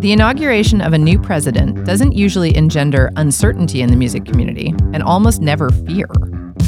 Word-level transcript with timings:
The 0.00 0.12
inauguration 0.12 0.80
of 0.80 0.92
a 0.92 0.98
new 0.98 1.18
president 1.18 1.84
doesn't 1.84 2.12
usually 2.12 2.56
engender 2.56 3.10
uncertainty 3.16 3.82
in 3.82 3.90
the 3.90 3.96
music 3.96 4.24
community 4.24 4.72
and 4.92 5.02
almost 5.02 5.42
never 5.42 5.70
fear. 5.70 6.06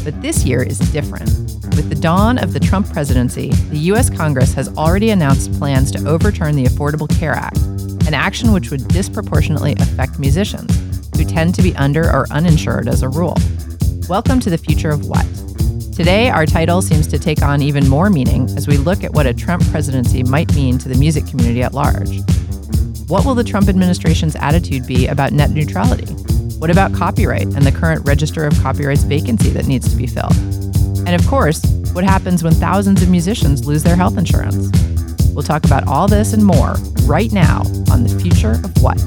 But 0.03 0.21
this 0.21 0.45
year 0.45 0.65
is 0.65 0.81
different. 0.91 1.31
With 1.77 1.91
the 1.91 1.95
dawn 1.95 2.39
of 2.39 2.53
the 2.53 2.59
Trump 2.59 2.93
presidency, 2.93 3.51
the 3.71 3.79
U.S. 3.79 4.11
Congress 4.11 4.53
has 4.55 4.69
already 4.77 5.11
announced 5.11 5.57
plans 5.61 5.93
to 5.93 6.09
overturn 6.09 6.57
the 6.57 6.65
Affordable 6.65 7.09
Care 7.21 7.35
Act, 7.35 7.59
an 8.09 8.15
action 8.15 8.51
which 8.51 8.73
would 8.73 8.89
disproportionately 8.89 9.75
affect 9.79 10.19
musicians, 10.19 10.77
who 11.17 11.25
tend 11.25 11.55
to 11.55 11.63
be 11.63 11.73
under 11.77 12.11
or 12.11 12.27
uninsured 12.33 12.89
as 12.89 13.05
a 13.05 13.09
rule. 13.09 13.37
Welcome 14.09 14.41
to 14.41 14.51
the 14.51 14.59
future 14.59 14.91
of 14.91 15.07
what? 15.07 15.25
Today, 15.95 16.31
our 16.31 16.47
title 16.47 16.83
seems 16.83 17.07
to 17.07 17.19
take 17.19 17.43
on 17.43 17.63
even 17.63 17.89
more 17.89 18.11
meaning 18.11 18.51
as 18.57 18.67
we 18.67 18.77
look 18.77 19.05
at 19.05 19.13
what 19.13 19.27
a 19.27 19.35
Trump 19.35 19.65
presidency 19.71 20.25
might 20.25 20.53
mean 20.57 20.79
to 20.79 20.89
the 20.89 20.97
music 20.97 21.29
community 21.29 21.63
at 21.63 21.75
large. 21.75 22.23
What 23.11 23.27
will 23.27 23.35
the 23.35 23.43
Trump 23.43 23.69
administration's 23.69 24.37
attitude 24.37 24.87
be 24.87 25.09
about 25.09 25.33
net 25.33 25.51
neutrality? 25.51 26.07
What 26.61 26.71
about 26.71 26.95
copyright 26.95 27.43
and 27.43 27.63
the 27.63 27.73
current 27.73 28.07
Register 28.07 28.47
of 28.47 28.57
Copyrights 28.63 29.03
vacancy 29.03 29.51
that 29.51 29.67
needs 29.67 29.91
to 29.91 29.97
be 29.97 30.07
filled? 30.07 30.37
And 31.09 31.21
of 31.21 31.27
course, 31.27 31.61
what 31.93 32.05
happens 32.05 32.45
when 32.45 32.53
thousands 32.53 33.03
of 33.03 33.11
musicians 33.11 33.67
lose 33.67 33.83
their 33.83 33.97
health 33.97 34.17
insurance? 34.17 34.71
We'll 35.35 35.43
talk 35.43 35.65
about 35.65 35.89
all 35.89 36.07
this 36.07 36.35
and 36.35 36.45
more 36.45 36.77
right 37.03 37.33
now 37.33 37.63
on 37.91 38.05
The 38.05 38.17
Future 38.23 38.53
of 38.53 38.81
What. 38.81 38.99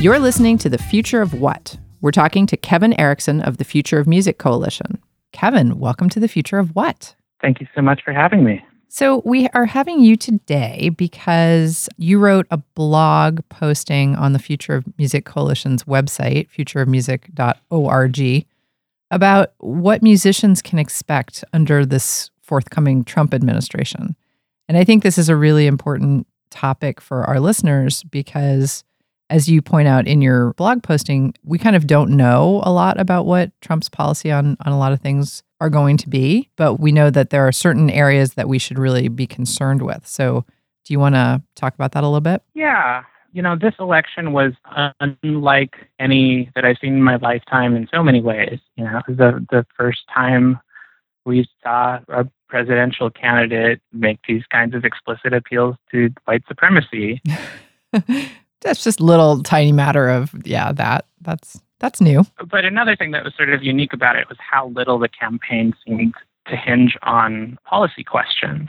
You're 0.00 0.20
listening 0.20 0.58
to 0.58 0.68
The 0.68 0.78
Future 0.78 1.22
of 1.22 1.34
What? 1.34 1.76
We're 2.00 2.12
talking 2.12 2.46
to 2.46 2.56
Kevin 2.56 2.98
Erickson 3.00 3.40
of 3.40 3.56
the 3.56 3.64
Future 3.64 3.98
of 3.98 4.06
Music 4.06 4.38
Coalition. 4.38 5.02
Kevin, 5.32 5.80
welcome 5.80 6.08
to 6.10 6.20
The 6.20 6.28
Future 6.28 6.60
of 6.60 6.76
What? 6.76 7.16
Thank 7.42 7.60
you 7.60 7.66
so 7.74 7.82
much 7.82 8.02
for 8.04 8.12
having 8.12 8.44
me. 8.44 8.64
So, 8.86 9.22
we 9.24 9.48
are 9.54 9.66
having 9.66 9.98
you 9.98 10.14
today 10.14 10.90
because 10.90 11.88
you 11.96 12.20
wrote 12.20 12.46
a 12.52 12.58
blog 12.58 13.40
posting 13.48 14.14
on 14.14 14.34
the 14.34 14.38
Future 14.38 14.76
of 14.76 14.84
Music 14.98 15.24
Coalition's 15.24 15.82
website, 15.82 16.48
futureofmusic.org, 16.56 18.46
about 19.10 19.52
what 19.58 20.00
musicians 20.00 20.62
can 20.62 20.78
expect 20.78 21.42
under 21.52 21.84
this 21.84 22.30
forthcoming 22.40 23.02
Trump 23.02 23.34
administration. 23.34 24.14
And 24.68 24.78
I 24.78 24.84
think 24.84 25.02
this 25.02 25.18
is 25.18 25.28
a 25.28 25.34
really 25.34 25.66
important 25.66 26.28
topic 26.50 27.00
for 27.00 27.24
our 27.24 27.40
listeners 27.40 28.04
because, 28.04 28.84
as 29.30 29.48
you 29.48 29.60
point 29.60 29.88
out 29.88 30.06
in 30.06 30.22
your 30.22 30.54
blog 30.54 30.82
posting, 30.82 31.34
we 31.44 31.58
kind 31.58 31.76
of 31.76 31.86
don't 31.86 32.10
know 32.10 32.62
a 32.64 32.72
lot 32.72 32.98
about 32.98 33.26
what 33.26 33.52
Trump's 33.60 33.88
policy 33.88 34.30
on, 34.30 34.56
on 34.64 34.72
a 34.72 34.78
lot 34.78 34.92
of 34.92 35.00
things 35.00 35.42
are 35.60 35.70
going 35.70 35.96
to 35.98 36.08
be, 36.08 36.48
but 36.56 36.80
we 36.80 36.92
know 36.92 37.10
that 37.10 37.30
there 37.30 37.46
are 37.46 37.52
certain 37.52 37.90
areas 37.90 38.34
that 38.34 38.48
we 38.48 38.58
should 38.58 38.78
really 38.78 39.08
be 39.08 39.26
concerned 39.26 39.82
with. 39.82 40.06
So, 40.06 40.44
do 40.84 40.94
you 40.94 40.98
want 41.00 41.16
to 41.16 41.42
talk 41.54 41.74
about 41.74 41.92
that 41.92 42.02
a 42.02 42.06
little 42.06 42.20
bit? 42.20 42.42
Yeah, 42.54 43.02
you 43.32 43.42
know, 43.42 43.56
this 43.56 43.74
election 43.78 44.32
was 44.32 44.52
unlike 45.00 45.74
any 45.98 46.50
that 46.54 46.64
I've 46.64 46.78
seen 46.80 46.94
in 46.94 47.02
my 47.02 47.16
lifetime 47.16 47.76
in 47.76 47.86
so 47.92 48.02
many 48.02 48.22
ways. 48.22 48.58
You 48.76 48.84
know, 48.84 49.02
the 49.06 49.46
the 49.50 49.66
first 49.76 50.00
time 50.12 50.58
we 51.26 51.46
saw 51.62 51.98
a 52.08 52.26
presidential 52.48 53.10
candidate 53.10 53.80
make 53.92 54.20
these 54.26 54.44
kinds 54.50 54.74
of 54.74 54.84
explicit 54.84 55.34
appeals 55.34 55.76
to 55.90 56.10
white 56.24 56.42
supremacy. 56.48 57.20
That's 58.60 58.82
just 58.82 59.00
little 59.00 59.42
tiny 59.42 59.72
matter 59.72 60.08
of 60.08 60.34
yeah, 60.44 60.72
that 60.72 61.06
that's 61.20 61.60
that's 61.80 62.00
new. 62.00 62.24
But 62.50 62.64
another 62.64 62.96
thing 62.96 63.12
that 63.12 63.24
was 63.24 63.34
sort 63.36 63.50
of 63.50 63.62
unique 63.62 63.92
about 63.92 64.16
it 64.16 64.28
was 64.28 64.38
how 64.38 64.68
little 64.68 64.98
the 64.98 65.08
campaign 65.08 65.74
seemed 65.86 66.14
to 66.48 66.56
hinge 66.56 66.96
on 67.02 67.58
policy 67.64 68.02
questions. 68.02 68.68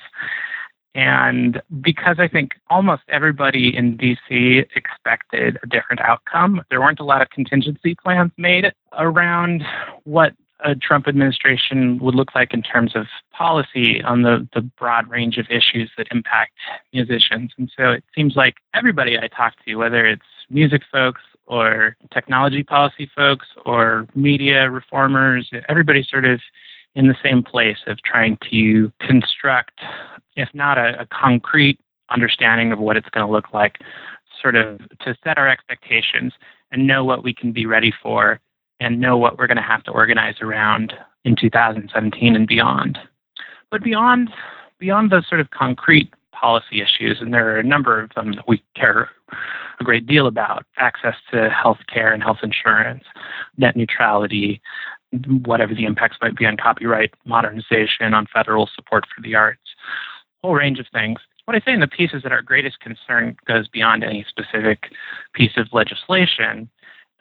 And 0.96 1.62
because 1.82 2.18
I 2.20 2.28
think 2.28 2.52
almost 2.70 3.04
everybody 3.10 3.76
in 3.76 3.98
DC 3.98 4.66
expected 4.76 5.58
a 5.64 5.68
different 5.68 6.02
outcome, 6.02 6.62
there 6.70 6.82
weren't 6.82 7.00
a 7.00 7.06
lot 7.06 7.22
of 7.22 7.30
contingency 7.30 7.96
plans 7.96 8.32
made 8.38 8.72
around 8.98 9.64
what 10.04 10.34
a 10.64 10.76
Trump 10.76 11.08
administration 11.08 12.00
would 12.00 12.16
look 12.16 12.36
like 12.36 12.54
in 12.54 12.62
terms 12.62 12.96
of 12.96 13.06
policy 13.32 14.02
on 14.04 14.24
the, 14.24 14.48
the 14.54 14.62
broad 14.62 15.10
range 15.10 15.38
of 15.38 15.46
issues 15.50 15.90
that 15.98 16.08
impact 16.12 16.54
musicians. 16.94 17.52
And 17.58 17.72
so 17.76 17.92
it 17.92 18.04
seems 18.16 18.36
like 18.36 18.56
everybody 18.74 19.18
I 19.18 19.28
talk 19.28 19.54
to, 19.66 19.76
whether 19.76 20.06
it's 20.06 20.22
music 20.50 20.82
folks 20.92 21.22
or 21.46 21.96
technology 22.14 22.64
policy 22.64 23.10
folks 23.16 23.48
or 23.66 24.08
media 24.16 24.70
reformers, 24.70 25.50
everybody's 25.68 26.10
sort 26.10 26.26
of 26.26 26.40
in 26.96 27.08
the 27.08 27.16
same 27.24 27.44
place 27.44 27.78
of 27.88 27.98
trying 28.04 28.38
to 28.52 28.92
construct, 29.00 29.80
if 30.36 30.50
not 30.54 30.78
a, 30.78 31.02
a 31.02 31.08
concrete 31.08 31.80
understanding 32.10 32.72
of 32.72 32.80
what 32.80 32.98
it's 32.98 33.10
going 33.10 33.26
to 33.26 33.32
look 33.32 33.54
like, 33.54 33.78
sort 34.42 34.56
of 34.56 34.80
to 35.00 35.16
set 35.24 35.38
our 35.38 35.48
expectations 35.48 36.34
and 36.72 36.88
know 36.88 37.04
what 37.04 37.24
we 37.24 37.34
can 37.34 37.52
be 37.52 37.66
ready 37.66 37.94
for 38.02 38.40
and 38.80 39.00
know 39.00 39.18
what 39.18 39.38
we're 39.38 39.48
going 39.48 39.58
to 39.58 39.64
have 39.64 39.84
to 39.84 39.92
organize 39.92 40.36
around 40.42 40.94
in 41.26 41.36
2017 41.36 42.36
and 42.36 42.48
beyond. 42.48 42.98
But 43.72 43.84
beyond 43.84 44.30
beyond 44.80 45.12
those 45.12 45.28
sort 45.28 45.42
of 45.42 45.52
concrete 45.52 46.14
policy 46.32 46.82
issues, 46.82 47.18
and 47.20 47.34
there 47.34 47.54
are 47.54 47.60
a 47.60 47.64
number 47.64 48.02
of 48.02 48.12
them 48.16 48.34
that 48.34 48.48
we 48.48 48.64
care 48.76 49.10
a 49.80 49.84
great 49.84 50.08
deal 50.08 50.28
about 50.28 50.66
access 50.78 51.16
to 51.32 51.50
health 51.50 51.80
care 51.94 52.14
and 52.14 52.24
health 52.24 52.40
insurance, 52.44 53.04
net 53.58 53.76
neutrality, 53.76 54.62
whatever 55.46 55.74
the 55.74 55.86
impacts 55.86 56.18
might 56.22 56.36
be 56.36 56.46
on 56.46 56.58
copyright, 56.58 57.14
modernization, 57.26 58.14
on 58.14 58.28
federal 58.34 58.70
support 58.76 59.06
for 59.14 59.22
the 59.22 59.36
arts, 59.36 59.62
whole 60.44 60.54
range 60.54 60.80
of 60.80 60.86
things. 60.92 61.20
What 61.46 61.56
I 61.56 61.66
say 61.66 61.74
in 61.74 61.80
the 61.80 61.88
piece 61.88 62.12
is 62.14 62.24
that 62.24 62.32
our 62.32 62.42
greatest 62.42 62.80
concern 62.80 63.36
goes 63.46 63.68
beyond 63.68 64.04
any 64.04 64.26
specific 64.28 64.92
piece 65.34 65.58
of 65.58 65.68
legislation, 65.72 66.70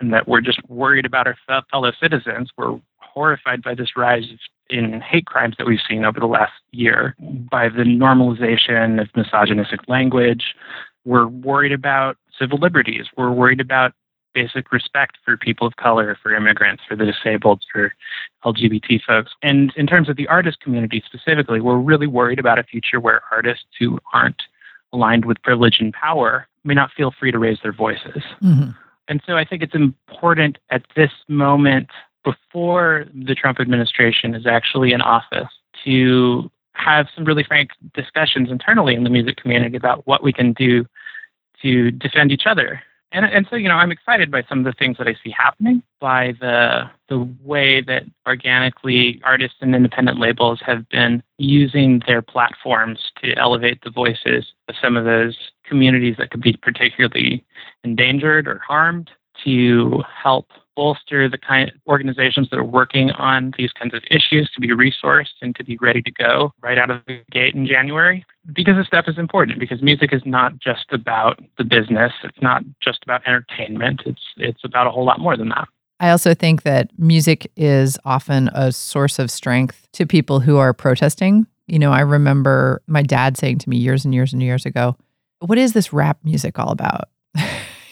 and 0.00 0.12
that 0.12 0.28
we're 0.28 0.40
just 0.40 0.60
worried 0.68 1.06
about 1.06 1.26
our 1.26 1.36
fellow 1.70 1.92
citizens. 2.00 2.50
We're 2.56 2.78
horrified 3.00 3.62
by 3.62 3.74
this 3.74 3.96
rise 3.96 4.26
in 4.70 5.00
hate 5.00 5.26
crimes 5.26 5.56
that 5.58 5.66
we've 5.66 5.80
seen 5.88 6.04
over 6.04 6.20
the 6.20 6.26
last 6.26 6.52
year, 6.72 7.16
by 7.50 7.68
the 7.68 7.84
normalization 7.84 9.00
of 9.00 9.08
misogynistic 9.16 9.80
language. 9.88 10.54
We're 11.04 11.26
worried 11.26 11.72
about 11.72 12.16
civil 12.38 12.58
liberties. 12.58 13.06
We're 13.16 13.32
worried 13.32 13.60
about 13.60 13.92
basic 14.34 14.70
respect 14.70 15.16
for 15.24 15.36
people 15.36 15.66
of 15.66 15.76
color, 15.76 16.16
for 16.22 16.34
immigrants, 16.34 16.82
for 16.86 16.94
the 16.94 17.06
disabled, 17.06 17.64
for 17.72 17.92
LGBT 18.44 19.00
folks. 19.04 19.32
And 19.42 19.72
in 19.76 19.86
terms 19.86 20.08
of 20.08 20.16
the 20.16 20.28
artist 20.28 20.60
community 20.60 21.02
specifically, 21.04 21.60
we're 21.60 21.78
really 21.78 22.06
worried 22.06 22.38
about 22.38 22.58
a 22.58 22.62
future 22.62 23.00
where 23.00 23.22
artists 23.32 23.64
who 23.78 23.98
aren't 24.12 24.42
aligned 24.92 25.24
with 25.24 25.42
privilege 25.42 25.78
and 25.80 25.92
power 25.92 26.46
may 26.62 26.74
not 26.74 26.90
feel 26.96 27.12
free 27.18 27.32
to 27.32 27.38
raise 27.38 27.58
their 27.62 27.72
voices. 27.72 28.22
Mm-hmm. 28.42 28.70
And 29.08 29.22
so 29.26 29.36
I 29.36 29.44
think 29.44 29.62
it's 29.62 29.74
important 29.74 30.58
at 30.70 30.82
this 30.94 31.10
moment, 31.28 31.88
before 32.24 33.06
the 33.14 33.34
Trump 33.34 33.58
administration 33.58 34.34
is 34.34 34.46
actually 34.46 34.92
in 34.92 35.00
office, 35.00 35.48
to 35.84 36.50
have 36.72 37.06
some 37.14 37.24
really 37.24 37.42
frank 37.42 37.70
discussions 37.94 38.50
internally 38.50 38.94
in 38.94 39.04
the 39.04 39.10
music 39.10 39.36
community 39.36 39.76
about 39.76 40.06
what 40.06 40.22
we 40.22 40.32
can 40.32 40.52
do 40.52 40.84
to 41.62 41.90
defend 41.90 42.30
each 42.30 42.46
other. 42.46 42.82
And, 43.10 43.24
and 43.24 43.46
so, 43.48 43.56
you 43.56 43.68
know, 43.68 43.76
I'm 43.76 43.90
excited 43.90 44.30
by 44.30 44.42
some 44.48 44.58
of 44.58 44.64
the 44.64 44.74
things 44.78 44.98
that 44.98 45.08
I 45.08 45.14
see 45.24 45.30
happening, 45.30 45.82
by 45.98 46.34
the 46.40 46.90
the 47.08 47.26
way 47.42 47.80
that 47.80 48.02
organically 48.26 49.20
artists 49.24 49.56
and 49.62 49.74
independent 49.74 50.18
labels 50.18 50.60
have 50.66 50.86
been 50.90 51.22
using 51.38 52.02
their 52.06 52.20
platforms 52.20 52.98
to 53.22 53.34
elevate 53.38 53.82
the 53.82 53.90
voices 53.90 54.52
of 54.68 54.74
some 54.82 54.94
of 54.94 55.06
those 55.06 55.38
communities 55.64 56.16
that 56.18 56.30
could 56.30 56.42
be 56.42 56.58
particularly 56.60 57.44
endangered 57.82 58.46
or 58.46 58.58
harmed, 58.58 59.10
to 59.44 60.02
help 60.22 60.48
bolster 60.78 61.28
the 61.28 61.36
kind 61.36 61.68
of 61.68 61.74
organizations 61.88 62.48
that 62.50 62.56
are 62.56 62.62
working 62.62 63.10
on 63.10 63.52
these 63.58 63.72
kinds 63.72 63.94
of 63.94 64.02
issues 64.12 64.48
to 64.54 64.60
be 64.60 64.68
resourced 64.68 65.34
and 65.42 65.56
to 65.56 65.64
be 65.64 65.76
ready 65.78 66.00
to 66.00 66.12
go 66.12 66.52
right 66.60 66.78
out 66.78 66.88
of 66.88 67.00
the 67.08 67.20
gate 67.32 67.52
in 67.52 67.66
January. 67.66 68.24
Because 68.52 68.76
this 68.76 68.86
stuff 68.86 69.06
is 69.08 69.18
important 69.18 69.58
because 69.58 69.82
music 69.82 70.12
is 70.12 70.22
not 70.24 70.56
just 70.60 70.86
about 70.92 71.40
the 71.58 71.64
business. 71.64 72.12
It's 72.22 72.40
not 72.40 72.62
just 72.80 73.02
about 73.02 73.26
entertainment. 73.26 74.02
It's 74.06 74.22
it's 74.36 74.62
about 74.62 74.86
a 74.86 74.90
whole 74.90 75.04
lot 75.04 75.18
more 75.18 75.36
than 75.36 75.48
that. 75.48 75.66
I 75.98 76.10
also 76.10 76.32
think 76.32 76.62
that 76.62 76.96
music 76.96 77.50
is 77.56 77.98
often 78.04 78.48
a 78.54 78.70
source 78.70 79.18
of 79.18 79.32
strength 79.32 79.88
to 79.94 80.06
people 80.06 80.38
who 80.38 80.58
are 80.58 80.72
protesting. 80.72 81.48
You 81.66 81.80
know, 81.80 81.90
I 81.90 82.02
remember 82.02 82.82
my 82.86 83.02
dad 83.02 83.36
saying 83.36 83.58
to 83.58 83.68
me 83.68 83.78
years 83.78 84.04
and 84.04 84.14
years 84.14 84.32
and 84.32 84.40
years 84.40 84.64
ago, 84.64 84.96
What 85.40 85.58
is 85.58 85.72
this 85.72 85.92
rap 85.92 86.18
music 86.22 86.56
all 86.56 86.70
about? 86.70 87.08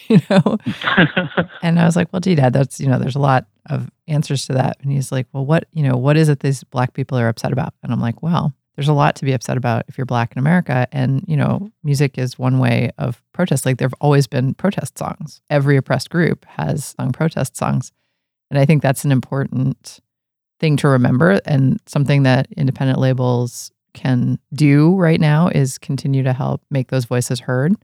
you 0.09 0.21
know? 0.29 0.57
and 1.61 1.79
I 1.79 1.85
was 1.85 1.95
like, 1.95 2.11
Well, 2.11 2.19
gee, 2.19 2.35
dad, 2.35 2.53
that's, 2.53 2.79
you 2.79 2.87
know, 2.87 2.99
there's 2.99 3.15
a 3.15 3.19
lot 3.19 3.45
of 3.69 3.89
answers 4.07 4.45
to 4.47 4.53
that. 4.53 4.77
And 4.81 4.91
he's 4.91 5.11
like, 5.11 5.27
Well, 5.33 5.45
what, 5.45 5.67
you 5.71 5.83
know, 5.83 5.97
what 5.97 6.17
is 6.17 6.29
it 6.29 6.39
these 6.39 6.63
black 6.63 6.93
people 6.93 7.17
are 7.17 7.27
upset 7.27 7.51
about? 7.51 7.73
And 7.83 7.91
I'm 7.91 8.01
like, 8.01 8.21
Well, 8.21 8.53
there's 8.75 8.87
a 8.87 8.93
lot 8.93 9.15
to 9.17 9.25
be 9.25 9.33
upset 9.33 9.57
about 9.57 9.85
if 9.87 9.97
you're 9.97 10.05
black 10.05 10.31
in 10.31 10.39
America. 10.39 10.87
And, 10.91 11.23
you 11.27 11.35
know, 11.35 11.71
music 11.83 12.17
is 12.17 12.37
one 12.37 12.59
way 12.59 12.91
of 12.97 13.23
protest. 13.33 13.65
Like 13.65 13.77
there 13.77 13.87
have 13.87 13.95
always 13.99 14.27
been 14.27 14.53
protest 14.53 14.97
songs. 14.97 15.41
Every 15.49 15.77
oppressed 15.77 16.11
group 16.11 16.45
has 16.45 16.95
sung 16.97 17.11
protest 17.11 17.57
songs. 17.57 17.91
And 18.51 18.59
I 18.59 18.65
think 18.65 18.83
that's 18.83 19.03
an 19.03 19.11
important 19.11 19.99
thing 20.59 20.77
to 20.77 20.87
remember 20.87 21.39
and 21.45 21.79
something 21.85 22.23
that 22.23 22.47
independent 22.55 22.99
labels 22.99 23.71
can 23.93 24.39
do 24.53 24.95
right 24.95 25.19
now 25.19 25.47
is 25.47 25.77
continue 25.77 26.23
to 26.23 26.33
help 26.33 26.61
make 26.69 26.89
those 26.89 27.05
voices 27.05 27.39
heard, 27.39 27.75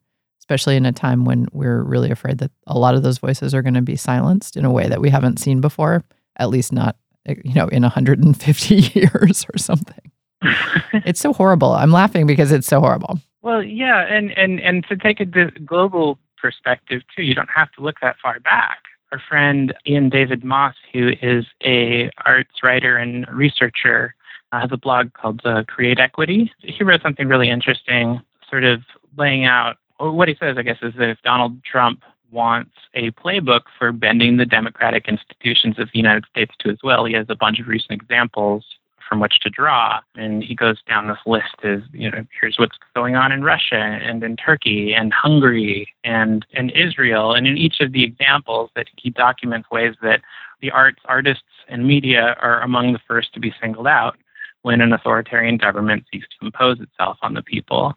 especially 0.44 0.76
in 0.76 0.86
a 0.86 0.92
time 0.92 1.24
when 1.24 1.48
we're 1.54 1.82
really 1.84 2.12
afraid 2.12 2.40
that 2.40 2.52
a 2.68 2.78
lot 2.78 2.96
of 2.96 3.02
those 3.02 3.18
voices 3.18 3.56
are 3.56 3.62
going 3.62 3.74
to 3.74 3.82
be 3.82 3.96
silenced 3.96 4.58
in 4.58 4.66
a 4.66 4.72
way 4.72 4.90
that 4.90 5.00
we 5.00 5.10
haven't 5.10 5.40
seen 5.40 5.62
before, 5.62 6.04
at 6.36 6.50
least 6.50 6.74
not, 6.74 6.98
you 7.26 7.54
know, 7.54 7.70
in 7.70 7.82
150 7.82 8.76
years 8.94 9.46
or 9.54 9.58
something 9.58 10.12
it's 10.94 11.20
so 11.20 11.34
horrible. 11.34 11.72
I'm 11.72 11.92
laughing 11.92 12.28
because 12.28 12.52
it's 12.52 12.68
so 12.68 12.80
horrible. 12.80 13.20
Well, 13.42 13.64
yeah, 13.64 14.06
and 14.06 14.32
and 14.38 14.60
and 14.60 14.86
to 14.88 14.96
take 14.96 15.20
a 15.20 15.26
global 15.26 16.18
perspective 16.42 17.02
too, 17.16 17.24
you 17.24 17.34
don't 17.34 17.50
have 17.56 17.72
to 17.74 17.82
look 17.82 17.96
that 18.02 18.16
far 18.22 18.40
back. 18.40 18.80
Our 19.12 19.22
friend 19.30 19.74
Ian 19.88 20.10
David 20.10 20.44
Moss, 20.44 20.76
who 20.92 21.12
is 21.22 21.46
a 21.64 22.10
arts 22.26 22.64
writer 22.64 22.98
and 22.98 23.28
researcher, 23.32 24.16
uh, 24.52 24.62
has 24.62 24.70
a 24.72 24.78
blog 24.78 25.14
called 25.14 25.42
uh, 25.46 25.64
Create 25.68 26.00
Equity. 26.00 26.52
He 26.60 26.84
wrote 26.84 27.02
something 27.02 27.28
really 27.28 27.50
interesting, 27.50 28.22
sort 28.50 28.64
of 28.64 28.82
laying 29.18 29.46
out 29.46 29.78
what 30.00 30.28
he 30.28 30.36
says. 30.40 30.58
I 30.58 30.64
guess 30.64 30.78
is 30.82 30.94
that 30.98 31.10
if 31.10 31.22
Donald 31.24 31.64
Trump 31.64 32.04
wants 32.32 32.72
a 32.96 33.12
playbook 33.12 33.62
for 33.78 33.92
bending 33.92 34.38
the 34.38 34.46
democratic 34.46 35.08
institutions 35.08 35.78
of 35.80 35.90
the 35.94 36.00
United 36.00 36.26
States 36.30 36.54
to 36.60 36.70
his 36.70 36.80
will, 36.84 37.06
he 37.06 37.14
has 37.14 37.28
a 37.30 37.36
bunch 37.36 37.60
of 37.60 37.68
recent 37.68 37.92
examples 37.92 38.66
from 39.08 39.20
which 39.20 39.40
to 39.42 39.50
draw. 39.50 40.00
And 40.16 40.44
he 40.44 40.56
goes 40.56 40.82
down 40.88 41.08
this 41.08 41.18
list 41.26 41.56
of, 41.64 41.84
you 41.94 42.10
know, 42.10 42.26
here's 42.42 42.58
what's 42.58 42.78
going 42.96 43.16
on 43.16 43.32
in 43.32 43.44
Russia 43.44 43.76
and 43.76 44.24
in 44.24 44.36
Turkey 44.36 44.94
and 44.94 45.14
Hungary 45.14 45.88
and, 46.04 46.46
and 46.54 46.72
Israel. 46.72 47.34
And 47.34 47.46
in 47.46 47.58
each 47.58 47.80
of 47.80 47.92
the 47.92 48.04
examples 48.04 48.72
that 48.76 48.88
he 48.98 49.12
documents 49.12 49.70
ways 49.70 49.96
that 50.02 50.22
the 50.62 50.72
arts, 50.72 51.02
artists, 51.06 51.44
and 51.68 51.86
media 51.86 52.36
are 52.42 52.62
among 52.62 52.94
the 52.94 53.00
first 53.08 53.34
to 53.34 53.40
be 53.40 53.54
singled 53.62 53.88
out 53.88 54.18
when 54.64 54.82
an 54.82 54.94
authoritarian 54.94 55.58
government 55.58 56.06
seeks 56.12 56.28
to 56.40 56.46
impose 56.46 56.80
itself 56.80 57.18
on 57.22 57.34
the 57.34 57.44
people. 57.44 57.94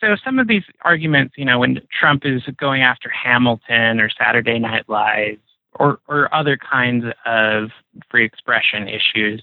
So 0.00 0.14
some 0.22 0.38
of 0.38 0.46
these 0.46 0.64
arguments, 0.82 1.34
you 1.38 1.44
know, 1.44 1.58
when 1.58 1.80
Trump 1.98 2.26
is 2.26 2.42
going 2.58 2.82
after 2.82 3.08
Hamilton 3.08 4.00
or 4.00 4.10
Saturday 4.10 4.58
Night 4.58 4.84
Live 4.88 5.38
or, 5.74 6.00
or 6.06 6.32
other 6.34 6.56
kinds 6.56 7.06
of 7.24 7.70
free 8.10 8.24
expression 8.24 8.88
issues, 8.88 9.42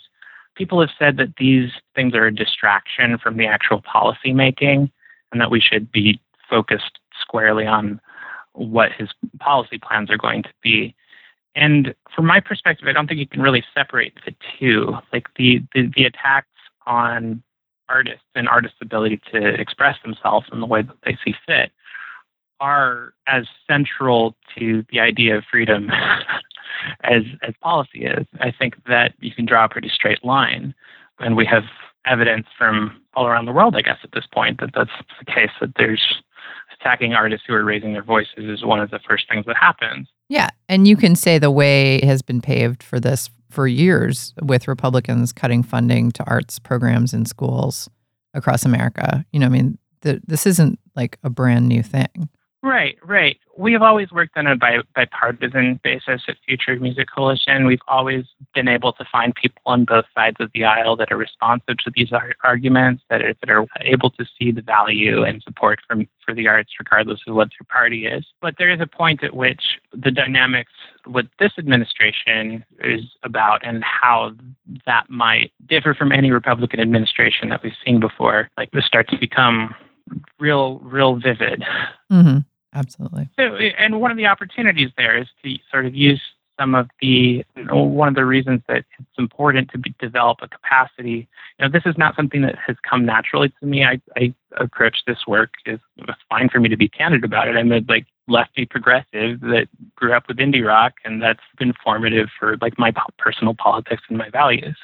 people 0.56 0.80
have 0.80 0.92
said 0.98 1.18
that 1.18 1.36
these 1.38 1.72
things 1.96 2.14
are 2.14 2.28
a 2.28 2.36
distraction 2.36 3.18
from 3.18 3.38
the 3.38 3.48
actual 3.48 3.82
policy 3.82 4.32
making 4.32 4.92
and 5.32 5.42
that 5.42 5.50
we 5.50 5.60
should 5.60 5.92
be 5.92 6.20
focused 6.50 7.00
squarely 7.20 7.66
on 7.66 8.00
what 8.54 8.92
his 8.92 9.10
policy 9.40 9.80
plans 9.80 10.12
are 10.12 10.18
going 10.18 10.44
to 10.44 10.54
be. 10.62 10.96
And 11.56 11.96
from 12.16 12.28
my 12.28 12.40
perspective, 12.40 12.88
I 12.88 12.94
don't 12.94 13.08
think 13.08 13.20
you 13.20 13.28
can 13.28 13.42
really 13.42 13.64
separate 13.74 14.14
the 14.26 14.36
two. 14.60 14.96
Like 15.12 15.28
the, 15.36 15.64
the, 15.74 15.92
the 15.96 16.06
attacks 16.06 16.48
on 16.86 17.42
artists 17.90 18.26
and 18.36 18.48
artists' 18.48 18.78
ability 18.82 19.22
to 19.32 19.60
express 19.60 19.98
themselves 20.04 20.48
in 20.52 20.60
the 20.60 20.66
way 20.66 20.82
that 20.82 20.98
they 21.04 21.18
see 21.24 21.36
fit 21.46 21.72
are 22.60 23.14
as 23.28 23.46
central 23.68 24.36
to 24.58 24.86
the 24.92 25.00
idea 25.00 25.38
of 25.38 25.44
freedom 25.50 25.90
as 27.04 27.24
as 27.42 27.54
policy 27.62 28.06
is. 28.06 28.26
I 28.40 28.52
think 28.52 28.76
that 28.86 29.14
you 29.20 29.32
can 29.34 29.46
draw 29.46 29.66
a 29.66 29.70
pretty 29.70 29.90
straight 29.90 30.24
line, 30.24 30.74
and 31.20 31.36
we 31.36 31.46
have 31.46 31.64
evidence 32.06 32.48
from 32.58 33.02
all 33.16 33.28
around 33.28 33.46
the 33.46 33.52
world, 33.52 33.76
I 33.76 33.82
guess, 33.82 33.98
at 34.04 34.12
this 34.14 34.26
point 34.32 34.60
that 34.60 34.72
that's 34.74 34.92
the 35.20 35.26
case. 35.26 35.52
That 35.60 35.74
there's 35.78 36.22
attacking 36.80 37.14
artists 37.14 37.46
who 37.48 37.54
are 37.54 37.64
raising 37.64 37.94
their 37.94 38.04
voices 38.04 38.46
is 38.46 38.66
one 38.66 38.80
of 38.80 38.92
the 38.92 39.00
first 39.08 39.26
things 39.30 39.46
that 39.46 39.58
happens. 39.58 40.08
Yeah, 40.30 40.50
and 40.68 40.88
you 40.88 40.96
can 40.96 41.16
say 41.16 41.38
the 41.38 41.52
way 41.52 42.04
has 42.06 42.22
been 42.22 42.42
paved 42.42 42.82
for 42.82 43.00
this 43.00 43.30
for 43.54 43.68
years 43.68 44.34
with 44.42 44.68
Republicans 44.68 45.32
cutting 45.32 45.62
funding 45.62 46.12
to 46.12 46.24
arts 46.26 46.58
programs 46.58 47.14
in 47.14 47.26
schools 47.26 47.88
across 48.34 48.66
America. 48.66 49.24
You 49.32 49.40
know, 49.40 49.46
I 49.46 49.50
mean, 49.50 49.78
the, 50.02 50.20
this 50.26 50.48
isn't 50.48 50.80
like 50.96 51.20
a 51.24 51.30
brand 51.30 51.68
new 51.68 51.84
thing. 51.84 52.30
Right, 52.64 52.98
right. 53.04 53.38
We 53.58 53.74
have 53.74 53.82
always 53.82 54.10
worked 54.10 54.38
on 54.38 54.48
a 54.48 54.56
bi- 54.56 54.84
bipartisan 54.96 55.82
basis 55.84 56.22
at 56.30 56.38
Future 56.48 56.80
Music 56.80 57.10
Coalition. 57.14 57.66
We've 57.66 57.82
always 57.90 58.24
been 58.56 58.70
able 58.70 58.94
to 58.94 59.06
find 59.12 59.36
people 59.36 59.62
on 59.66 59.84
both 59.84 60.06
sides 60.16 60.38
of 60.40 60.50
the 60.54 60.64
aisle 60.64 60.96
that 60.96 61.12
are 61.12 61.18
responsive 61.18 61.78
to 61.80 61.92
these 61.94 62.14
ar- 62.14 62.36
arguments, 62.46 63.04
that 63.10 63.22
are, 63.22 63.34
that 63.42 63.50
are 63.50 63.68
able 63.82 64.12
to 64.12 64.26
see 64.40 64.52
the 64.52 64.62
value 64.62 65.24
and 65.24 65.44
support 65.44 65.80
from, 65.86 66.08
for 66.26 66.34
the 66.34 66.48
arts, 66.48 66.72
regardless 66.80 67.20
of 67.28 67.36
what 67.36 67.50
their 67.50 67.68
party 67.70 68.08
is. 68.08 68.26
But 68.42 68.56
there 68.58 68.70
is 68.70 68.80
a 68.80 68.88
point 68.88 69.26
at 69.26 69.36
which 69.36 69.62
the 69.92 70.10
dynamics 70.10 70.72
what 71.06 71.26
this 71.40 71.52
administration 71.58 72.64
is 72.80 73.02
about 73.24 73.66
and 73.66 73.84
how 73.84 74.32
that 74.86 75.10
might 75.10 75.52
differ 75.68 75.94
from 75.94 76.14
any 76.14 76.32
Republican 76.32 76.80
administration 76.80 77.50
that 77.50 77.62
we've 77.62 77.74
seen 77.86 78.00
before, 78.00 78.50
like 78.58 78.72
this 78.72 78.86
starts 78.86 79.12
to 79.12 79.18
become 79.18 79.76
real, 80.40 80.80
real 80.80 81.16
vivid. 81.16 81.64
Mm-hmm. 82.10 82.40
Absolutely. 82.74 83.30
So, 83.38 83.56
and 83.56 84.02
one 84.02 84.12
of 84.12 84.18
the 84.18 84.28
opportunities 84.28 84.90
there 84.98 85.18
is 85.18 85.28
to 85.44 85.56
sort 85.72 85.86
of 85.86 85.94
use 85.96 86.22
some 86.60 86.76
of 86.76 86.88
the 87.02 87.44
one 87.70 88.08
of 88.08 88.16
the 88.16 88.26
reasons 88.26 88.62
that 88.68 88.86
it's 89.00 89.18
important 89.18 89.72
to 89.72 89.78
be, 89.78 89.94
develop 90.00 90.40
a 90.42 90.48
capacity. 90.48 91.28
You 91.58 91.66
know, 91.66 91.70
this 91.70 91.84
is 91.86 91.98
not 91.98 92.16
something 92.16 92.42
that 92.42 92.56
has 92.68 92.76
come 92.88 93.06
naturally 93.06 93.52
to 93.60 93.66
me. 93.66 93.84
I, 93.84 94.00
I 94.16 94.34
approach 94.58 95.00
this 95.08 95.26
work 95.28 95.52
is 95.66 95.80
it's 95.98 96.20
fine 96.30 96.50
for 96.50 96.60
me 96.60 96.70
to 96.70 96.78
be 96.78 96.88
candid 96.88 97.24
about 97.24 97.48
it. 97.48 97.56
I'm 97.56 97.72
a 97.72 97.82
like 97.88 98.06
lefty 98.28 98.66
progressive 98.66 99.42
that 99.42 99.68
grew 99.96 100.14
up 100.14 100.28
with 100.28 100.38
indie 100.38 100.66
rock, 100.66 100.94
and 101.04 101.22
that's 101.22 101.44
been 101.58 101.74
formative 101.84 102.30
for 102.40 102.58
like 102.62 102.78
my 102.78 102.94
personal 103.18 103.56
politics 103.56 104.04
and 104.10 104.18
my 104.18 104.30
values. 104.30 104.78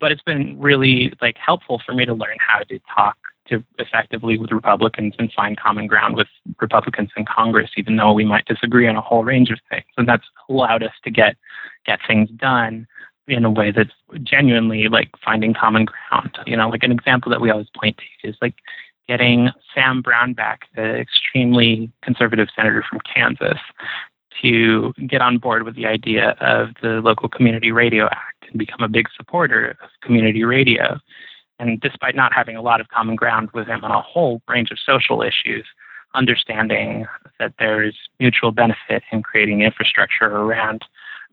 But 0.00 0.12
it's 0.12 0.22
been 0.22 0.58
really 0.58 1.12
like 1.20 1.36
helpful 1.36 1.80
for 1.84 1.94
me 1.94 2.04
to 2.06 2.14
learn 2.14 2.36
how 2.40 2.60
to 2.60 2.78
talk 2.94 3.16
to 3.48 3.62
effectively 3.78 4.38
with 4.38 4.52
Republicans 4.52 5.14
and 5.18 5.32
find 5.32 5.58
common 5.58 5.86
ground 5.86 6.16
with 6.16 6.28
Republicans 6.60 7.10
in 7.16 7.24
Congress, 7.24 7.70
even 7.76 7.96
though 7.96 8.12
we 8.12 8.24
might 8.24 8.46
disagree 8.46 8.88
on 8.88 8.96
a 8.96 9.00
whole 9.00 9.24
range 9.24 9.50
of 9.50 9.58
things. 9.70 9.84
And 9.96 10.08
that's 10.08 10.24
allowed 10.48 10.82
us 10.82 10.92
to 11.04 11.10
get 11.10 11.36
get 11.84 11.98
things 12.06 12.30
done 12.30 12.86
in 13.26 13.44
a 13.44 13.50
way 13.50 13.70
that's 13.70 13.94
genuinely 14.22 14.88
like 14.88 15.10
finding 15.24 15.54
common 15.54 15.86
ground. 15.86 16.36
You 16.46 16.56
know, 16.56 16.68
like 16.68 16.82
an 16.82 16.92
example 16.92 17.30
that 17.30 17.40
we 17.40 17.50
always 17.50 17.68
point 17.78 17.98
to 17.98 18.28
is 18.28 18.36
like 18.42 18.54
getting 19.08 19.50
Sam 19.74 20.02
Brownback, 20.02 20.58
the 20.74 20.96
extremely 20.96 21.90
conservative 22.02 22.48
senator 22.54 22.84
from 22.88 23.00
Kansas, 23.00 23.58
to 24.42 24.92
get 25.06 25.22
on 25.22 25.38
board 25.38 25.62
with 25.62 25.76
the 25.76 25.86
idea 25.86 26.30
of 26.40 26.70
the 26.82 27.00
Local 27.02 27.28
Community 27.28 27.72
Radio 27.72 28.06
Act 28.06 28.46
and 28.48 28.58
become 28.58 28.82
a 28.82 28.88
big 28.88 29.06
supporter 29.16 29.76
of 29.82 29.88
community 30.02 30.44
radio. 30.44 30.98
And 31.58 31.80
despite 31.80 32.16
not 32.16 32.32
having 32.32 32.56
a 32.56 32.62
lot 32.62 32.80
of 32.80 32.88
common 32.88 33.16
ground 33.16 33.50
with 33.54 33.66
him 33.66 33.84
on 33.84 33.90
a 33.90 34.00
whole 34.00 34.42
range 34.48 34.70
of 34.70 34.78
social 34.84 35.22
issues, 35.22 35.64
understanding 36.14 37.06
that 37.38 37.54
there 37.58 37.82
is 37.82 37.94
mutual 38.18 38.52
benefit 38.52 39.02
in 39.12 39.22
creating 39.22 39.62
infrastructure 39.62 40.26
around 40.26 40.84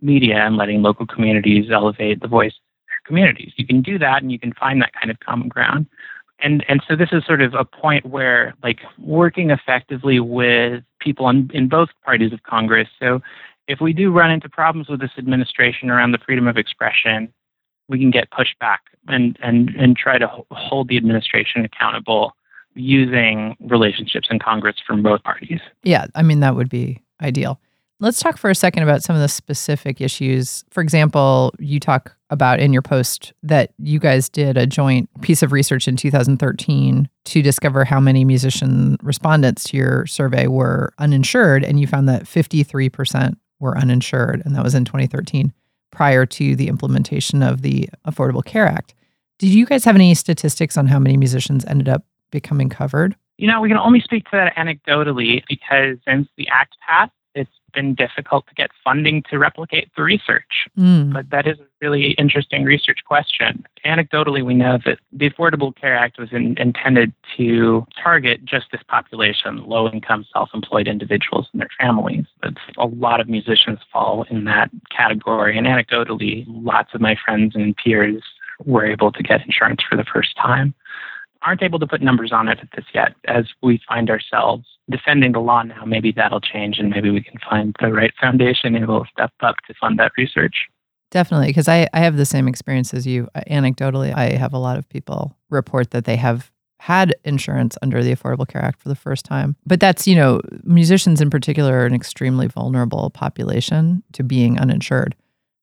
media 0.01 0.38
and 0.38 0.58
letting 0.58 0.82
local 0.82 1.06
communities 1.06 1.70
elevate 1.72 2.22
the 2.22 2.28
voice 2.28 2.54
of 2.54 2.88
their 2.88 3.01
communities. 3.06 3.54
You 3.56 3.66
can 3.66 3.82
do 3.82 4.00
that 4.00 4.22
and 4.22 4.32
you 4.32 4.40
can 4.40 4.54
find 4.54 4.82
that 4.82 4.94
kind 4.94 5.12
of 5.12 5.20
common 5.20 5.48
ground. 5.48 5.88
And 6.44 6.66
and 6.68 6.82
so 6.88 6.96
this 6.96 7.10
is 7.12 7.24
sort 7.25 7.42
of 7.42 7.54
a 7.54 7.63
point 7.63 8.06
where 8.06 8.56
like 8.63 8.80
working 8.98 9.51
effectively 9.51 10.20
with 10.20 10.84
people 11.00 11.30
in 11.30 11.68
both 11.70 11.90
parties 12.04 12.34
of 12.34 12.42
Congress. 12.44 12.88
So 13.00 13.22
if 13.68 13.80
we 13.80 13.94
do 13.94 14.12
run 14.12 14.32
into 14.32 14.50
problems 14.50 14.90
with 14.90 15.00
this 15.00 15.12
administration 15.18 15.92
around 15.92 16.12
the 16.13 16.18
freedom 16.18 16.48
of 16.48 16.58
expression, 16.58 17.32
we 17.91 18.00
can 18.00 18.10
get 18.10 18.31
pushed 18.31 18.57
back 18.60 18.81
and 19.07 19.38
and 19.43 19.69
and 19.77 19.95
try 19.95 20.17
to 20.17 20.27
hold 20.51 20.88
the 20.88 20.98
administration 20.98 21.63
accountable 21.65 22.36
using 22.74 23.55
relationships 23.60 24.29
in 24.31 24.39
Congress 24.39 24.77
from 24.88 25.03
both 25.03 25.21
parties. 25.24 25.60
Yeah, 25.83 26.07
I 26.15 26.24
mean 26.24 26.39
that 26.39 26.55
would 26.55 26.69
be 26.69 27.03
ideal. 27.21 27.60
Let's 28.00 28.19
talk 28.19 28.38
for 28.38 28.50
a 28.50 28.55
second 28.55 28.81
about 28.81 29.03
some 29.03 29.15
of 29.15 29.21
the 29.21 29.27
specific 29.27 30.01
issues. 30.01 30.63
For 30.71 30.81
example, 30.81 31.53
you 31.60 31.79
talk 31.79 32.15
about 32.31 32.60
in 32.60 32.74
your 32.74 32.81
post 32.81 33.31
that 33.43 33.74
you 33.77 34.00
guys 34.00 34.27
did 34.27 34.57
a 34.57 34.65
joint 34.65 35.07
piece 35.21 35.43
of 35.43 35.51
research 35.51 35.88
in 35.88 35.98
2013 35.98 37.07
to 37.25 37.41
discover 37.43 37.86
how 37.86 38.00
many 38.00 38.25
musician 38.25 38.98
respondents 39.03 39.65
to 39.65 39.77
your 39.77 40.07
survey 40.07 40.48
were 40.48 40.93
uninsured, 40.98 41.63
and 41.63 41.79
you 41.79 41.86
found 41.86 42.10
that 42.10 42.24
53% 42.24 43.36
were 43.60 43.77
uninsured, 43.77 44.41
and 44.45 44.55
that 44.55 44.63
was 44.63 44.74
in 44.74 44.83
2013 44.83 45.53
prior 45.91 46.25
to 46.25 46.55
the 46.55 46.67
implementation 46.67 47.43
of 47.43 47.62
the 47.62 47.89
Affordable 48.07 48.43
Care 48.43 48.67
Act. 48.67 48.93
Did 49.39 49.50
you 49.50 49.65
guys 49.65 49.86
have 49.86 49.95
any 49.95 50.13
statistics 50.15 50.77
on 50.77 50.88
how 50.88 51.00
many 51.00 51.17
musicians 51.17 51.65
ended 51.65 51.89
up 51.89 52.03
becoming 52.31 52.69
covered? 52.69 53.15
You 53.38 53.48
know, 53.48 53.60
we 53.60 53.69
can 53.69 53.77
only 53.77 54.00
speak 54.00 54.25
to 54.25 54.31
that 54.33 54.55
anecdotally 54.55 55.43
because 55.50 55.98
since 56.07 56.27
the 56.38 56.48
act 56.50 56.75
passed, 56.88 57.12
it's 57.35 57.51
been 57.73 57.95
difficult 57.95 58.45
to 58.47 58.53
get 58.55 58.69
funding 58.83 59.23
to 59.29 59.39
replicate 59.39 59.89
the 59.95 60.03
research. 60.03 60.67
Mm. 60.77 61.13
But 61.13 61.29
that 61.29 61.47
is 61.47 61.57
a 61.59 61.65
really 61.81 62.11
interesting 62.11 62.63
research 62.63 63.00
question. 63.05 63.65
Anecdotally, 63.85 64.43
we 64.43 64.53
know 64.53 64.77
that 64.85 65.00
the 65.11 65.29
Affordable 65.29 65.75
Care 65.75 65.95
Act 65.95 66.19
was 66.19 66.29
in, 66.31 66.57
intended 66.57 67.13
to 67.38 67.85
target 68.01 68.43
just 68.43 68.65
this 68.71 68.81
population, 68.88 69.63
low 69.65 69.89
income, 69.89 70.25
self 70.33 70.50
employed 70.53 70.88
individuals 70.88 71.47
and 71.53 71.61
their 71.61 71.69
families. 71.79 72.25
But 72.41 72.53
a 72.77 72.88
lot 72.88 73.21
of 73.21 73.29
musicians 73.29 73.79
fall 73.91 74.25
in 74.29 74.43
that 74.45 74.69
category. 74.95 75.57
And 75.57 75.67
anecdotally, 75.67 76.45
lots 76.47 76.93
of 76.93 77.01
my 77.01 77.15
friends 77.23 77.55
and 77.55 77.75
peers 77.77 78.21
were 78.65 78.85
able 78.85 79.11
to 79.11 79.23
get 79.23 79.41
insurance 79.45 79.81
for 79.89 79.95
the 79.95 80.05
first 80.05 80.35
time 80.38 80.73
aren't 81.43 81.63
able 81.63 81.79
to 81.79 81.88
put 81.88 82.01
numbers 82.01 82.31
on 82.31 82.48
it 82.48 82.60
at 82.62 82.69
this 82.75 82.86
yet. 82.93 83.15
As 83.27 83.45
we 83.62 83.81
find 83.88 84.10
ourselves 84.10 84.65
defending 84.89 85.31
the 85.31 85.39
law 85.39 85.63
now, 85.63 85.83
maybe 85.86 86.12
that'll 86.12 86.41
change 86.41 86.77
and 86.79 86.89
maybe 86.89 87.10
we 87.10 87.21
can 87.21 87.39
find 87.50 87.75
the 87.79 87.91
right 87.91 88.13
foundation 88.19 88.75
and 88.75 88.88
we'll 88.88 89.05
step 89.12 89.31
up 89.41 89.55
to 89.67 89.74
fund 89.79 90.00
that 90.00 90.12
research. 90.17 90.67
Definitely, 91.12 91.48
because 91.48 91.67
I, 91.67 91.88
I 91.93 92.00
have 92.00 92.15
the 92.15 92.25
same 92.25 92.48
experience 92.48 92.93
as 92.93 93.05
you. 93.05 93.27
Uh, 93.36 93.41
anecdotally, 93.50 94.15
I 94.15 94.38
have 94.38 94.53
a 94.53 94.57
lot 94.57 94.77
of 94.77 94.88
people 94.88 95.36
report 95.50 95.91
that 95.91 96.05
they 96.05 96.15
have 96.15 96.51
had 96.79 97.13
insurance 97.25 97.77
under 97.81 98.03
the 98.03 98.15
Affordable 98.15 98.48
Care 98.48 98.63
Act 98.63 98.81
for 98.81 98.89
the 98.89 98.95
first 98.95 99.25
time. 99.25 99.55
But 99.67 99.79
that's, 99.79 100.07
you 100.07 100.15
know, 100.15 100.41
musicians 100.63 101.21
in 101.21 101.29
particular 101.29 101.79
are 101.79 101.86
an 101.86 101.93
extremely 101.93 102.48
vulnerable 102.48 103.12
population 103.12 104.03
to 104.13 104.24
being 104.24 104.57
uninsured 104.57 105.15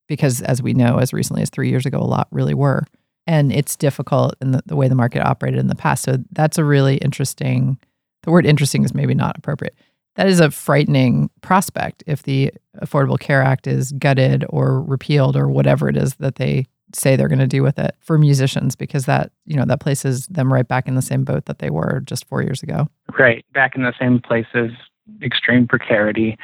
because, 0.07 0.41
as 0.41 0.61
we 0.61 0.73
know, 0.73 0.97
as 0.97 1.11
recently 1.11 1.41
as 1.41 1.49
three 1.49 1.69
years 1.69 1.85
ago, 1.85 1.97
a 1.97 2.05
lot 2.05 2.27
really 2.31 2.53
were 2.53 2.85
and 3.29 3.51
it's 3.51 3.75
difficult 3.75 4.33
in 4.41 4.53
the, 4.53 4.63
the 4.65 4.75
way 4.75 4.87
the 4.87 4.95
market 4.95 5.23
operated 5.23 5.59
in 5.59 5.67
the 5.67 5.75
past. 5.75 6.03
So 6.03 6.17
that's 6.31 6.57
a 6.57 6.65
really 6.65 6.97
interesting. 6.97 7.77
The 8.23 8.31
word 8.31 8.43
interesting 8.43 8.83
is 8.83 8.95
maybe 8.95 9.13
not 9.13 9.37
appropriate. 9.37 9.75
That 10.15 10.27
is 10.27 10.39
a 10.39 10.49
frightening 10.49 11.29
prospect 11.41 12.03
if 12.07 12.23
the 12.23 12.51
Affordable 12.81 13.19
Care 13.19 13.43
Act 13.43 13.67
is 13.67 13.91
gutted 13.91 14.45
or 14.49 14.81
repealed 14.81 15.37
or 15.37 15.47
whatever 15.47 15.87
it 15.87 15.95
is 15.95 16.15
that 16.15 16.37
they 16.37 16.65
say 16.95 17.15
they're 17.15 17.27
going 17.27 17.37
to 17.37 17.45
do 17.45 17.61
with 17.61 17.77
it 17.77 17.95
for 17.99 18.17
musicians 18.17 18.75
because 18.75 19.05
that 19.05 19.31
you 19.45 19.55
know 19.55 19.65
that 19.65 19.79
places 19.79 20.25
them 20.25 20.51
right 20.51 20.67
back 20.67 20.87
in 20.87 20.95
the 20.95 21.01
same 21.03 21.23
boat 21.23 21.45
that 21.45 21.59
they 21.59 21.69
were 21.69 22.01
just 22.05 22.25
four 22.25 22.41
years 22.41 22.63
ago 22.63 22.87
right 23.19 23.45
back 23.53 23.75
in 23.75 23.83
the 23.83 23.93
same 23.99 24.19
place 24.19 24.47
of 24.55 24.71
extreme 25.21 25.67
precarity 25.67 26.35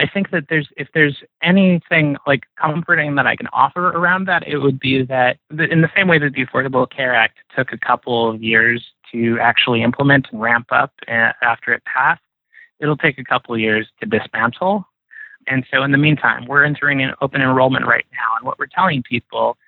I 0.00 0.08
think 0.08 0.30
that 0.30 0.46
there's 0.48 0.68
if 0.78 0.88
there's 0.94 1.22
anything 1.42 2.16
like 2.26 2.44
comforting 2.58 3.16
that 3.16 3.26
I 3.26 3.36
can 3.36 3.48
offer 3.52 3.88
around 3.88 4.26
that, 4.28 4.48
it 4.48 4.56
would 4.56 4.80
be 4.80 5.02
that 5.04 5.36
in 5.50 5.82
the 5.82 5.90
same 5.94 6.08
way 6.08 6.18
that 6.18 6.32
the 6.32 6.46
Affordable 6.46 6.90
Care 6.90 7.14
Act 7.14 7.36
took 7.54 7.70
a 7.70 7.78
couple 7.78 8.30
of 8.30 8.42
years 8.42 8.82
to 9.12 9.38
actually 9.40 9.82
implement 9.82 10.28
and 10.32 10.40
ramp 10.40 10.68
up 10.70 10.94
uh, 11.06 11.32
after 11.42 11.74
it 11.74 11.82
passed, 11.84 12.22
it'll 12.78 12.96
take 12.96 13.18
a 13.18 13.24
couple 13.24 13.54
of 13.54 13.60
years 13.60 13.88
to 14.00 14.06
dismantle. 14.06 14.86
And 15.46 15.66
so 15.70 15.82
in 15.82 15.92
the 15.92 15.98
meantime, 15.98 16.46
we're 16.46 16.64
entering 16.64 17.02
an 17.02 17.12
open 17.20 17.42
enrollment 17.42 17.86
right 17.86 18.06
now, 18.12 18.36
and 18.38 18.46
what 18.46 18.58
we're 18.58 18.66
telling 18.66 19.02
people 19.02 19.58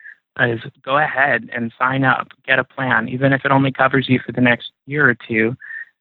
is 0.40 0.60
go 0.82 0.96
ahead 0.96 1.50
and 1.52 1.74
sign 1.78 2.04
up, 2.04 2.28
get 2.46 2.58
a 2.58 2.64
plan, 2.64 3.06
even 3.10 3.34
if 3.34 3.44
it 3.44 3.50
only 3.50 3.70
covers 3.70 4.08
you 4.08 4.18
for 4.24 4.32
the 4.32 4.40
next 4.40 4.72
year 4.86 5.10
or 5.10 5.14
two. 5.28 5.54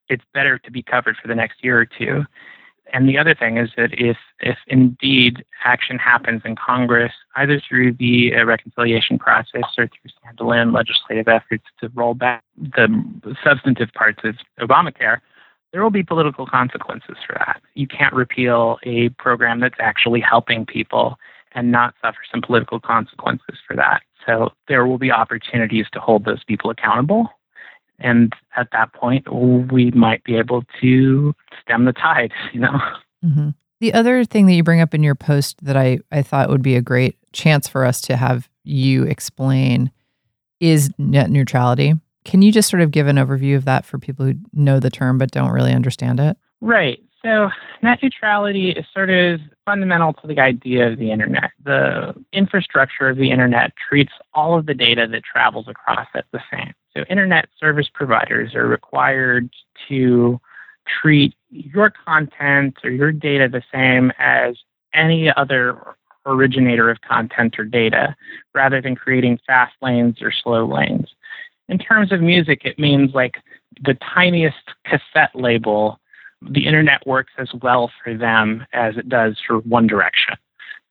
It's 0.07 0.23
better 0.33 0.57
to 0.59 0.71
be 0.71 0.83
covered 0.83 1.17
for 1.21 1.27
the 1.27 1.35
next 1.35 1.63
year 1.63 1.77
or 1.77 1.85
two 1.85 2.23
and 2.93 3.07
the 3.07 3.17
other 3.17 3.33
thing 3.33 3.57
is 3.57 3.69
that 3.77 3.91
if, 3.93 4.17
if 4.39 4.57
indeed 4.67 5.43
action 5.63 5.97
happens 5.97 6.41
in 6.43 6.55
Congress, 6.55 7.13
either 7.35 7.61
through 7.67 7.93
the 7.93 8.35
uh, 8.35 8.45
reconciliation 8.45 9.17
process 9.17 9.63
or 9.77 9.87
through 9.87 10.11
standalone 10.11 10.73
legislative 10.73 11.27
efforts 11.27 11.63
to 11.79 11.89
roll 11.95 12.13
back 12.13 12.43
the 12.57 13.35
substantive 13.43 13.91
parts 13.93 14.19
of 14.23 14.35
Obamacare, 14.59 15.19
there 15.71 15.81
will 15.81 15.89
be 15.89 16.03
political 16.03 16.45
consequences 16.45 17.15
for 17.25 17.33
that. 17.33 17.61
You 17.75 17.87
can't 17.87 18.13
repeal 18.13 18.77
a 18.83 19.09
program 19.09 19.61
that's 19.61 19.79
actually 19.79 20.19
helping 20.19 20.65
people 20.65 21.17
and 21.53 21.71
not 21.71 21.93
suffer 22.01 22.19
some 22.29 22.41
political 22.41 22.79
consequences 22.79 23.57
for 23.65 23.75
that. 23.75 24.01
So 24.25 24.51
there 24.67 24.85
will 24.85 24.97
be 24.97 25.11
opportunities 25.11 25.85
to 25.93 25.99
hold 25.99 26.25
those 26.25 26.43
people 26.43 26.69
accountable 26.69 27.29
and 28.01 28.33
at 28.55 28.69
that 28.71 28.93
point 28.93 29.31
we 29.31 29.91
might 29.91 30.23
be 30.23 30.35
able 30.35 30.63
to 30.81 31.33
stem 31.61 31.85
the 31.85 31.93
tide 31.93 32.31
you 32.53 32.59
know 32.59 32.79
mm-hmm. 33.23 33.49
the 33.79 33.93
other 33.93 34.23
thing 34.25 34.45
that 34.45 34.53
you 34.53 34.63
bring 34.63 34.81
up 34.81 34.93
in 34.93 35.03
your 35.03 35.15
post 35.15 35.63
that 35.63 35.77
I, 35.77 35.99
I 36.11 36.21
thought 36.21 36.49
would 36.49 36.63
be 36.63 36.75
a 36.75 36.81
great 36.81 37.17
chance 37.33 37.67
for 37.67 37.85
us 37.85 38.01
to 38.01 38.15
have 38.15 38.49
you 38.63 39.03
explain 39.03 39.91
is 40.59 40.91
net 40.97 41.29
neutrality 41.29 41.93
can 42.23 42.41
you 42.41 42.51
just 42.51 42.69
sort 42.69 42.81
of 42.81 42.91
give 42.91 43.07
an 43.07 43.15
overview 43.15 43.55
of 43.55 43.65
that 43.65 43.85
for 43.85 43.97
people 43.97 44.25
who 44.25 44.35
know 44.53 44.79
the 44.79 44.91
term 44.91 45.17
but 45.17 45.31
don't 45.31 45.51
really 45.51 45.73
understand 45.73 46.19
it 46.19 46.37
right 46.59 46.99
so 47.23 47.49
net 47.83 47.99
neutrality 48.01 48.71
is 48.71 48.85
sort 48.93 49.09
of 49.09 49.39
fundamental 49.65 50.13
to 50.13 50.27
the 50.27 50.39
idea 50.39 50.91
of 50.91 50.97
the 50.97 51.11
internet. 51.11 51.51
The 51.63 52.15
infrastructure 52.33 53.09
of 53.09 53.17
the 53.17 53.31
internet 53.31 53.73
treats 53.89 54.13
all 54.33 54.57
of 54.57 54.65
the 54.65 54.73
data 54.73 55.07
that 55.11 55.23
travels 55.23 55.67
across 55.67 56.07
it 56.15 56.25
the 56.31 56.41
same. 56.51 56.73
So, 56.95 57.03
internet 57.09 57.47
service 57.59 57.89
providers 57.93 58.55
are 58.55 58.67
required 58.67 59.49
to 59.87 60.41
treat 61.01 61.33
your 61.51 61.91
content 62.05 62.77
or 62.83 62.89
your 62.89 63.11
data 63.11 63.47
the 63.47 63.63
same 63.71 64.11
as 64.17 64.55
any 64.93 65.31
other 65.35 65.77
originator 66.25 66.89
of 66.89 67.01
content 67.01 67.57
or 67.59 67.65
data, 67.65 68.15
rather 68.53 68.81
than 68.81 68.95
creating 68.95 69.39
fast 69.45 69.73
lanes 69.81 70.21
or 70.21 70.31
slow 70.31 70.65
lanes. 70.65 71.07
In 71.67 71.77
terms 71.77 72.11
of 72.11 72.21
music, 72.21 72.61
it 72.63 72.77
means 72.79 73.13
like 73.13 73.37
the 73.83 73.97
tiniest 74.13 74.57
cassette 74.85 75.31
label, 75.33 75.99
the 76.41 76.65
internet 76.65 77.05
works 77.07 77.33
as 77.37 77.49
well 77.61 77.91
for 78.03 78.15
them 78.15 78.65
as 78.73 78.97
it 78.97 79.09
does 79.09 79.37
for 79.45 79.59
One 79.59 79.87
Direction. 79.87 80.35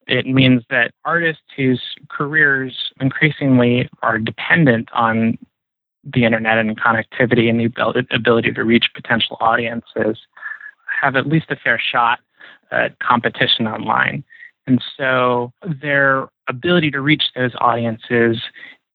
It 0.07 0.27
means 0.27 0.63
that 0.71 0.93
artists 1.05 1.43
whose 1.57 1.83
careers 2.09 2.93
increasingly 3.01 3.89
are 4.03 4.19
dependent 4.19 4.89
on 4.93 5.39
the 6.03 6.25
internet 6.25 6.59
and 6.59 6.81
connectivity 6.81 7.49
and 7.51 7.61
the 7.61 8.07
ability 8.11 8.53
to 8.53 8.65
reach 8.65 8.87
potential 8.95 9.37
audiences 9.41 10.17
have 11.01 11.17
at 11.17 11.27
least 11.27 11.47
a 11.51 11.57
fair 11.57 11.81
shot 11.81 12.21
at 12.71 12.99
competition 12.99 13.67
online. 13.67 14.25
And 14.67 14.83
so 14.97 15.53
their 15.83 16.29
ability 16.49 16.91
to 16.93 17.01
reach 17.01 17.25
those 17.35 17.53
audiences 17.61 18.39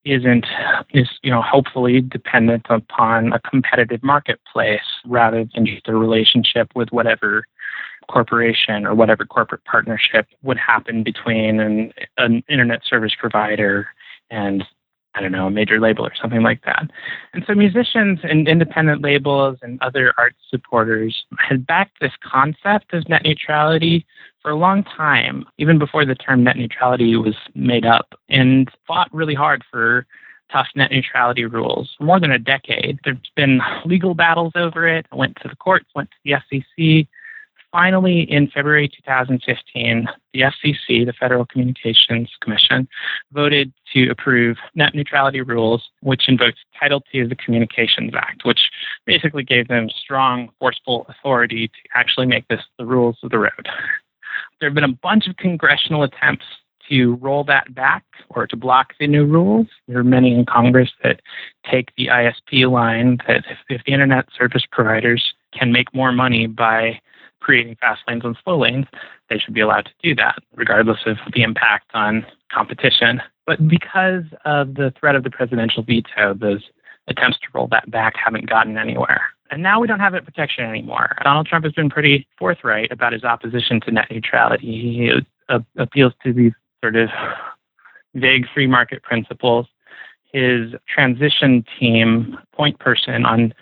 isn't 0.05 0.45
is 0.93 1.09
you 1.23 1.31
know 1.31 1.41
hopefully 1.41 1.99
dependent 1.99 2.67
upon 2.69 3.33
a 3.33 3.39
competitive 3.39 4.03
marketplace 4.03 4.81
rather 5.05 5.45
than 5.53 5.65
just 5.65 5.87
a 5.87 5.95
relationship 5.95 6.69
with 6.75 6.89
whatever 6.91 7.43
corporation 8.07 8.85
or 8.85 8.93
whatever 8.93 9.25
corporate 9.25 9.65
partnership 9.65 10.27
would 10.43 10.57
happen 10.59 11.01
between 11.01 11.59
an, 11.59 11.91
an 12.17 12.43
internet 12.47 12.81
service 12.87 13.13
provider 13.19 13.87
and 14.29 14.63
I 15.15 15.21
don't 15.21 15.31
know, 15.31 15.47
a 15.47 15.51
major 15.51 15.79
label 15.79 16.05
or 16.05 16.13
something 16.19 16.43
like 16.43 16.63
that. 16.65 16.89
And 17.33 17.43
so 17.47 17.53
musicians 17.53 18.19
and 18.23 18.47
independent 18.47 19.01
labels 19.01 19.57
and 19.61 19.81
other 19.81 20.13
art 20.17 20.35
supporters 20.49 21.25
had 21.39 21.65
backed 21.65 22.01
this 22.01 22.11
concept 22.21 22.93
of 22.93 23.07
net 23.07 23.23
neutrality 23.23 24.05
for 24.41 24.51
a 24.51 24.55
long 24.55 24.83
time, 24.83 25.45
even 25.57 25.79
before 25.79 26.05
the 26.05 26.15
term 26.15 26.43
net 26.43 26.57
neutrality 26.57 27.15
was 27.15 27.35
made 27.55 27.85
up, 27.85 28.13
and 28.29 28.69
fought 28.85 29.11
really 29.13 29.33
hard 29.33 29.63
for 29.71 30.05
tough 30.51 30.67
net 30.75 30.91
neutrality 30.91 31.45
rules 31.45 31.95
for 31.97 32.03
more 32.03 32.19
than 32.19 32.31
a 32.31 32.39
decade. 32.39 32.99
There's 33.03 33.17
been 33.35 33.61
legal 33.85 34.13
battles 34.13 34.53
over 34.55 34.87
it. 34.87 35.05
Went 35.11 35.37
to 35.41 35.47
the 35.47 35.55
courts, 35.55 35.87
went 35.95 36.11
to 36.11 36.17
the 36.23 36.33
FCC, 36.77 37.07
finally, 37.75 38.21
in 38.31 38.47
February 38.47 38.87
2015, 38.87 40.07
the 40.33 40.39
FCC, 40.39 41.05
the 41.05 41.11
Federal 41.19 41.45
Communications 41.45 42.29
Commission, 42.41 42.87
voted 43.33 43.73
to 43.93 44.09
approve 44.09 44.55
net 44.75 44.95
neutrality 44.95 45.41
rules, 45.41 45.83
which 45.99 46.29
invokes 46.29 46.59
Title 46.79 47.03
II 47.13 47.23
of 47.23 47.29
the 47.29 47.35
Communications 47.35 48.13
Act, 48.15 48.45
which 48.45 48.71
basically 49.05 49.43
gave 49.43 49.67
them 49.67 49.89
strong, 49.89 50.49
forceful 50.57 51.05
authority 51.09 51.67
to 51.67 51.73
actually 51.95 52.25
make 52.25 52.47
this 52.47 52.61
the 52.79 52.85
rules 52.85 53.17
of 53.23 53.31
the 53.31 53.39
road. 53.39 53.67
There 54.61 54.69
have 54.69 54.75
been 54.75 54.85
a 54.85 54.99
bunch 55.03 55.27
of 55.27 55.35
congressional 55.35 56.03
attempts 56.03 56.45
to 56.87 57.15
roll 57.15 57.43
that 57.43 57.75
back 57.75 58.05
or 58.29 58.47
to 58.47 58.55
block 58.55 58.93
the 59.01 59.07
new 59.07 59.25
rules. 59.25 59.67
There 59.89 59.97
are 59.97 60.03
many 60.03 60.33
in 60.33 60.45
Congress 60.45 60.91
that 61.03 61.19
take 61.69 61.93
the 61.97 62.07
ISP 62.07 62.71
line 62.71 63.17
that 63.27 63.43
if, 63.49 63.57
if 63.67 63.81
the 63.85 63.91
internet 63.91 64.27
service 64.37 64.63
providers 64.71 65.33
can 65.51 65.73
make 65.73 65.93
more 65.93 66.13
money 66.13 66.47
by 66.47 67.01
creating 67.45 67.77
fast 67.79 68.01
lanes 68.07 68.23
and 68.25 68.35
slow 68.43 68.59
lanes, 68.59 68.87
they 69.29 69.37
should 69.37 69.53
be 69.53 69.61
allowed 69.61 69.85
to 69.85 69.91
do 70.01 70.15
that, 70.15 70.39
regardless 70.55 70.97
of 71.05 71.17
the 71.31 71.43
impact 71.43 71.91
on 71.93 72.25
competition. 72.51 73.21
But 73.45 73.67
because 73.67 74.23
of 74.45 74.73
the 74.73 74.91
threat 74.99 75.15
of 75.15 75.23
the 75.23 75.29
presidential 75.29 75.83
veto, 75.83 76.33
those 76.33 76.63
attempts 77.07 77.37
to 77.41 77.47
roll 77.53 77.67
that 77.67 77.91
back 77.91 78.15
haven't 78.17 78.49
gotten 78.49 78.79
anywhere. 78.79 79.21
And 79.51 79.61
now 79.61 79.79
we 79.79 79.85
don't 79.85 79.99
have 79.99 80.13
that 80.13 80.25
protection 80.25 80.65
anymore. 80.65 81.15
Donald 81.23 81.45
Trump 81.45 81.65
has 81.65 81.73
been 81.73 81.87
pretty 81.87 82.27
forthright 82.39 82.91
about 82.91 83.13
his 83.13 83.23
opposition 83.23 83.79
to 83.81 83.91
net 83.91 84.07
neutrality. 84.09 84.65
He 84.65 85.11
appeals 85.77 86.13
to 86.23 86.33
these 86.33 86.53
sort 86.83 86.95
of 86.95 87.09
vague 88.15 88.47
free 88.55 88.65
market 88.65 89.03
principles. 89.03 89.67
His 90.33 90.73
transition 90.91 91.63
team 91.79 92.39
point 92.53 92.79
person 92.79 93.23
on 93.23 93.53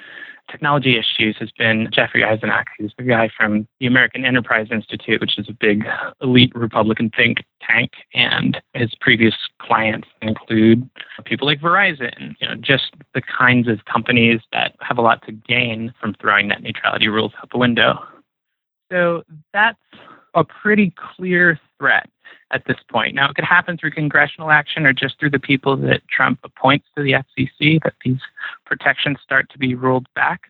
technology 0.50 0.98
issues 0.98 1.36
has 1.40 1.52
been 1.52 1.90
Jeffrey 1.92 2.22
Eisenach, 2.22 2.66
who's 2.78 2.94
the 2.98 3.04
guy 3.04 3.30
from 3.36 3.68
the 3.80 3.88
American 3.88 4.26
Enterprise 4.26 4.68
Institute, 4.72 5.22
which 5.22 5.38
is 5.38 5.50
a 5.50 5.54
big 5.54 5.86
elite 6.22 6.52
Republican 6.56 7.12
think 7.16 7.44
tank. 7.62 7.92
And 8.14 8.62
his 8.74 8.94
previous 9.00 9.36
clients 9.60 10.08
include 10.22 10.90
people 11.26 11.48
like 11.48 11.62
Verizon, 11.62 12.36
you 12.40 12.48
know, 12.48 12.56
just 12.56 12.92
the 13.14 13.22
kinds 13.22 13.68
of 13.68 13.86
companies 13.86 14.42
that 14.52 14.76
have 14.82 14.98
a 14.98 15.02
lot 15.02 15.26
to 15.26 15.32
gain 15.32 15.94
from 16.00 16.16
throwing 16.22 16.50
net 16.50 16.62
neutrality 16.62 17.08
rules 17.08 17.32
out 17.42 17.50
the 17.52 17.58
window. 17.58 18.00
So 18.92 19.24
that's 19.54 19.80
a 20.36 20.44
pretty 20.44 20.94
clear 21.16 21.60
threat 21.84 22.10
at 22.52 22.64
this 22.66 22.78
point. 22.90 23.14
Now, 23.14 23.30
it 23.30 23.36
could 23.36 23.44
happen 23.44 23.78
through 23.78 23.92
congressional 23.92 24.52
action 24.52 24.86
or 24.86 24.94
just 24.94 25.20
through 25.20 25.32
the 25.32 25.40
people 25.40 25.76
that 25.76 26.08
Trump 26.08 26.40
appoints 26.46 26.86
to 26.96 27.04
the 27.04 27.12
FCC 27.12 27.84
that 27.84 27.96
these 28.06 28.22
protections 28.66 29.18
start 29.22 29.50
to 29.52 29.58
be 29.58 29.76
rolled 29.76 30.08
back. 30.16 30.44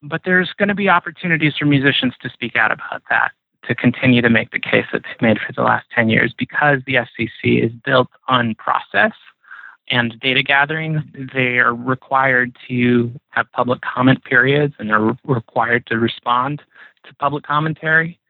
But 0.00 0.22
there's 0.24 0.52
going 0.56 0.68
to 0.68 0.74
be 0.76 0.88
opportunities 0.88 1.54
for 1.58 1.64
musicians 1.64 2.14
to 2.20 2.30
speak 2.30 2.54
out 2.54 2.70
about 2.70 3.02
that, 3.10 3.32
to 3.64 3.74
continue 3.74 4.22
to 4.22 4.30
make 4.30 4.52
the 4.52 4.60
case 4.60 4.86
that 4.92 5.02
they've 5.02 5.22
made 5.22 5.38
for 5.44 5.52
the 5.52 5.62
last 5.62 5.86
10 5.92 6.08
years 6.08 6.32
because 6.38 6.78
the 6.86 6.94
FCC 6.94 7.64
is 7.64 7.72
built 7.84 8.08
on 8.28 8.54
process 8.54 9.12
and 9.88 10.20
data 10.20 10.44
gathering. 10.44 11.02
They 11.34 11.58
are 11.58 11.74
required 11.74 12.56
to 12.68 13.10
have 13.30 13.50
public 13.52 13.80
comment 13.80 14.22
periods 14.24 14.74
and 14.78 14.88
they're 14.90 15.16
required 15.24 15.86
to 15.86 15.98
respond 15.98 16.62
to 17.04 17.14
public 17.14 17.44
commentary. 17.44 18.20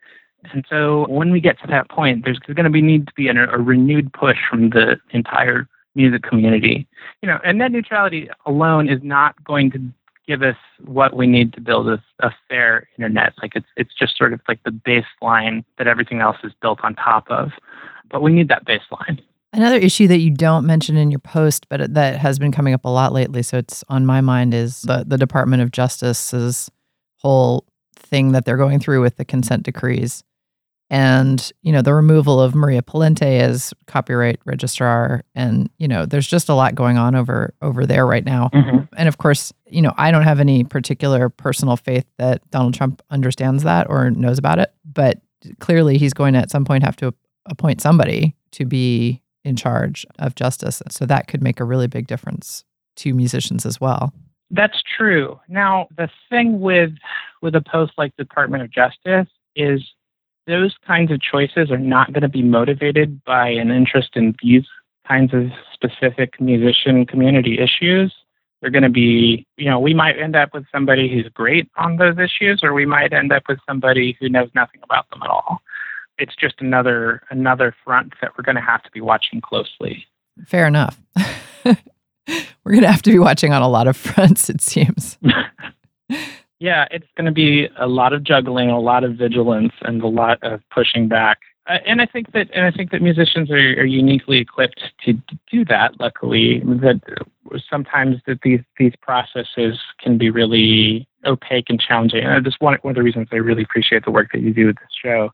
And 0.53 0.65
so 0.69 1.07
when 1.09 1.31
we 1.31 1.41
get 1.41 1.59
to 1.61 1.67
that 1.69 1.89
point, 1.91 2.25
there's 2.25 2.39
going 2.39 2.65
to 2.65 2.71
be 2.71 2.83
need 2.83 3.07
to 3.07 3.13
be 3.15 3.29
a, 3.29 3.33
a 3.33 3.59
renewed 3.59 4.13
push 4.13 4.39
from 4.49 4.71
the 4.71 4.97
entire 5.11 5.69
music 5.95 6.23
community. 6.23 6.87
You 7.23 7.29
know, 7.29 7.39
and 7.45 7.59
net 7.59 7.73
neutrality 7.73 8.29
alone 8.45 8.89
is 8.89 9.01
not 9.03 9.43
going 9.45 9.71
to 9.73 9.81
give 10.27 10.43
us 10.43 10.57
what 10.85 11.17
we 11.17 11.27
need 11.27 11.53
to 11.55 11.61
build 11.61 11.89
a, 11.89 12.03
a 12.21 12.31
fair 12.49 12.89
internet. 12.99 13.33
Like 13.41 13.53
it's 13.55 13.67
it's 13.77 13.95
just 13.95 14.17
sort 14.17 14.33
of 14.33 14.41
like 14.49 14.63
the 14.65 14.71
baseline 14.71 15.65
that 15.79 15.87
everything 15.87 16.21
else 16.21 16.37
is 16.45 16.53
built 16.61 16.81
on 16.83 16.95
top 16.95 17.27
of. 17.31 17.53
But 18.11 18.23
we 18.23 18.33
need 18.33 18.49
that 18.49 18.67
baseline. 18.67 19.21
Another 19.53 19.79
issue 19.79 20.07
that 20.09 20.19
you 20.19 20.31
don't 20.31 20.67
mention 20.67 20.97
in 20.97 21.11
your 21.11 21.21
post, 21.21 21.69
but 21.69 21.95
that 21.95 22.19
has 22.19 22.39
been 22.39 22.53
coming 22.53 22.75
up 22.75 22.85
a 22.85 22.91
lot 22.91 23.13
lately, 23.13 23.43
so 23.43 23.57
it's 23.57 23.83
on 23.89 24.05
my 24.05 24.21
mind, 24.21 24.53
is 24.53 24.83
the, 24.83 25.05
the 25.07 25.17
Department 25.17 25.63
of 25.63 25.71
Justice's 25.71 26.71
whole 27.21 27.65
thing 27.95 28.33
that 28.33 28.45
they're 28.45 28.59
going 28.59 28.81
through 28.81 29.01
with 29.01 29.17
the 29.17 29.25
consent 29.25 29.63
decrees 29.63 30.23
and 30.89 31.53
you 31.63 31.73
know 31.73 31.83
the 31.83 31.95
removal 31.95 32.41
of 32.41 32.55
Maria 32.55 32.83
Pallante 32.83 33.41
as 33.41 33.75
copyright 33.87 34.41
registrar 34.45 35.23
and 35.35 35.69
you 35.79 35.89
know 35.89 36.07
there's 36.07 36.27
just 36.27 36.49
a 36.49 36.55
lot 36.55 36.75
going 36.75 36.97
on 36.99 37.15
over 37.15 37.55
over 37.63 37.87
there 37.87 38.07
right 38.07 38.25
now. 38.25 38.51
Mm-hmm. 38.55 38.85
and 38.97 39.09
of 39.09 39.19
course 39.19 39.53
you 39.67 39.83
know 39.83 39.93
I 39.97 40.11
don't 40.11 40.23
have 40.23 40.41
any 40.41 40.65
particular 40.65 41.29
personal 41.29 41.77
faith 41.77 42.07
that 42.19 42.49
Donald 42.51 42.75
Trump 42.75 43.03
understands 43.11 43.63
that 43.65 43.89
or 43.91 44.11
knows 44.11 44.39
about 44.39 44.59
it 44.59 44.73
but 44.85 45.21
clearly 45.61 45.99
he's 45.99 46.15
going 46.15 46.35
to 46.35 46.41
at 46.41 46.51
some 46.51 46.65
point 46.65 46.85
have 46.85 46.97
to 46.97 47.15
appoint 47.47 47.81
somebody 47.81 48.35
to 48.53 48.65
be 48.65 49.23
in 49.45 49.57
charge 49.57 50.05
of 50.19 50.35
justice. 50.35 50.83
So 50.91 51.07
that 51.07 51.29
could 51.29 51.43
make 51.43 51.61
a 51.61 51.65
really 51.65 51.87
big 51.87 52.07
difference 52.07 52.65
to 52.97 53.15
musicians 53.15 53.65
as 53.65 53.81
well. 53.81 54.13
That's 54.51 54.83
true. 54.97 55.39
Now 55.49 55.89
the 55.97 56.09
thing 56.29 56.61
with 56.61 56.93
with 57.43 57.55
a 57.55 57.61
post 57.61 57.93
like 57.99 58.15
the 58.17 58.25
Department 58.25 58.63
of 58.63 58.71
Justice 58.71 59.29
is 59.55 59.83
those 60.47 60.75
kinds 60.87 61.11
of 61.11 61.21
choices 61.21 61.71
are 61.71 61.79
not 61.79 62.13
going 62.13 62.23
to 62.23 62.29
be 62.29 62.43
motivated 62.43 63.23
by 63.25 63.49
an 63.49 63.71
interest 63.71 64.11
in 64.15 64.35
these 64.43 64.65
kinds 65.07 65.33
of 65.35 65.51
specific 65.73 66.41
musician 66.41 67.07
community 67.07 67.59
issues. 67.59 68.15
They're 68.61 68.71
going 68.71 68.83
to 68.83 68.91
be, 68.91 69.47
you 69.57 69.69
know, 69.69 69.79
we 69.79 69.95
might 69.95 70.19
end 70.19 70.35
up 70.35 70.55
with 70.55 70.65
somebody 70.73 71.13
who's 71.13 71.29
great 71.35 71.71
on 71.77 71.97
those 71.97 72.19
issues, 72.19 72.61
or 72.63 72.73
we 72.73 72.87
might 72.87 73.13
end 73.13 73.33
up 73.33 73.45
with 73.49 73.59
somebody 73.69 74.17
who 74.19 74.29
knows 74.29 74.49
nothing 74.55 74.81
about 74.83 75.09
them 75.11 75.23
at 75.23 75.29
all. 75.29 75.61
It's 76.19 76.35
just 76.35 76.55
another 76.61 77.23
another 77.29 77.75
front 77.85 78.15
that 78.23 78.33
we're 78.37 78.45
going 78.45 78.57
to 78.57 78.63
have 78.63 78.83
to 78.85 78.91
be 78.91 79.03
watching 79.03 79.43
closely. 79.43 80.07
Fair 80.47 80.67
enough. 80.67 80.99
we're 81.65 82.73
going 82.73 82.81
to 82.81 82.91
have 82.91 83.03
to 83.03 83.11
be 83.11 83.19
watching 83.19 83.53
on 83.53 83.63
a 83.63 83.69
lot 83.69 83.87
of 83.87 83.97
fronts, 83.97 84.49
it 84.49 84.63
seems. 84.63 85.19
Yeah, 86.59 86.87
it's 86.91 87.07
going 87.17 87.27
to 87.27 87.33
be 87.33 87.69
a 87.79 87.87
lot 87.87 88.13
of 88.13 88.23
juggling, 88.23 88.71
a 88.71 88.81
lot 88.81 89.05
of 89.05 89.17
vigilance, 89.17 89.73
and 89.83 90.03
a 90.03 90.07
lot 90.07 90.43
of 90.43 90.61
pushing 90.71 91.07
back. 91.07 91.39
Uh, 91.67 91.79
and 91.85 92.01
I 92.01 92.07
think 92.07 92.33
that, 92.33 92.49
and 92.55 92.65
I 92.65 92.71
think 92.71 92.93
that 92.93 93.03
musicians 93.03 93.51
are, 93.51 93.57
are 93.57 93.85
uniquely 93.85 94.39
equipped 94.39 94.81
to 95.05 95.15
do 95.51 95.65
that. 95.67 96.01
Luckily, 96.01 96.61
that 96.61 97.01
sometimes 97.69 98.19
that 98.27 98.41
these 98.43 98.61
these 98.79 98.95
processes 99.03 99.79
can 100.01 100.17
be 100.17 100.31
really 100.31 101.09
opaque 101.25 101.67
and 101.69 101.81
challenging. 101.81 102.25
And 102.25 102.45
just 102.45 102.61
one 102.61 102.79
one 102.83 102.93
of 102.93 102.97
the 102.97 103.03
reasons 103.03 103.29
I 103.33 103.37
really 103.37 103.65
appreciate 103.65 104.05
the 104.05 104.13
work 104.13 104.31
that 104.33 104.43
you 104.43 104.55
do 104.55 104.67
with 104.67 104.77
this 104.77 104.89
show 105.03 105.31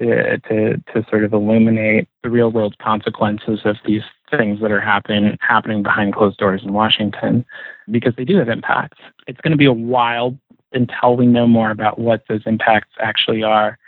uh, 0.00 0.36
to 0.48 0.76
to 0.94 1.04
sort 1.10 1.24
of 1.24 1.32
illuminate 1.32 2.08
the 2.22 2.30
real 2.30 2.50
world 2.50 2.78
consequences 2.78 3.60
of 3.64 3.76
these 3.84 4.04
things 4.30 4.60
that 4.60 4.70
are 4.70 4.80
happening 4.80 5.36
happening 5.40 5.82
behind 5.82 6.14
closed 6.14 6.38
doors 6.38 6.62
in 6.64 6.72
Washington, 6.72 7.44
because 7.90 8.14
they 8.16 8.24
do 8.24 8.36
have 8.36 8.48
impacts. 8.48 8.98
It's 9.26 9.40
going 9.40 9.52
to 9.52 9.58
be 9.58 9.66
a 9.66 9.72
wild 9.72 10.38
until 10.74 11.16
we 11.16 11.26
know 11.26 11.46
more 11.46 11.70
about 11.70 11.98
what 11.98 12.24
those 12.28 12.42
impacts 12.46 12.90
actually 13.00 13.42
are. 13.42 13.78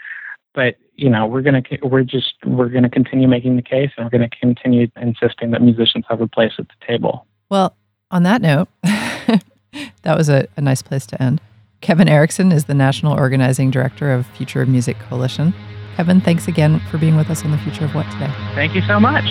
But 0.54 0.76
you 0.96 1.10
know, 1.10 1.26
we're 1.26 1.42
gonna 1.42 1.62
we're 1.82 2.04
just 2.04 2.34
we're 2.44 2.68
gonna 2.68 2.90
continue 2.90 3.26
making 3.26 3.56
the 3.56 3.62
case, 3.62 3.90
and 3.96 4.06
we're 4.06 4.10
gonna 4.10 4.28
continue 4.28 4.88
insisting 5.00 5.50
that 5.50 5.62
musicians 5.62 6.04
have 6.08 6.20
a 6.20 6.28
place 6.28 6.52
at 6.58 6.68
the 6.68 6.86
table. 6.86 7.26
Well, 7.50 7.76
on 8.10 8.22
that 8.22 8.40
note, 8.40 8.68
that 8.82 10.16
was 10.16 10.28
a, 10.28 10.46
a 10.56 10.60
nice 10.60 10.82
place 10.82 11.06
to 11.06 11.20
end. 11.20 11.40
Kevin 11.80 12.08
Erickson 12.08 12.52
is 12.52 12.64
the 12.64 12.74
National 12.74 13.12
Organizing 13.12 13.70
Director 13.70 14.12
of 14.12 14.26
Future 14.28 14.62
of 14.62 14.68
Music 14.68 14.98
Coalition. 15.00 15.52
Kevin, 15.96 16.20
thanks 16.20 16.48
again 16.48 16.80
for 16.90 16.98
being 16.98 17.16
with 17.16 17.28
us 17.30 17.44
on 17.44 17.50
the 17.50 17.58
Future 17.58 17.84
of 17.84 17.94
What 17.94 18.10
today. 18.12 18.32
Thank 18.54 18.74
you 18.74 18.82
so 18.82 18.98
much. 18.98 19.24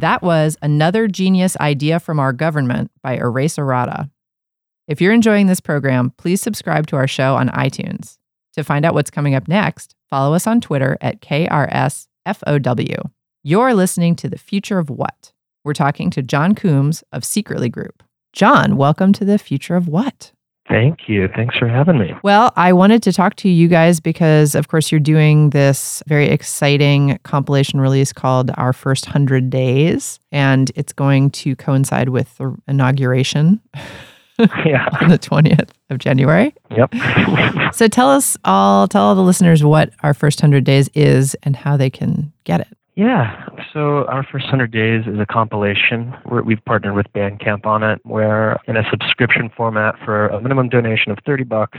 That 0.00 0.22
was 0.22 0.56
Another 0.62 1.08
Genius 1.08 1.58
Idea 1.58 2.00
from 2.00 2.18
Our 2.18 2.32
Government 2.32 2.90
by 3.02 3.16
Erase 3.16 3.58
Errata. 3.58 4.08
If 4.88 4.98
you're 4.98 5.12
enjoying 5.12 5.46
this 5.46 5.60
program, 5.60 6.14
please 6.16 6.40
subscribe 6.40 6.86
to 6.86 6.96
our 6.96 7.06
show 7.06 7.34
on 7.36 7.50
iTunes. 7.50 8.16
To 8.54 8.64
find 8.64 8.86
out 8.86 8.94
what's 8.94 9.10
coming 9.10 9.34
up 9.34 9.46
next, 9.46 9.94
follow 10.08 10.32
us 10.32 10.46
on 10.46 10.62
Twitter 10.62 10.96
at 11.02 11.20
KRSFOW. 11.20 13.10
You're 13.42 13.74
listening 13.74 14.16
to 14.16 14.30
The 14.30 14.38
Future 14.38 14.78
of 14.78 14.88
What? 14.88 15.34
We're 15.64 15.74
talking 15.74 16.08
to 16.12 16.22
Jon 16.22 16.54
Coombs 16.54 17.04
of 17.12 17.22
Secretly 17.22 17.68
Group. 17.68 18.02
Jon, 18.32 18.78
welcome 18.78 19.12
to 19.12 19.26
the 19.26 19.38
future 19.38 19.76
of 19.76 19.86
what? 19.86 20.32
Thank 20.70 21.08
you. 21.08 21.28
Thanks 21.34 21.58
for 21.58 21.66
having 21.68 21.98
me. 21.98 22.14
Well, 22.22 22.52
I 22.56 22.72
wanted 22.72 23.02
to 23.02 23.12
talk 23.12 23.34
to 23.36 23.48
you 23.48 23.66
guys 23.68 23.98
because, 23.98 24.54
of 24.54 24.68
course, 24.68 24.92
you're 24.92 25.00
doing 25.00 25.50
this 25.50 26.02
very 26.06 26.28
exciting 26.28 27.18
compilation 27.24 27.80
release 27.80 28.12
called 28.12 28.52
Our 28.56 28.72
First 28.72 29.06
100 29.06 29.50
Days, 29.50 30.20
and 30.30 30.70
it's 30.76 30.92
going 30.92 31.30
to 31.30 31.56
coincide 31.56 32.10
with 32.10 32.36
the 32.38 32.56
inauguration 32.68 33.60
Yeah. 34.64 34.88
on 35.02 35.08
the 35.10 35.18
20th 35.18 35.70
of 35.90 35.98
January. 35.98 36.54
Yep. 36.70 36.94
So 37.74 37.88
tell 37.88 38.08
us 38.08 38.36
all, 38.44 38.88
tell 38.88 39.02
all 39.02 39.14
the 39.14 39.22
listeners 39.22 39.62
what 39.64 39.90
Our 40.02 40.14
First 40.14 40.40
100 40.40 40.64
Days 40.64 40.88
is 40.94 41.34
and 41.42 41.56
how 41.56 41.76
they 41.76 41.90
can 41.90 42.32
get 42.44 42.60
it. 42.60 42.68
Yeah. 42.96 43.46
So 43.72 44.04
our 44.06 44.26
first 44.30 44.46
hundred 44.46 44.72
days 44.72 45.04
is 45.06 45.18
a 45.18 45.26
compilation. 45.26 46.14
Where 46.24 46.42
we've 46.42 46.64
partnered 46.64 46.94
with 46.94 47.06
Bandcamp 47.14 47.64
on 47.64 47.82
it, 47.82 48.00
where 48.04 48.58
in 48.66 48.76
a 48.76 48.82
subscription 48.90 49.50
format 49.56 49.94
for 50.04 50.28
a 50.28 50.40
minimum 50.40 50.68
donation 50.68 51.12
of 51.12 51.18
thirty 51.24 51.44
bucks, 51.44 51.78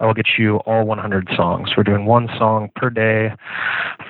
I 0.00 0.06
will 0.06 0.14
get 0.14 0.26
you 0.38 0.56
all 0.58 0.84
100 0.84 1.28
songs. 1.36 1.70
We're 1.76 1.82
doing 1.82 2.06
one 2.06 2.28
song 2.38 2.70
per 2.76 2.88
day 2.88 3.32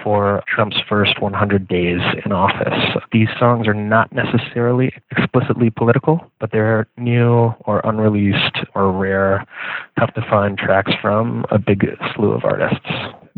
for 0.03 0.43
Trump's 0.47 0.77
first 0.89 1.21
100 1.21 1.67
days 1.67 2.01
in 2.25 2.33
office. 2.33 3.01
These 3.11 3.29
songs 3.39 3.67
are 3.67 3.75
not 3.75 4.13
necessarily 4.13 4.93
explicitly 5.11 5.71
political, 5.71 6.31
but 6.41 6.53
they're 6.53 6.87
new 6.97 7.55
or 7.61 7.81
unreleased 7.85 8.59
or 8.75 8.93
rare, 8.93 9.45
tough 9.99 10.13
to 10.15 10.23
find 10.29 10.59
tracks 10.59 10.93
from 11.01 11.45
a 11.51 11.59
big 11.59 11.87
slew 12.15 12.33
of 12.33 12.45
artists. 12.45 12.89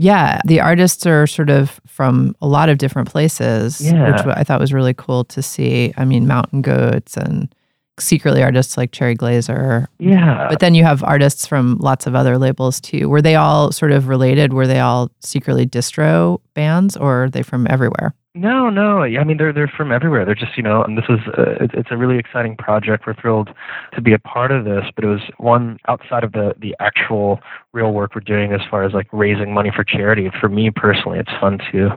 Yeah, 0.03 0.41
the 0.47 0.61
artists 0.61 1.05
are 1.07 1.27
sort 1.27 1.51
of 1.51 1.79
from 1.87 2.35
a 2.41 2.47
lot 2.49 2.71
of 2.71 2.79
different 2.79 3.09
places, 3.11 3.81
Yeah. 3.83 4.11
which 4.11 4.27
I 4.37 4.45
thought 4.45 4.59
was 4.59 4.73
really 4.73 4.95
cool 4.95 5.25
to 5.25 5.43
see. 5.43 5.93
I 5.99 6.07
mean, 6.07 6.27
Mountain 6.27 6.63
Goats 6.63 7.19
and 7.19 7.55
secretly 7.99 8.43
artists 8.43 8.79
like 8.79 8.93
Cherry 8.93 9.15
Glazerr. 9.15 9.87
Yeah. 9.99 10.47
But 10.49 10.61
then 10.61 10.75
you 10.75 10.85
have 10.85 11.05
artists 11.05 11.47
from 11.47 11.77
lots 11.81 12.07
of 12.07 12.15
other 12.15 12.39
labels 12.39 12.81
too. 12.81 13.11
Were 13.11 13.21
they 13.21 13.35
all 13.37 13.73
sort 13.73 13.93
of 13.93 14.09
related? 14.09 14.55
Were 14.55 14.67
they 14.67 14.81
all 14.81 15.11
secretly 15.21 15.67
distro 15.67 16.39
bands 16.55 16.97
or 16.97 17.25
are 17.25 17.29
they 17.31 17.43
from 17.43 17.67
everywhere? 17.69 18.15
No, 18.33 18.71
no. 18.71 19.03
I 19.03 19.25
mean, 19.25 19.39
they're 19.39 19.53
they're 19.53 19.67
from 19.67 19.91
everywhere. 19.91 20.25
They're 20.25 20.37
just 20.37 20.57
you 20.57 20.63
know, 20.63 20.85
and 20.85 20.97
this 20.97 21.05
is 21.09 21.19
uh, 21.37 21.57
it- 21.65 21.73
it's 21.75 21.89
a 21.91 21.97
really 21.97 22.17
exciting 22.17 22.57
project. 22.57 23.05
We're 23.05 23.15
thrilled 23.15 23.51
to 23.95 24.01
be 24.01 24.13
a 24.13 24.21
part 24.21 24.53
of 24.53 24.65
this, 24.65 24.85
but 24.95 25.03
it 25.03 25.09
was 25.09 25.21
one 25.39 25.79
outside 25.89 26.23
of 26.23 26.31
the 26.31 26.55
the 26.57 26.77
actual 26.79 27.41
real 27.73 27.93
work 27.93 28.15
we're 28.15 28.21
doing 28.21 28.53
as 28.53 28.61
far 28.71 28.85
as 28.85 28.93
like 28.93 29.09
raising 29.13 29.53
money 29.53 29.73
for 29.75 29.83
charity. 29.83 30.31
For 30.41 30.49
me 30.49 30.71
personally, 30.71 31.19
it's 31.19 31.33
fun 31.41 31.59
to 31.73 31.91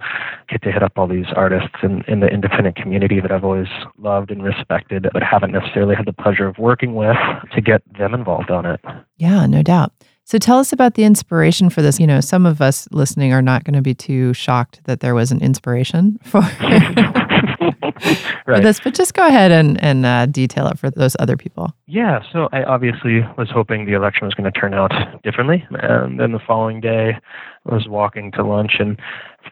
get 0.49 0.63
to 0.63 0.71
hit 0.71 0.81
up 0.81 0.93
all 0.97 1.05
these 1.07 1.27
artists 1.35 1.75
in 1.83 2.03
in 2.07 2.19
the 2.21 2.27
independent 2.29 2.77
community 2.77 3.19
that 3.19 3.31
I've 3.31 3.43
always 3.43 3.67
loved 3.99 4.31
and 4.31 4.41
respected, 4.43 5.07
but 5.13 5.21
haven't 5.21 5.51
necessarily 5.51 5.93
had 5.95 6.07
the 6.07 6.13
pleasure 6.13 6.47
of 6.47 6.57
working 6.57 6.95
with 6.95 7.17
to 7.53 7.61
get 7.61 7.83
them 7.99 8.15
involved 8.15 8.49
on 8.49 8.65
it. 8.65 8.79
Yeah, 9.17 9.45
no 9.45 9.61
doubt. 9.61 9.91
So 10.25 10.37
tell 10.37 10.57
us 10.57 10.71
about 10.71 10.93
the 10.93 11.03
inspiration 11.03 11.69
for 11.69 11.81
this. 11.81 11.99
You 11.99 12.07
know, 12.07 12.21
some 12.21 12.45
of 12.45 12.61
us 12.61 12.87
listening 12.91 13.33
are 13.33 13.41
not 13.41 13.65
going 13.65 13.75
to 13.75 13.81
be 13.81 13.93
too 13.93 14.33
shocked 14.33 14.79
that 14.85 15.01
there 15.01 15.13
was 15.13 15.31
an 15.31 15.41
inspiration 15.41 16.17
for, 16.23 16.41
for 18.45 18.59
this, 18.59 18.79
but 18.79 18.93
just 18.93 19.13
go 19.13 19.27
ahead 19.27 19.51
and, 19.51 19.81
and 19.83 20.05
uh, 20.05 20.25
detail 20.27 20.67
it 20.67 20.79
for 20.79 20.89
those 20.89 21.17
other 21.19 21.35
people. 21.35 21.73
Yeah, 21.87 22.21
so 22.31 22.47
I 22.53 22.63
obviously 22.63 23.19
was 23.37 23.49
hoping 23.51 23.85
the 23.85 23.93
election 23.93 24.25
was 24.25 24.33
going 24.33 24.51
to 24.51 24.59
turn 24.59 24.73
out 24.73 24.91
differently. 25.23 25.65
And 25.71 26.19
then 26.19 26.31
the 26.31 26.39
following 26.39 26.79
day, 26.79 27.17
Was 27.65 27.87
walking 27.87 28.31
to 28.33 28.43
lunch 28.43 28.73
and 28.79 28.99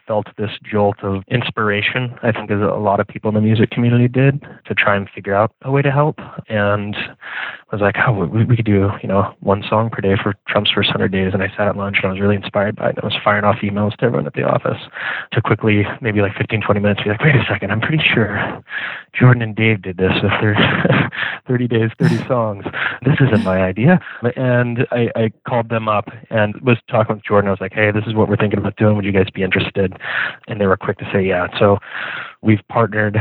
felt 0.06 0.26
this 0.36 0.50
jolt 0.62 0.96
of 1.02 1.22
inspiration, 1.28 2.14
I 2.22 2.32
think, 2.32 2.50
as 2.50 2.60
a 2.60 2.78
lot 2.78 3.00
of 3.00 3.06
people 3.06 3.28
in 3.28 3.34
the 3.34 3.40
music 3.40 3.70
community 3.70 4.08
did, 4.08 4.42
to 4.66 4.74
try 4.74 4.96
and 4.96 5.08
figure 5.08 5.34
out 5.34 5.52
a 5.62 5.70
way 5.70 5.82
to 5.82 5.90
help. 5.90 6.18
And 6.48 6.94
I 6.96 7.76
was 7.76 7.80
like, 7.80 7.96
oh, 8.06 8.26
we, 8.26 8.44
we 8.44 8.56
could 8.56 8.66
do, 8.66 8.90
you 9.02 9.08
know, 9.08 9.34
one 9.40 9.62
song 9.68 9.90
per 9.90 10.00
day 10.00 10.14
for 10.22 10.34
Trump's 10.48 10.70
first 10.70 10.88
100 10.88 11.10
days. 11.10 11.32
And 11.32 11.42
I 11.42 11.48
sat 11.48 11.68
at 11.68 11.76
lunch 11.76 11.98
and 12.02 12.06
I 12.06 12.12
was 12.12 12.20
really 12.20 12.36
inspired 12.36 12.76
by 12.76 12.90
it. 12.90 12.96
And 12.96 13.00
I 13.02 13.06
was 13.06 13.16
firing 13.22 13.44
off 13.44 13.56
emails 13.62 13.96
to 13.96 14.04
everyone 14.04 14.26
at 14.26 14.34
the 14.34 14.44
office 14.44 14.80
to 15.32 15.42
quickly, 15.42 15.86
maybe 16.00 16.20
like 16.20 16.34
15, 16.34 16.62
20 16.62 16.80
minutes, 16.80 17.02
be 17.02 17.10
like, 17.10 17.20
wait 17.20 17.34
a 17.34 17.44
second, 17.48 17.70
I'm 17.70 17.80
pretty 17.80 18.02
sure 18.02 18.62
Jordan 19.18 19.42
and 19.42 19.56
Dave 19.56 19.82
did 19.82 19.96
this 19.96 20.12
with 20.22 20.32
their 20.40 21.10
30 21.46 21.68
days, 21.68 21.90
30 21.98 22.26
songs. 22.26 22.64
This 23.04 23.16
isn't 23.20 23.44
my 23.44 23.62
idea. 23.62 24.00
And 24.36 24.86
I, 24.90 25.10
I 25.16 25.32
called 25.48 25.68
them 25.68 25.88
up 25.88 26.08
and 26.30 26.54
was 26.60 26.78
talking 26.88 27.16
with 27.16 27.24
Jordan. 27.24 27.48
I 27.48 27.52
was 27.52 27.60
like, 27.60 27.72
hey, 27.72 27.90
this 27.90 28.01
is 28.06 28.14
what 28.14 28.28
we're 28.28 28.36
thinking 28.36 28.58
about 28.58 28.76
doing. 28.76 28.96
Would 28.96 29.04
you 29.04 29.12
guys 29.12 29.30
be 29.34 29.42
interested? 29.42 29.94
And 30.48 30.60
they 30.60 30.66
were 30.66 30.76
quick 30.76 30.98
to 30.98 31.10
say 31.12 31.22
yeah. 31.22 31.46
So 31.58 31.78
we've 32.42 32.60
partnered 32.68 33.16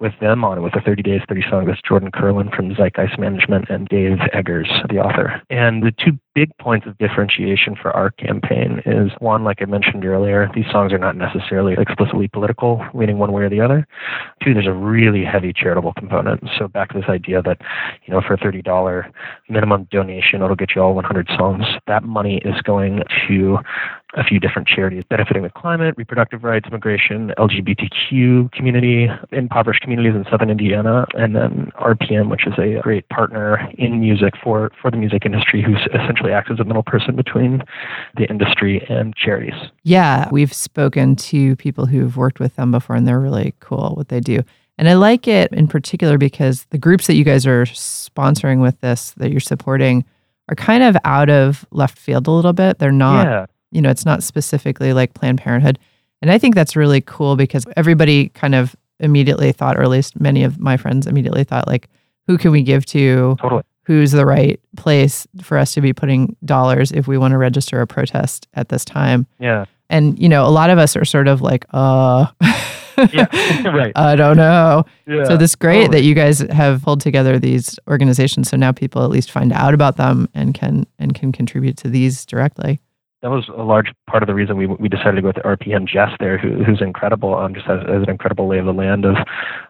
with 0.00 0.12
them 0.20 0.44
on 0.44 0.58
it 0.58 0.60
with 0.62 0.72
the 0.72 0.80
30 0.80 1.02
Days, 1.02 1.20
30 1.28 1.42
Songs. 1.48 1.66
That's 1.68 1.80
Jordan 1.86 2.10
Kurland 2.10 2.54
from 2.54 2.74
Zeitgeist 2.74 3.18
Management 3.18 3.68
and 3.68 3.88
Dave 3.88 4.18
Eggers, 4.32 4.68
the 4.88 4.98
author. 4.98 5.42
And 5.50 5.82
the 5.82 5.92
two 5.92 6.18
big 6.34 6.56
points 6.58 6.86
of 6.86 6.96
differentiation 6.98 7.76
for 7.80 7.90
our 7.90 8.10
campaign 8.10 8.82
is 8.86 9.10
one, 9.18 9.44
like 9.44 9.60
I 9.60 9.66
mentioned 9.66 10.04
earlier, 10.04 10.50
these 10.54 10.64
songs 10.70 10.92
are 10.92 10.98
not 10.98 11.16
necessarily 11.16 11.74
explicitly 11.78 12.28
political, 12.28 12.84
leaning 12.94 13.18
one 13.18 13.32
way 13.32 13.42
or 13.42 13.50
the 13.50 13.60
other. 13.60 13.86
Two, 14.42 14.54
there's 14.54 14.66
a 14.66 14.72
really 14.72 15.24
heavy 15.24 15.52
charitable 15.52 15.92
component. 15.94 16.42
So 16.58 16.68
back 16.68 16.90
to 16.90 17.00
this 17.00 17.08
idea 17.08 17.42
that, 17.42 17.58
you 18.06 18.14
know, 18.14 18.20
for 18.20 18.34
a 18.34 18.38
$30 18.38 19.10
minimum 19.48 19.88
donation, 19.90 20.42
it'll 20.42 20.56
get 20.56 20.70
you 20.74 20.82
all 20.82 20.94
100 20.94 21.28
songs. 21.36 21.64
That 21.86 22.04
money 22.04 22.40
is 22.44 22.60
going 22.62 23.02
to 23.28 23.58
a 24.14 24.24
few 24.24 24.40
different 24.40 24.66
charities 24.66 25.04
benefiting 25.08 25.42
the 25.42 25.50
climate, 25.50 25.94
reproductive 25.96 26.42
rights, 26.42 26.66
immigration, 26.66 27.32
LGBTQ 27.38 28.52
community, 28.52 29.08
impoverished 29.30 29.82
communities 29.82 30.14
in 30.14 30.24
southern 30.30 30.50
Indiana, 30.50 31.06
and 31.14 31.36
then 31.36 31.70
RPM, 31.80 32.28
which 32.28 32.46
is 32.46 32.54
a 32.58 32.80
great 32.82 33.08
partner 33.08 33.70
in 33.78 34.00
music 34.00 34.34
for, 34.42 34.70
for 34.80 34.90
the 34.90 34.96
music 34.96 35.24
industry 35.24 35.62
who 35.62 35.76
essentially 35.76 36.32
acts 36.32 36.50
as 36.50 36.58
a 36.58 36.64
middle 36.64 36.82
person 36.82 37.14
between 37.14 37.62
the 38.16 38.28
industry 38.28 38.84
and 38.88 39.14
charities. 39.14 39.54
Yeah, 39.84 40.28
we've 40.32 40.52
spoken 40.52 41.16
to 41.16 41.56
people 41.56 41.86
who've 41.86 42.16
worked 42.16 42.40
with 42.40 42.56
them 42.56 42.72
before 42.72 42.96
and 42.96 43.06
they're 43.06 43.20
really 43.20 43.54
cool 43.60 43.94
what 43.96 44.08
they 44.08 44.20
do. 44.20 44.42
And 44.78 44.88
I 44.88 44.94
like 44.94 45.28
it 45.28 45.52
in 45.52 45.68
particular 45.68 46.16
because 46.16 46.64
the 46.70 46.78
groups 46.78 47.06
that 47.06 47.14
you 47.14 47.24
guys 47.24 47.46
are 47.46 47.64
sponsoring 47.64 48.62
with 48.62 48.80
this, 48.80 49.12
that 49.18 49.30
you're 49.30 49.38
supporting, 49.38 50.04
are 50.48 50.54
kind 50.54 50.82
of 50.82 50.96
out 51.04 51.28
of 51.28 51.66
left 51.70 51.98
field 51.98 52.26
a 52.26 52.30
little 52.30 52.54
bit. 52.54 52.78
They're 52.78 52.90
not 52.90 53.26
yeah. 53.26 53.46
You 53.70 53.80
know, 53.80 53.90
it's 53.90 54.04
not 54.04 54.22
specifically 54.22 54.92
like 54.92 55.14
Planned 55.14 55.38
Parenthood. 55.38 55.78
And 56.22 56.30
I 56.30 56.38
think 56.38 56.54
that's 56.54 56.76
really 56.76 57.00
cool 57.00 57.36
because 57.36 57.64
everybody 57.76 58.28
kind 58.30 58.54
of 58.54 58.76
immediately 58.98 59.52
thought, 59.52 59.76
or 59.76 59.82
at 59.82 59.88
least 59.88 60.20
many 60.20 60.42
of 60.44 60.58
my 60.58 60.76
friends 60.76 61.06
immediately 61.06 61.44
thought, 61.44 61.66
like, 61.66 61.88
who 62.26 62.36
can 62.36 62.50
we 62.50 62.62
give 62.62 62.84
to? 62.86 63.36
Totally. 63.40 63.62
Who's 63.84 64.12
the 64.12 64.26
right 64.26 64.60
place 64.76 65.26
for 65.42 65.56
us 65.56 65.72
to 65.74 65.80
be 65.80 65.92
putting 65.92 66.36
dollars 66.44 66.92
if 66.92 67.08
we 67.08 67.18
want 67.18 67.32
to 67.32 67.38
register 67.38 67.80
a 67.80 67.86
protest 67.86 68.46
at 68.54 68.68
this 68.68 68.84
time? 68.84 69.26
Yeah. 69.38 69.64
And, 69.88 70.18
you 70.18 70.28
know, 70.28 70.46
a 70.46 70.50
lot 70.50 70.70
of 70.70 70.78
us 70.78 70.94
are 70.94 71.04
sort 71.04 71.26
of 71.26 71.40
like, 71.40 71.64
uh, 71.70 72.26
Yeah. 73.12 73.26
right. 73.74 73.92
I 73.96 74.14
don't 74.16 74.36
know. 74.36 74.84
Yeah. 75.06 75.24
So 75.24 75.36
this 75.36 75.54
great 75.54 75.86
totally. 75.86 75.98
that 75.98 76.04
you 76.04 76.14
guys 76.14 76.40
have 76.50 76.82
pulled 76.82 77.00
together 77.00 77.38
these 77.38 77.78
organizations 77.88 78.48
so 78.50 78.56
now 78.56 78.72
people 78.72 79.02
at 79.02 79.10
least 79.10 79.30
find 79.30 79.52
out 79.52 79.74
about 79.74 79.96
them 79.96 80.28
and 80.34 80.54
can 80.54 80.86
and 80.98 81.14
can 81.14 81.32
contribute 81.32 81.76
to 81.78 81.88
these 81.88 82.24
directly. 82.26 82.80
That 83.22 83.30
was 83.30 83.48
a 83.54 83.62
large 83.62 83.92
part 84.08 84.22
of 84.22 84.26
the 84.26 84.34
reason 84.34 84.56
we 84.56 84.66
we 84.66 84.88
decided 84.88 85.16
to 85.16 85.22
go 85.22 85.28
with 85.28 85.36
RPM 85.36 85.86
Jess 85.86 86.10
there, 86.20 86.38
who, 86.38 86.64
who's 86.64 86.80
incredible, 86.80 87.34
um, 87.34 87.54
just 87.54 87.66
has 87.66 87.80
an 87.86 88.08
incredible 88.08 88.48
lay 88.48 88.58
of 88.58 88.64
the 88.64 88.72
land 88.72 89.04
of 89.04 89.16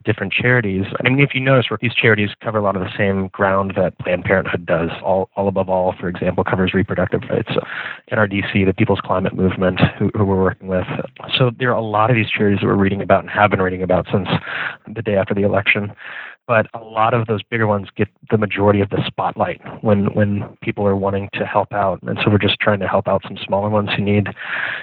different 0.05 0.33
charities. 0.33 0.85
I 0.99 1.09
mean, 1.09 1.19
if 1.19 1.35
you 1.35 1.41
notice, 1.41 1.67
these 1.81 1.95
charities 1.95 2.31
cover 2.43 2.59
a 2.59 2.63
lot 2.63 2.77
of 2.77 2.83
the 2.83 2.91
same 2.97 3.29
ground 3.29 3.73
that 3.77 3.99
Planned 3.99 4.25
Parenthood 4.25 4.67
does. 4.67 4.91
All, 5.03 5.31
all 5.35 5.49
above 5.49 5.69
all, 5.69 5.95
for 5.99 6.09
example, 6.09 6.45
covers 6.45 6.75
reproductive 6.75 7.23
rights. 7.29 7.51
NRDC, 8.13 8.67
the 8.67 8.75
People's 8.75 9.01
Climate 9.01 9.35
Movement, 9.35 9.81
who, 9.99 10.11
who 10.15 10.25
we're 10.25 10.43
working 10.43 10.69
with. 10.69 10.87
So 11.37 11.51
there 11.59 11.71
are 11.71 11.77
a 11.77 11.83
lot 11.83 12.11
of 12.11 12.17
these 12.17 12.31
charities 12.31 12.61
that 12.61 12.67
we're 12.67 12.77
reading 12.77 13.03
about 13.03 13.21
and 13.21 13.31
have 13.31 13.51
been 13.51 13.63
reading 13.63 13.83
about 13.83 14.07
since 14.13 14.29
the 14.95 15.03
day 15.03 15.17
after 15.17 15.35
the 15.35 15.43
election 15.43 15.93
but 16.47 16.67
a 16.75 16.79
lot 16.79 17.15
of 17.15 17.27
those 17.27 17.43
bigger 17.45 17.67
ones 17.67 17.89
get 17.97 18.09
the 18.31 18.39
majority 18.39 18.81
of 18.81 18.91
the 18.91 19.03
spotlight 19.07 19.61
when 19.83 20.07
when 20.15 20.45
people 20.63 20.87
are 20.87 20.97
wanting 20.97 21.29
to 21.35 21.45
help 21.47 21.73
out 21.73 22.01
and 22.03 22.19
so 22.25 22.31
we're 22.31 22.39
just 22.39 22.59
trying 22.61 22.81
to 22.81 22.89
help 22.89 23.07
out 23.09 23.23
some 23.27 23.37
smaller 23.45 23.69
ones 23.69 23.89
who 23.97 24.03
need 24.03 24.29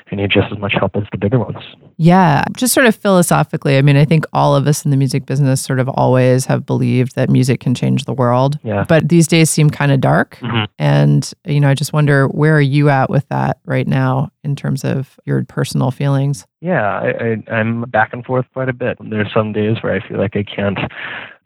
who 0.09 0.15
need 0.15 0.29
just 0.31 0.51
as 0.51 0.57
much 0.57 0.73
help 0.79 0.95
as 0.95 1.03
the 1.11 1.17
bigger 1.17 1.39
ones 1.39 1.57
Yeah, 1.97 2.43
just 2.55 2.73
sort 2.73 2.85
of 2.85 2.95
philosophically, 2.95 3.77
I 3.77 3.81
mean, 3.81 3.97
I 3.97 4.05
think 4.05 4.25
all 4.33 4.55
of 4.55 4.67
us 4.67 4.85
in 4.85 4.91
the 4.91 4.97
music 4.97 5.25
business 5.25 5.61
sort 5.61 5.79
of 5.79 5.89
always 5.89 6.45
have 6.45 6.65
believed 6.65 7.15
that 7.15 7.29
music 7.29 7.59
can 7.59 7.73
change 7.73 8.05
the 8.05 8.13
world. 8.13 8.59
Yeah. 8.63 8.85
But 8.87 9.09
these 9.09 9.27
days 9.27 9.49
seem 9.49 9.69
kind 9.69 9.91
of 9.91 9.99
dark. 9.99 10.37
Mhm. 10.41 10.67
And, 10.77 11.33
you 11.45 11.59
know, 11.59 11.69
I 11.69 11.73
just 11.73 11.93
wonder 11.93 12.27
where 12.27 12.55
are 12.55 12.61
you 12.61 12.89
at 12.89 13.09
with 13.09 13.27
that 13.29 13.57
right 13.65 13.87
now 13.87 14.29
in 14.43 14.55
terms 14.55 14.83
of 14.85 15.19
your 15.25 15.43
personal 15.45 15.91
feelings? 15.91 16.45
yeah 16.59 16.99
I, 16.99 17.09
I 17.09 17.53
i'm 17.59 17.81
back 17.83 18.13
and 18.13 18.25
forth 18.25 18.47
quite 18.51 18.67
a 18.67 18.73
bit 18.73 18.97
there's 19.11 19.31
some 19.31 19.53
days 19.53 19.77
where 19.81 19.93
i 19.93 19.99
feel 20.07 20.17
like 20.17 20.35
i 20.35 20.41
can't 20.41 20.79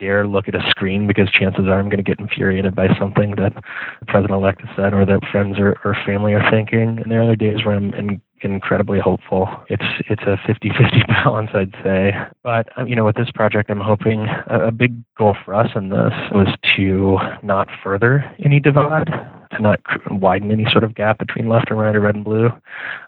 dare 0.02 0.28
look 0.28 0.48
at 0.48 0.56
a 0.56 0.70
screen 0.70 1.08
because 1.08 1.30
chances 1.32 1.66
are 1.68 1.80
i'm 1.80 1.88
going 1.88 2.04
to 2.04 2.04
get 2.04 2.20
infuriated 2.20 2.76
by 2.76 2.88
something 3.00 3.36
that 3.36 3.54
the 4.00 4.06
president-elect 4.08 4.60
has 4.62 4.76
said 4.76 4.94
or 4.94 5.06
that 5.06 5.22
friends 5.32 5.58
or, 5.60 5.78
or 5.86 5.96
family 6.06 6.34
are 6.34 6.52
thinking 6.52 7.00
and 7.00 7.12
there 7.12 7.20
are 7.22 7.24
other 7.24 7.36
days 7.36 7.64
where 7.64 7.76
i'm 7.76 7.94
in, 7.94 8.20
incredibly 8.44 9.00
hopeful. 9.00 9.48
It's 9.70 9.84
it's 10.10 10.24
a 10.24 10.38
50-50 10.48 11.08
balance, 11.24 11.52
I'd 11.54 11.76
say. 11.84 12.12
But 12.44 12.70
um, 12.78 12.88
you 12.88 12.96
know, 12.96 13.06
with 13.06 13.16
this 13.16 13.32
project, 13.34 13.70
I'm 13.70 13.80
hoping 13.80 14.28
a, 14.48 14.68
a 14.68 14.72
big 14.72 14.96
goal 15.18 15.36
for 15.46 15.54
us 15.54 15.70
in 15.76 15.90
this 15.90 16.14
was 16.32 16.48
to 16.76 17.18
not 17.44 17.68
further 17.84 18.24
any 18.44 18.60
divide, 18.60 19.08
to 19.52 19.62
not 19.62 19.80
widen 20.10 20.52
any 20.52 20.66
sort 20.72 20.84
of 20.84 20.96
gap 20.96 21.20
between 21.20 21.50
left 21.50 21.70
and 21.70 21.80
right 21.80 21.96
or 21.96 22.02
red 22.02 22.16
and 22.16 22.24
blue, 22.24 22.50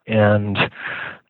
and 0.08 0.58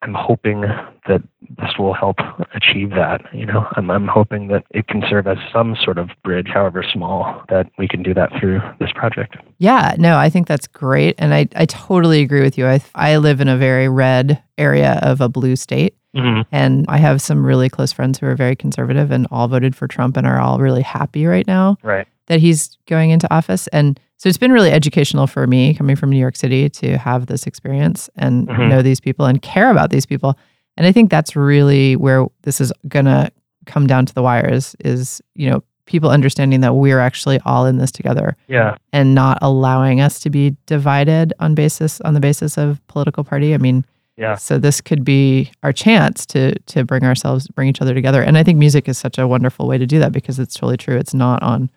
I'm 0.04 0.14
hoping 0.14 0.60
that 1.08 1.22
this 1.58 1.70
will 1.78 1.94
help 1.94 2.16
achieve 2.54 2.90
that. 2.90 3.22
You 3.32 3.46
know, 3.46 3.66
I'm, 3.76 3.90
I'm 3.90 4.06
hoping 4.06 4.48
that 4.48 4.64
it 4.70 4.86
can 4.88 5.02
serve 5.08 5.26
as 5.26 5.38
some 5.52 5.76
sort 5.82 5.98
of 5.98 6.10
bridge, 6.22 6.48
however 6.52 6.82
small, 6.82 7.42
that 7.48 7.70
we 7.78 7.88
can 7.88 8.02
do 8.02 8.14
that 8.14 8.30
through 8.38 8.60
this 8.78 8.90
project. 8.94 9.36
Yeah, 9.58 9.94
no, 9.98 10.16
I 10.16 10.30
think 10.30 10.46
that's 10.46 10.66
great. 10.66 11.14
And 11.18 11.34
I, 11.34 11.48
I 11.56 11.66
totally 11.66 12.20
agree 12.22 12.42
with 12.42 12.56
you. 12.58 12.66
I, 12.66 12.80
I 12.94 13.16
live 13.16 13.40
in 13.40 13.48
a 13.48 13.56
very 13.56 13.88
red 13.88 14.42
area 14.58 15.00
of 15.02 15.20
a 15.20 15.28
blue 15.28 15.56
state. 15.56 15.96
Mm-hmm. 16.14 16.42
And 16.52 16.84
I 16.88 16.98
have 16.98 17.20
some 17.20 17.44
really 17.44 17.68
close 17.68 17.92
friends 17.92 18.18
who 18.18 18.26
are 18.26 18.36
very 18.36 18.54
conservative 18.54 19.10
and 19.10 19.26
all 19.32 19.48
voted 19.48 19.74
for 19.74 19.88
Trump 19.88 20.16
and 20.16 20.26
are 20.26 20.40
all 20.40 20.58
really 20.60 20.82
happy 20.82 21.26
right 21.26 21.46
now 21.46 21.76
Right. 21.82 22.06
that 22.26 22.38
he's 22.40 22.76
going 22.86 23.10
into 23.10 23.32
office. 23.34 23.66
And 23.68 23.98
so 24.16 24.28
it's 24.28 24.38
been 24.38 24.52
really 24.52 24.70
educational 24.70 25.26
for 25.26 25.46
me 25.46 25.74
coming 25.74 25.96
from 25.96 26.10
New 26.10 26.18
York 26.18 26.36
City 26.36 26.68
to 26.70 26.96
have 26.98 27.26
this 27.26 27.46
experience 27.46 28.08
and 28.16 28.48
Mhm. 28.48 28.68
know 28.68 28.82
these 28.82 29.00
people 29.00 29.26
and 29.26 29.42
care 29.42 29.70
about 29.70 29.90
these 29.90 30.06
people. 30.06 30.38
And 30.76 30.86
I 30.86 30.92
think 30.92 31.10
that's 31.10 31.36
really 31.36 31.94
where 31.96 32.26
this 32.42 32.60
is 32.60 32.72
going 32.88 33.04
to 33.06 33.30
come 33.66 33.86
down 33.86 34.06
to 34.06 34.14
the 34.14 34.22
wires 34.22 34.74
is, 34.84 35.20
you 35.34 35.48
know, 35.50 35.62
people 35.86 36.10
understanding 36.10 36.60
that 36.60 36.74
we're 36.76 36.98
actually 37.00 37.38
all 37.44 37.66
in 37.66 37.76
this 37.78 37.92
together 37.92 38.36
Yeah. 38.48 38.76
and 38.92 39.14
not 39.14 39.38
allowing 39.42 40.00
us 40.00 40.18
to 40.20 40.30
be 40.30 40.56
divided 40.66 41.32
on 41.40 41.54
basis 41.54 42.00
on 42.02 42.14
the 42.14 42.20
basis 42.20 42.56
of 42.56 42.80
political 42.88 43.22
party. 43.24 43.52
I 43.54 43.58
mean, 43.58 43.84
Yeah. 44.16 44.36
so 44.36 44.58
this 44.58 44.80
could 44.80 45.04
be 45.04 45.50
our 45.62 45.72
chance 45.72 46.24
to 46.26 46.54
to 46.66 46.84
bring 46.84 47.04
ourselves 47.04 47.48
bring 47.48 47.68
each 47.68 47.82
other 47.82 47.92
together. 47.94 48.22
And 48.22 48.38
I 48.38 48.42
think 48.42 48.58
music 48.58 48.88
is 48.88 48.96
such 48.96 49.18
a 49.18 49.26
wonderful 49.28 49.66
way 49.66 49.76
to 49.76 49.86
do 49.86 49.98
that 49.98 50.12
because 50.12 50.38
it's 50.38 50.54
totally 50.54 50.76
true. 50.78 50.96
It's 50.96 51.12
not 51.14 51.42
on 51.42 51.68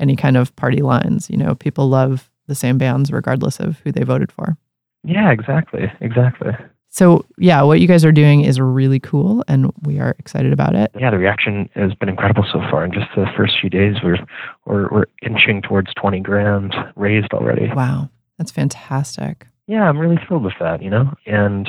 any 0.00 0.16
kind 0.16 0.36
of 0.36 0.54
party 0.56 0.82
lines. 0.82 1.30
You 1.30 1.36
know, 1.36 1.54
people 1.54 1.88
love 1.88 2.30
the 2.48 2.54
same 2.56 2.78
bands 2.78 3.12
regardless 3.12 3.60
of 3.60 3.78
who 3.80 3.92
they 3.92 4.02
voted 4.02 4.32
for. 4.32 4.56
Yeah. 5.04 5.30
Exactly. 5.30 5.90
Exactly. 6.00 6.52
So 6.88 7.24
yeah, 7.38 7.62
what 7.62 7.78
you 7.78 7.86
guys 7.86 8.04
are 8.04 8.10
doing 8.10 8.40
is 8.40 8.58
really 8.58 8.98
cool 8.98 9.44
and 9.46 9.72
we 9.82 10.00
are 10.00 10.16
excited 10.18 10.52
about 10.52 10.74
it. 10.74 10.90
Yeah, 10.98 11.10
the 11.10 11.18
reaction 11.18 11.70
has 11.74 11.94
been 11.94 12.08
incredible 12.08 12.44
so 12.52 12.58
far. 12.68 12.84
In 12.84 12.92
just 12.92 13.06
the 13.14 13.26
first 13.36 13.54
few 13.60 13.70
days, 13.70 13.96
we're 14.02 14.18
we're, 14.66 14.88
we're 14.90 15.06
inching 15.22 15.62
towards 15.62 15.94
20 15.94 16.18
grand 16.18 16.74
raised 16.96 17.32
already. 17.32 17.68
Wow. 17.72 18.10
That's 18.38 18.50
fantastic. 18.50 19.46
Yeah, 19.66 19.82
I'm 19.88 19.98
really 19.98 20.18
thrilled 20.26 20.42
with 20.42 20.54
that. 20.58 20.82
You 20.82 20.90
know, 20.90 21.14
and 21.26 21.68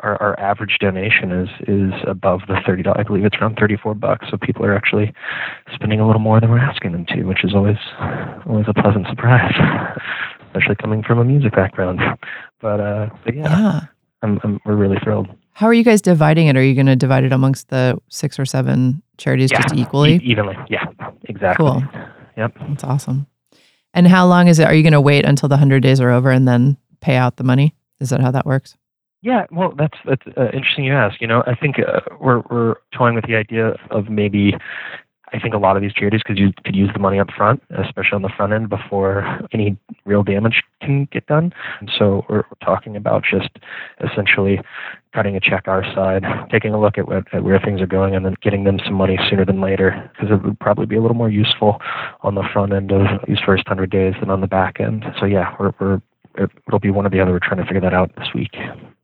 our, 0.00 0.20
our 0.22 0.38
average 0.38 0.76
donation 0.80 1.32
is 1.32 1.48
is 1.66 1.92
above 2.06 2.40
the 2.48 2.60
thirty 2.66 2.82
dollars. 2.82 2.98
I 3.00 3.02
believe 3.04 3.24
it's 3.24 3.36
around 3.40 3.56
34 3.58 3.94
bucks. 3.94 4.26
So 4.30 4.36
people 4.36 4.64
are 4.64 4.74
actually 4.74 5.12
spending 5.74 6.00
a 6.00 6.06
little 6.06 6.20
more 6.20 6.40
than 6.40 6.50
we're 6.50 6.58
asking 6.58 6.92
them 6.92 7.06
to, 7.06 7.24
which 7.24 7.44
is 7.44 7.54
always 7.54 7.78
always 8.46 8.66
a 8.68 8.74
pleasant 8.74 9.06
surprise, 9.08 9.54
especially 10.46 10.76
coming 10.76 11.02
from 11.02 11.18
a 11.18 11.24
music 11.24 11.52
background. 11.54 12.00
But 12.60 12.80
uh, 12.80 13.08
but 13.24 13.34
yeah, 13.34 13.42
yeah. 13.48 13.80
I'm, 14.22 14.38
I'm 14.44 14.60
we're 14.64 14.76
really 14.76 14.98
thrilled. 15.02 15.28
How 15.52 15.66
are 15.66 15.74
you 15.74 15.84
guys 15.84 16.02
dividing 16.02 16.48
it? 16.48 16.56
Are 16.56 16.62
you 16.62 16.74
going 16.74 16.86
to 16.86 16.96
divide 16.96 17.24
it 17.24 17.32
amongst 17.32 17.68
the 17.68 17.96
six 18.10 18.38
or 18.38 18.44
seven 18.44 19.02
charities 19.16 19.50
Yeah. 19.50 19.62
just 19.62 19.74
equally? 19.74 20.16
E- 20.16 20.20
evenly. 20.24 20.54
Yeah, 20.68 20.84
exactly. 21.24 21.66
Cool. 21.66 21.82
Yep. 22.36 22.52
That's 22.68 22.84
awesome. 22.84 23.26
And 23.94 24.06
how 24.06 24.26
long 24.26 24.48
is 24.48 24.58
it? 24.58 24.64
Are 24.66 24.74
you 24.74 24.82
going 24.82 24.92
to 24.92 25.00
wait 25.00 25.24
until 25.24 25.48
the 25.48 25.54
100 25.54 25.82
days 25.82 26.02
are 26.02 26.10
over 26.10 26.30
and 26.30 26.46
then 26.46 26.76
pay 27.00 27.16
out 27.16 27.38
the 27.38 27.44
money? 27.44 27.74
Is 28.00 28.10
that 28.10 28.20
how 28.20 28.30
that 28.32 28.44
works? 28.44 28.76
Yeah, 29.26 29.44
well, 29.50 29.72
that's 29.76 29.98
that's 30.04 30.22
uh, 30.36 30.50
interesting 30.52 30.84
you 30.84 30.92
ask. 30.94 31.20
You 31.20 31.26
know, 31.26 31.42
I 31.48 31.56
think 31.56 31.80
uh, 31.80 31.98
we're 32.20 32.42
we're 32.48 32.76
toying 32.96 33.16
with 33.16 33.26
the 33.26 33.34
idea 33.34 33.74
of 33.90 34.08
maybe. 34.08 34.54
I 35.32 35.40
think 35.40 35.54
a 35.54 35.58
lot 35.58 35.74
of 35.74 35.82
these 35.82 35.92
charities 35.92 36.22
could 36.22 36.38
use 36.38 36.54
could 36.64 36.76
use 36.76 36.90
the 36.92 37.00
money 37.00 37.18
up 37.18 37.30
front, 37.36 37.60
especially 37.76 38.14
on 38.14 38.22
the 38.22 38.30
front 38.36 38.52
end, 38.52 38.68
before 38.68 39.40
any 39.52 39.76
real 40.04 40.22
damage 40.22 40.62
can 40.80 41.08
get 41.10 41.26
done. 41.26 41.52
And 41.80 41.90
so 41.98 42.24
we're, 42.28 42.44
we're 42.48 42.64
talking 42.64 42.94
about 42.94 43.24
just 43.28 43.50
essentially 44.08 44.60
cutting 45.12 45.34
a 45.34 45.40
check 45.40 45.66
our 45.66 45.82
side, 45.92 46.22
taking 46.52 46.72
a 46.72 46.80
look 46.80 46.96
at, 46.96 47.08
what, 47.08 47.24
at 47.34 47.42
where 47.42 47.58
things 47.58 47.80
are 47.80 47.88
going, 47.88 48.14
and 48.14 48.24
then 48.24 48.36
getting 48.40 48.62
them 48.62 48.78
some 48.84 48.94
money 48.94 49.18
sooner 49.28 49.44
than 49.44 49.60
later, 49.60 50.08
because 50.12 50.30
it 50.30 50.40
would 50.44 50.60
probably 50.60 50.86
be 50.86 50.94
a 50.94 51.02
little 51.02 51.16
more 51.16 51.30
useful 51.30 51.80
on 52.20 52.36
the 52.36 52.44
front 52.52 52.72
end 52.72 52.92
of 52.92 53.02
these 53.26 53.40
first 53.44 53.66
hundred 53.66 53.90
days 53.90 54.14
than 54.20 54.30
on 54.30 54.40
the 54.40 54.46
back 54.46 54.78
end. 54.78 55.04
So 55.18 55.26
yeah, 55.26 55.56
we're, 55.58 55.72
we're 55.80 56.00
it'll 56.38 56.78
be 56.80 56.90
one 56.90 57.06
or 57.06 57.10
the 57.10 57.20
other. 57.20 57.32
We're 57.32 57.38
trying 57.40 57.58
to 57.58 57.64
figure 57.64 57.80
that 57.80 57.94
out 57.94 58.14
this 58.16 58.28
week. 58.34 58.56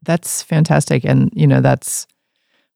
That's 0.03 0.43
fantastic. 0.43 1.05
And, 1.05 1.31
you 1.35 1.47
know, 1.47 1.61
that's 1.61 2.07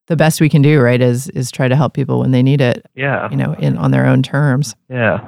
the 0.06 0.16
best 0.16 0.40
we 0.40 0.48
can 0.48 0.62
do, 0.62 0.80
right? 0.80 1.00
Is 1.00 1.28
is 1.30 1.50
try 1.50 1.66
to 1.68 1.76
help 1.76 1.94
people 1.94 2.20
when 2.20 2.30
they 2.30 2.42
need 2.42 2.60
it, 2.60 2.86
Yeah. 2.94 3.28
you 3.30 3.36
know, 3.36 3.54
in 3.58 3.76
on 3.76 3.90
their 3.90 4.06
own 4.06 4.22
terms. 4.22 4.74
Yeah. 4.88 5.26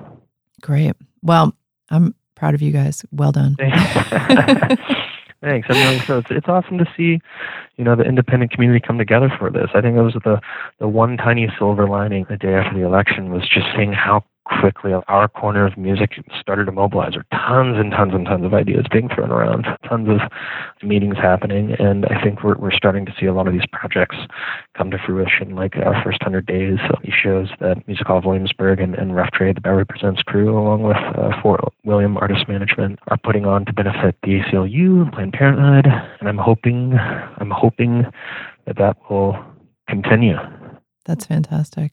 Great. 0.62 0.94
Well, 1.22 1.54
I'm 1.90 2.14
proud 2.36 2.54
of 2.54 2.62
you 2.62 2.70
guys. 2.72 3.04
Well 3.12 3.32
done. 3.32 3.56
Thanks. 3.58 4.82
Thanks. 5.40 5.68
I 5.70 5.72
mean, 5.74 6.00
so 6.04 6.18
it's, 6.18 6.30
it's 6.30 6.48
awesome 6.48 6.78
to 6.78 6.86
see, 6.96 7.20
you 7.76 7.84
know, 7.84 7.94
the 7.94 8.02
independent 8.02 8.50
community 8.50 8.80
come 8.84 8.98
together 8.98 9.30
for 9.38 9.50
this. 9.50 9.68
I 9.72 9.80
think 9.80 9.94
that 9.96 10.02
was 10.02 10.14
the 10.24 10.40
the 10.80 10.88
one 10.88 11.16
tiny 11.16 11.48
silver 11.58 11.86
lining 11.88 12.26
the 12.28 12.36
day 12.36 12.54
after 12.54 12.76
the 12.78 12.84
election 12.84 13.30
was 13.30 13.42
just 13.48 13.66
seeing 13.76 13.92
how 13.92 14.24
quickly 14.60 14.92
our 15.08 15.28
corner 15.28 15.66
of 15.66 15.76
music 15.76 16.12
started 16.40 16.64
to 16.66 16.72
mobilize. 16.72 17.12
There 17.12 17.24
tons 17.32 17.76
and 17.78 17.90
tons 17.90 18.12
and 18.14 18.26
tons 18.26 18.44
of 18.44 18.54
ideas 18.54 18.86
being 18.90 19.08
thrown 19.08 19.30
around, 19.30 19.66
tons 19.88 20.08
of 20.08 20.20
meetings 20.82 21.16
happening, 21.16 21.74
and 21.78 22.06
I 22.06 22.22
think 22.22 22.42
we're 22.42 22.56
we're 22.56 22.72
starting 22.72 23.06
to 23.06 23.12
see 23.18 23.26
a 23.26 23.34
lot 23.34 23.46
of 23.46 23.52
these 23.52 23.66
projects 23.72 24.16
come 24.76 24.90
to 24.90 24.98
fruition. 24.98 25.54
Like 25.54 25.76
our 25.76 26.02
first 26.02 26.22
hundred 26.22 26.46
days, 26.46 26.78
these 27.02 27.14
shows 27.14 27.48
that 27.60 27.86
Music 27.86 28.06
Hall 28.06 28.18
of 28.18 28.24
Williamsburg 28.24 28.80
and, 28.80 28.94
and 28.94 29.14
Rough 29.14 29.30
Trade, 29.32 29.56
the 29.56 29.60
Bowery 29.60 29.86
Presents 29.86 30.22
crew, 30.22 30.58
along 30.58 30.82
with 30.82 30.96
uh, 30.96 31.30
Fort 31.42 31.60
William 31.84 32.16
Artist 32.16 32.48
Management, 32.48 32.98
are 33.08 33.18
putting 33.18 33.44
on 33.44 33.64
to 33.66 33.72
benefit 33.72 34.16
the 34.22 34.40
ACLU 34.40 35.02
and 35.02 35.12
Planned 35.12 35.32
Parenthood, 35.32 35.86
and 36.20 36.28
I'm 36.28 36.38
hoping 36.38 36.94
I'm 36.94 37.50
hoping 37.50 38.04
that 38.66 38.76
that 38.76 38.96
will 39.10 39.36
continue. 39.88 40.36
That's 41.04 41.26
fantastic. 41.26 41.92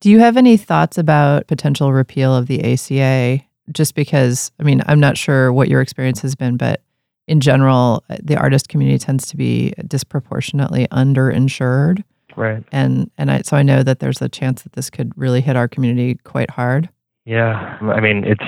Do 0.00 0.10
you 0.10 0.18
have 0.20 0.36
any 0.36 0.56
thoughts 0.56 0.98
about 0.98 1.46
potential 1.46 1.92
repeal 1.92 2.34
of 2.34 2.46
the 2.46 2.72
ACA? 2.72 3.42
Just 3.72 3.94
because, 3.94 4.52
I 4.60 4.62
mean, 4.62 4.82
I'm 4.86 5.00
not 5.00 5.16
sure 5.16 5.52
what 5.52 5.68
your 5.68 5.80
experience 5.80 6.20
has 6.20 6.34
been, 6.34 6.56
but 6.56 6.82
in 7.26 7.40
general, 7.40 8.04
the 8.22 8.36
artist 8.36 8.68
community 8.68 8.98
tends 8.98 9.26
to 9.28 9.36
be 9.36 9.72
disproportionately 9.88 10.86
underinsured. 10.88 12.04
Right. 12.36 12.62
And 12.70 13.10
and 13.18 13.30
I, 13.30 13.42
so 13.42 13.56
I 13.56 13.62
know 13.62 13.82
that 13.82 13.98
there's 13.98 14.20
a 14.22 14.28
chance 14.28 14.62
that 14.62 14.74
this 14.74 14.90
could 14.90 15.12
really 15.16 15.40
hit 15.40 15.56
our 15.56 15.66
community 15.66 16.16
quite 16.24 16.50
hard. 16.50 16.88
Yeah, 17.24 17.78
I 17.80 18.00
mean 18.00 18.24
it's 18.24 18.44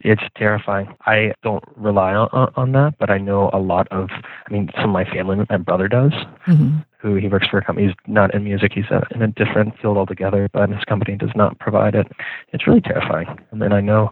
it's 0.00 0.22
terrifying. 0.36 0.94
I 1.06 1.32
don't 1.42 1.64
rely 1.76 2.14
on, 2.14 2.52
on 2.56 2.72
that, 2.72 2.94
but 2.98 3.10
I 3.10 3.18
know 3.18 3.50
a 3.52 3.58
lot 3.58 3.88
of. 3.90 4.10
I 4.10 4.52
mean, 4.52 4.70
some 4.76 4.90
of 4.90 4.90
my 4.94 5.04
family, 5.04 5.44
my 5.50 5.56
brother 5.56 5.88
does, 5.88 6.12
Mm-hmm. 6.46 6.78
who 7.00 7.16
he 7.16 7.28
works 7.28 7.46
for 7.48 7.58
a 7.58 7.64
company. 7.64 7.88
He's 7.88 7.96
not 8.06 8.32
in 8.34 8.44
music. 8.44 8.72
He's 8.74 8.84
in 9.14 9.22
a 9.22 9.26
different 9.28 9.78
field 9.80 9.96
altogether, 9.96 10.48
but 10.52 10.70
his 10.70 10.82
company 10.84 11.16
does 11.16 11.30
not 11.34 11.58
provide 11.58 11.94
it. 11.94 12.06
It's 12.52 12.66
really 12.66 12.80
terrifying. 12.80 13.26
And 13.50 13.60
then 13.60 13.72
I 13.72 13.80
know 13.80 14.10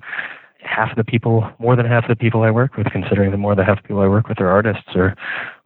half 0.61 0.91
of 0.91 0.97
the 0.97 1.05
people, 1.05 1.49
more 1.61 1.77
than 1.77 1.87
half 1.87 2.05
of 2.05 2.09
the 2.09 2.17
people 2.17 2.43
I 2.43 2.51
work 2.51 2.77
with, 2.77 2.89
considering 2.91 3.31
the 3.31 3.37
more 3.37 3.55
than 3.55 3.65
half 3.65 3.79
of 3.79 3.83
the 3.85 3.89
people 3.89 4.03
I 4.03 4.09
work 4.09 4.29
with 4.29 4.41
are 4.41 4.49
artists 4.49 4.89
or 4.97 5.15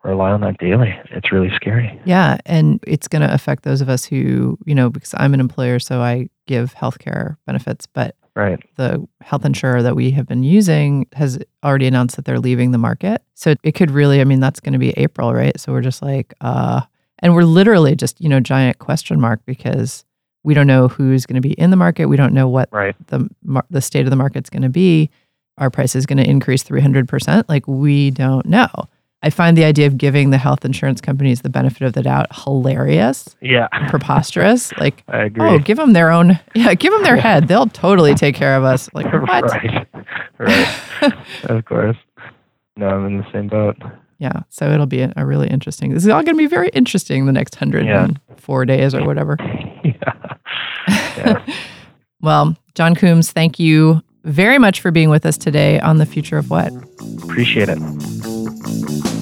rely 0.05 0.31
on 0.31 0.43
that 0.43 0.59
daily. 0.59 0.95
It's 1.11 1.33
really 1.33 1.51
scary. 1.55 1.99
Yeah, 2.05 2.37
and 2.47 2.79
it's 2.87 3.09
going 3.09 3.27
to 3.27 3.33
affect 3.33 3.63
those 3.65 3.81
of 3.81 3.89
us 3.89 4.05
who, 4.05 4.59
you 4.67 4.75
know, 4.75 4.91
because 4.91 5.15
I'm 5.17 5.33
an 5.35 5.41
employer, 5.41 5.79
so 5.79 6.01
I 6.01 6.29
give 6.47 6.75
healthcare 6.75 7.37
benefits, 7.47 7.87
but 7.87 8.15
Right. 8.37 8.59
the 8.77 9.07
health 9.21 9.45
insurer 9.45 9.83
that 9.83 9.97
we 9.97 10.13
have 10.13 10.27
been 10.27 10.43
using 10.43 11.07
has 11.15 11.39
already 11.65 11.87
announced 11.87 12.17
that 12.17 12.25
they're 12.25 12.39
leaving 12.39 12.71
the 12.71 12.79
market. 12.79 13.23
So 13.35 13.55
it 13.63 13.73
could 13.73 13.91
really, 13.91 14.21
I 14.21 14.25
mean, 14.25 14.41
that's 14.41 14.61
going 14.61 14.73
to 14.73 14.79
be 14.79 14.91
April, 14.97 15.35
right? 15.35 15.59
So 15.61 15.73
we're 15.73 15.81
just 15.83 16.01
like, 16.03 16.33
uh, 16.41 16.83
and 17.19 17.35
we're 17.35 17.43
literally 17.45 17.95
just, 17.97 18.21
you 18.21 18.29
know, 18.29 18.41
giant 18.41 18.79
question 18.79 19.21
mark 19.21 19.41
because 19.47 20.05
we 20.43 20.55
don't 20.55 20.67
know 20.67 20.89
who's 20.89 21.27
going 21.27 21.43
to 21.43 21.47
be 21.47 21.53
in 21.55 21.71
the 21.71 21.77
market. 21.77 22.07
We 22.07 22.17
don't 22.17 22.33
know 22.33 22.49
what 22.49 22.69
Right. 22.73 22.95
the 23.09 23.29
the 23.69 23.83
state 23.83 24.07
of 24.07 24.11
the 24.11 24.17
market's 24.17 24.49
going 24.49 24.63
to 24.63 24.71
be. 24.71 25.11
Our 25.59 25.69
price 25.69 25.95
is 25.95 26.07
going 26.07 26.17
to 26.17 26.27
increase 26.29 26.63
300%. 26.65 27.45
Like 27.49 27.67
we 27.69 28.11
don't 28.11 28.47
know. 28.47 28.69
I 29.23 29.29
find 29.31 29.57
the 29.57 29.65
idea 29.65 29.87
of 29.87 29.99
giving 29.99 30.31
the 30.31 30.39
health 30.39 30.65
insurance 30.65 31.01
companies 31.03 31.43
the 31.43 31.51
benefit 31.51 31.83
of 31.83 31.93
the 31.93 32.03
doubt 32.03 32.27
hilarious, 32.45 33.37
Yeah. 33.43 33.69
preposterous. 33.89 34.73
like, 34.79 35.03
I 35.09 35.25
agree. 35.25 35.47
oh, 35.49 35.59
give 35.59 35.77
them 35.77 35.93
their 35.93 36.11
own, 36.11 36.39
yeah, 36.55 36.73
give 36.75 36.93
them 36.93 37.03
their 37.03 37.17
head. 37.17 37.47
They'll 37.49 37.67
totally 37.67 38.15
take 38.15 38.35
care 38.35 38.57
of 38.57 38.65
us. 38.65 38.89
Like, 38.95 39.07
what? 39.13 39.45
right. 39.45 39.87
Right. 40.39 41.13
of 41.51 41.65
course. 41.67 41.99
No, 42.79 42.89
I'm 42.89 43.05
in 43.07 43.19
the 43.19 43.27
same 43.31 43.49
boat. 43.49 43.77
Yeah. 44.19 44.41
So 44.49 44.71
it'll 44.71 44.87
be 44.87 45.03
a, 45.03 45.13
a 45.17 45.27
really 45.27 45.49
interesting. 45.49 45.93
This 45.93 46.03
is 46.05 46.09
all 46.09 46.23
going 46.23 46.35
to 46.35 46.39
be 46.43 46.47
very 46.47 46.71
interesting 46.71 47.27
the 47.27 47.33
next 47.33 47.61
104 47.61 48.63
Yeah. 48.63 48.65
days 48.67 48.95
or 48.95 49.05
whatever. 49.05 49.37
yeah. 49.85 49.93
Yeah. 51.19 51.45
well, 52.23 52.57
Jon 52.75 52.95
Coombs, 52.95 53.33
thank 53.33 53.59
you 53.59 54.03
very 54.25 54.59
much 54.59 54.81
for 54.81 54.91
being 54.91 55.11
with 55.11 55.25
us 55.27 55.37
today 55.39 55.81
on 55.81 55.99
the 55.99 56.07
future 56.07 56.39
of 56.39 56.51
what. 56.51 56.73
Appreciate 57.25 57.69
it. 57.69 59.20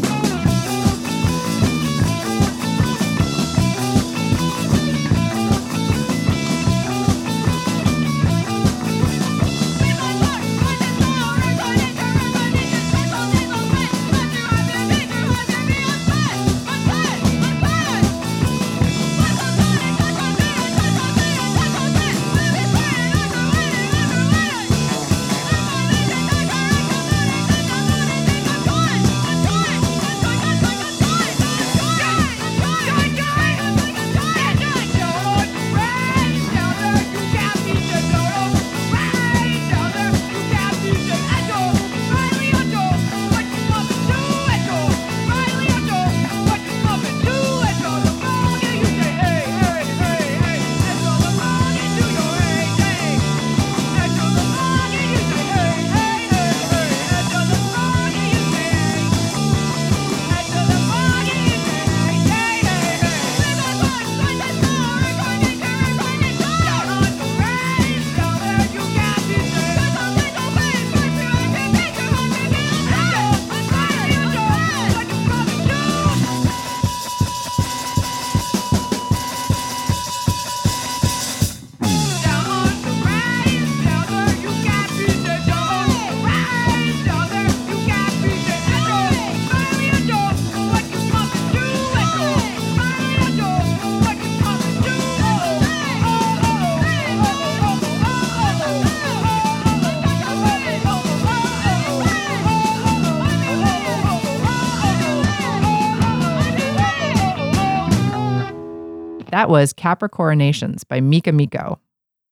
That 109.49 109.53
was 109.53 109.73
Capricoronations 109.73 110.87
by 110.87 111.01
Mika 111.01 111.33
Miko. 111.33 111.81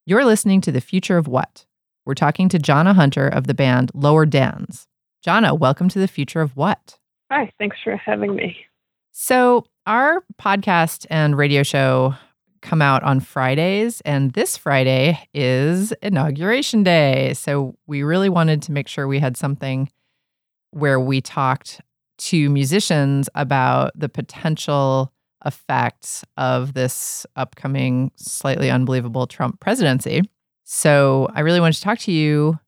You're 0.05 0.23
listening 0.23 0.61
to 0.61 0.71
The 0.71 0.79
Future 0.79 1.17
of 1.17 1.27
What? 1.27 1.65
We're 2.05 2.13
talking 2.13 2.47
to 2.49 2.59
Jana 2.59 2.93
Hunter 2.93 3.27
of 3.27 3.47
the 3.47 3.55
band 3.55 3.89
Lower 3.95 4.23
Dens. 4.23 4.85
Jana, 5.23 5.55
welcome 5.55 5.89
to 5.89 5.97
The 5.97 6.07
Future 6.07 6.41
of 6.41 6.55
What? 6.55 6.99
Hi, 7.31 7.51
thanks 7.57 7.77
for 7.83 7.97
having 7.97 8.35
me. 8.35 8.55
So, 9.13 9.65
our 9.87 10.23
podcast 10.39 11.07
and 11.09 11.35
radio 11.35 11.63
show 11.63 12.13
come 12.61 12.83
out 12.83 13.01
on 13.01 13.19
Fridays, 13.19 13.99
and 14.01 14.33
this 14.33 14.55
Friday 14.55 15.27
is 15.33 15.93
Inauguration 16.03 16.83
Day. 16.83 17.33
So, 17.33 17.75
we 17.87 18.03
really 18.03 18.29
wanted 18.29 18.61
to 18.61 18.71
make 18.71 18.87
sure 18.87 19.07
we 19.07 19.17
had 19.17 19.35
something 19.35 19.89
where 20.69 20.99
we 20.99 21.21
talked 21.21 21.81
to 22.19 22.47
musicians 22.51 23.27
about 23.33 23.91
the 23.95 24.07
potential 24.07 25.11
effects 25.47 26.23
of 26.37 26.73
this 26.73 27.25
upcoming, 27.35 28.11
slightly 28.15 28.69
unbelievable 28.69 29.25
Trump 29.25 29.59
presidency. 29.59 30.21
So, 30.63 31.29
I 31.33 31.39
really 31.39 31.59
wanted 31.59 31.77
to 31.77 31.81
talk 31.81 31.99
to 31.99 32.11
you 32.11 32.59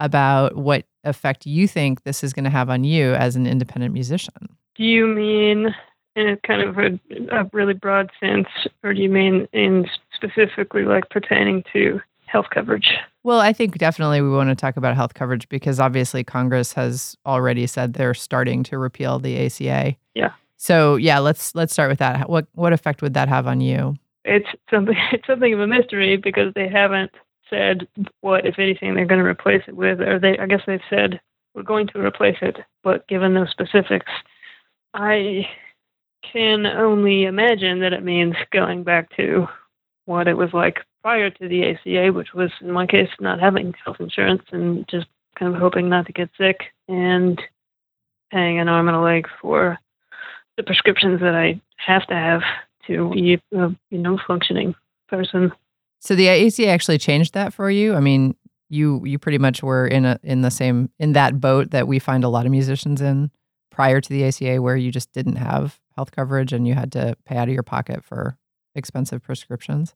about 0.00 0.56
what 0.56 0.84
effect 1.04 1.44
you 1.44 1.66
think 1.66 2.04
this 2.04 2.22
is 2.22 2.32
going 2.32 2.44
to 2.44 2.50
have 2.50 2.70
on 2.70 2.84
you 2.84 3.14
as 3.14 3.36
an 3.36 3.46
independent 3.46 3.92
musician. 3.92 4.56
Do 4.76 4.84
you 4.84 5.06
mean 5.06 5.74
in 6.16 6.28
a 6.28 6.36
kind 6.38 6.62
of 6.62 6.78
a, 6.78 6.98
a 7.32 7.50
really 7.52 7.74
broad 7.74 8.10
sense, 8.20 8.48
or 8.82 8.94
do 8.94 9.02
you 9.02 9.08
mean 9.08 9.48
in 9.52 9.86
specifically 10.14 10.82
like 10.82 11.08
pertaining 11.10 11.64
to 11.72 12.00
health 12.26 12.46
coverage? 12.52 12.92
Well, 13.24 13.40
I 13.40 13.52
think 13.52 13.78
definitely 13.78 14.20
we 14.20 14.30
want 14.30 14.50
to 14.50 14.54
talk 14.54 14.76
about 14.76 14.94
health 14.94 15.14
coverage 15.14 15.48
because 15.48 15.80
obviously 15.80 16.24
Congress 16.24 16.72
has 16.74 17.16
already 17.26 17.66
said 17.66 17.94
they're 17.94 18.14
starting 18.14 18.62
to 18.64 18.78
repeal 18.78 19.18
the 19.18 19.46
ACA. 19.46 19.96
Yeah. 20.14 20.32
So 20.58 20.96
yeah, 20.96 21.20
let's 21.20 21.54
let's 21.54 21.72
start 21.72 21.88
with 21.88 22.00
that. 22.00 22.28
What 22.28 22.46
what 22.54 22.72
effect 22.72 23.00
would 23.00 23.14
that 23.14 23.28
have 23.28 23.46
on 23.46 23.60
you? 23.60 23.94
It's 24.24 24.48
something. 24.70 24.96
It's 25.12 25.26
something 25.26 25.54
of 25.54 25.60
a 25.60 25.66
mystery 25.66 26.16
because 26.16 26.52
they 26.54 26.68
haven't 26.68 27.12
said 27.48 27.88
what, 28.20 28.44
if 28.44 28.58
anything, 28.58 28.94
they're 28.94 29.06
going 29.06 29.20
to 29.20 29.26
replace 29.26 29.62
it 29.66 29.76
with, 29.76 30.00
or 30.00 30.18
they. 30.18 30.36
I 30.38 30.46
guess 30.46 30.60
they've 30.66 30.80
said 30.90 31.20
we're 31.54 31.62
going 31.62 31.86
to 31.88 32.04
replace 32.04 32.36
it, 32.42 32.58
but 32.82 33.06
given 33.08 33.34
no 33.34 33.46
specifics, 33.46 34.10
I 34.94 35.46
can 36.32 36.66
only 36.66 37.24
imagine 37.24 37.80
that 37.80 37.92
it 37.92 38.02
means 38.02 38.34
going 38.52 38.82
back 38.82 39.14
to 39.16 39.46
what 40.04 40.28
it 40.28 40.36
was 40.36 40.52
like 40.52 40.80
prior 41.02 41.30
to 41.30 41.48
the 41.48 41.70
ACA, 41.70 42.12
which 42.12 42.34
was 42.34 42.50
in 42.60 42.72
my 42.72 42.86
case 42.86 43.08
not 43.20 43.40
having 43.40 43.74
health 43.84 43.98
insurance 44.00 44.42
and 44.50 44.86
just 44.88 45.06
kind 45.38 45.54
of 45.54 45.60
hoping 45.60 45.88
not 45.88 46.06
to 46.06 46.12
get 46.12 46.30
sick 46.36 46.64
and 46.88 47.40
paying 48.32 48.58
an 48.58 48.68
arm 48.68 48.88
and 48.88 48.96
a 48.96 49.00
leg 49.00 49.26
for 49.40 49.78
the 50.58 50.64
prescriptions 50.64 51.20
that 51.20 51.34
I 51.34 51.58
have 51.76 52.06
to 52.08 52.14
have 52.14 52.42
to 52.88 53.10
be 53.10 53.40
a 53.54 53.74
you 53.90 53.98
know 53.98 54.18
functioning 54.26 54.74
person. 55.08 55.52
So 56.00 56.14
the 56.14 56.28
ACA 56.28 56.66
actually 56.66 56.98
changed 56.98 57.32
that 57.34 57.54
for 57.54 57.70
you. 57.70 57.94
I 57.94 58.00
mean, 58.00 58.36
you 58.68 59.02
you 59.06 59.18
pretty 59.18 59.38
much 59.38 59.62
were 59.62 59.86
in 59.86 60.04
a 60.04 60.18
in 60.22 60.42
the 60.42 60.50
same 60.50 60.90
in 60.98 61.14
that 61.14 61.40
boat 61.40 61.70
that 61.70 61.88
we 61.88 61.98
find 61.98 62.24
a 62.24 62.28
lot 62.28 62.44
of 62.44 62.52
musicians 62.52 63.00
in 63.00 63.30
prior 63.70 64.00
to 64.00 64.08
the 64.08 64.24
ACA, 64.24 64.60
where 64.60 64.76
you 64.76 64.90
just 64.90 65.12
didn't 65.12 65.36
have 65.36 65.78
health 65.96 66.10
coverage 66.10 66.52
and 66.52 66.66
you 66.66 66.74
had 66.74 66.92
to 66.92 67.16
pay 67.24 67.36
out 67.36 67.48
of 67.48 67.54
your 67.54 67.62
pocket 67.62 68.04
for 68.04 68.36
expensive 68.74 69.22
prescriptions. 69.22 69.94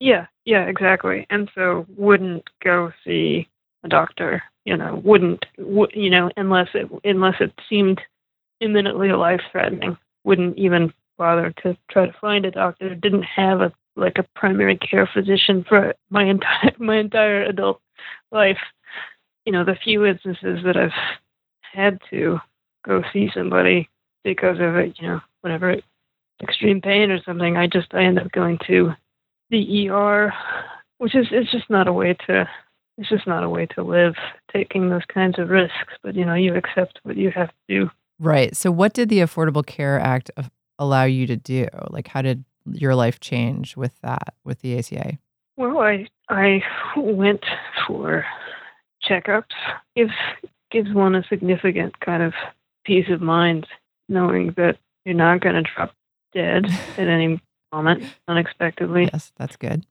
Yeah, 0.00 0.26
yeah, 0.44 0.64
exactly. 0.66 1.26
And 1.28 1.50
so 1.54 1.84
wouldn't 1.96 2.48
go 2.62 2.92
see 3.04 3.48
a 3.82 3.88
doctor, 3.88 4.42
you 4.64 4.76
know, 4.76 5.00
wouldn't 5.04 5.44
w- 5.56 5.88
you 5.92 6.10
know, 6.10 6.30
unless 6.36 6.68
it 6.74 6.88
unless 7.02 7.34
it 7.40 7.52
seemed 7.68 8.00
imminently 8.60 9.12
life 9.12 9.40
threatening. 9.50 9.96
Wouldn't 10.24 10.58
even 10.58 10.92
bother 11.16 11.52
to 11.62 11.76
try 11.90 12.06
to 12.06 12.16
find 12.20 12.44
a 12.44 12.50
doctor. 12.50 12.94
Didn't 12.94 13.24
have 13.24 13.60
a 13.60 13.72
like 13.96 14.18
a 14.18 14.26
primary 14.38 14.76
care 14.76 15.08
physician 15.12 15.64
for 15.68 15.94
my 16.10 16.24
entire 16.24 16.72
my 16.78 16.98
entire 16.98 17.42
adult 17.44 17.80
life. 18.30 18.58
You 19.44 19.52
know, 19.52 19.64
the 19.64 19.76
few 19.82 20.04
instances 20.04 20.60
that 20.64 20.76
I've 20.76 20.90
had 21.72 21.98
to 22.10 22.38
go 22.84 23.02
see 23.12 23.30
somebody 23.34 23.88
because 24.24 24.56
of 24.60 24.76
it, 24.76 24.96
you 25.00 25.08
know, 25.08 25.20
whatever 25.40 25.76
extreme 26.42 26.80
pain 26.80 27.10
or 27.10 27.22
something, 27.22 27.56
I 27.56 27.66
just 27.66 27.92
I 27.92 28.04
end 28.04 28.18
up 28.18 28.30
going 28.32 28.58
to 28.66 28.92
the 29.50 29.88
ER, 29.88 30.32
which 30.98 31.14
is 31.14 31.26
it's 31.30 31.50
just 31.50 31.68
not 31.70 31.88
a 31.88 31.92
way 31.92 32.16
to 32.26 32.48
it's 32.98 33.08
just 33.08 33.26
not 33.26 33.44
a 33.44 33.48
way 33.48 33.66
to 33.66 33.82
live 33.82 34.14
taking 34.52 34.88
those 34.88 35.04
kinds 35.12 35.38
of 35.38 35.48
risks. 35.50 35.94
But 36.02 36.14
you 36.14 36.24
know, 36.24 36.34
you 36.34 36.54
accept 36.54 37.00
what 37.04 37.16
you 37.16 37.30
have 37.30 37.48
to 37.48 37.54
do. 37.68 37.90
Right. 38.18 38.56
So 38.56 38.70
what 38.70 38.94
did 38.94 39.08
the 39.08 39.18
Affordable 39.18 39.64
Care 39.64 39.98
Act 40.00 40.30
allow 40.78 41.04
you 41.04 41.26
to 41.26 41.36
do? 41.36 41.66
Like 41.90 42.08
how 42.08 42.22
did 42.22 42.44
your 42.70 42.94
life 42.94 43.20
change 43.20 43.76
with 43.76 43.92
that 44.02 44.34
with 44.44 44.60
the 44.60 44.78
ACA? 44.78 45.18
Well, 45.56 45.78
I 45.78 46.06
I 46.28 46.62
went 46.96 47.44
for 47.86 48.24
checkups. 49.08 49.54
Gives 49.96 50.12
gives 50.70 50.92
one 50.92 51.14
a 51.14 51.24
significant 51.28 51.98
kind 52.00 52.22
of 52.22 52.34
peace 52.84 53.08
of 53.10 53.20
mind 53.20 53.66
knowing 54.08 54.52
that 54.56 54.78
you're 55.04 55.14
not 55.14 55.40
going 55.40 55.54
to 55.54 55.62
drop 55.62 55.94
dead 56.32 56.66
at 56.96 57.08
any 57.08 57.40
moment 57.72 58.04
unexpectedly. 58.26 59.08
Yes, 59.12 59.32
that's 59.36 59.56
good. 59.56 59.86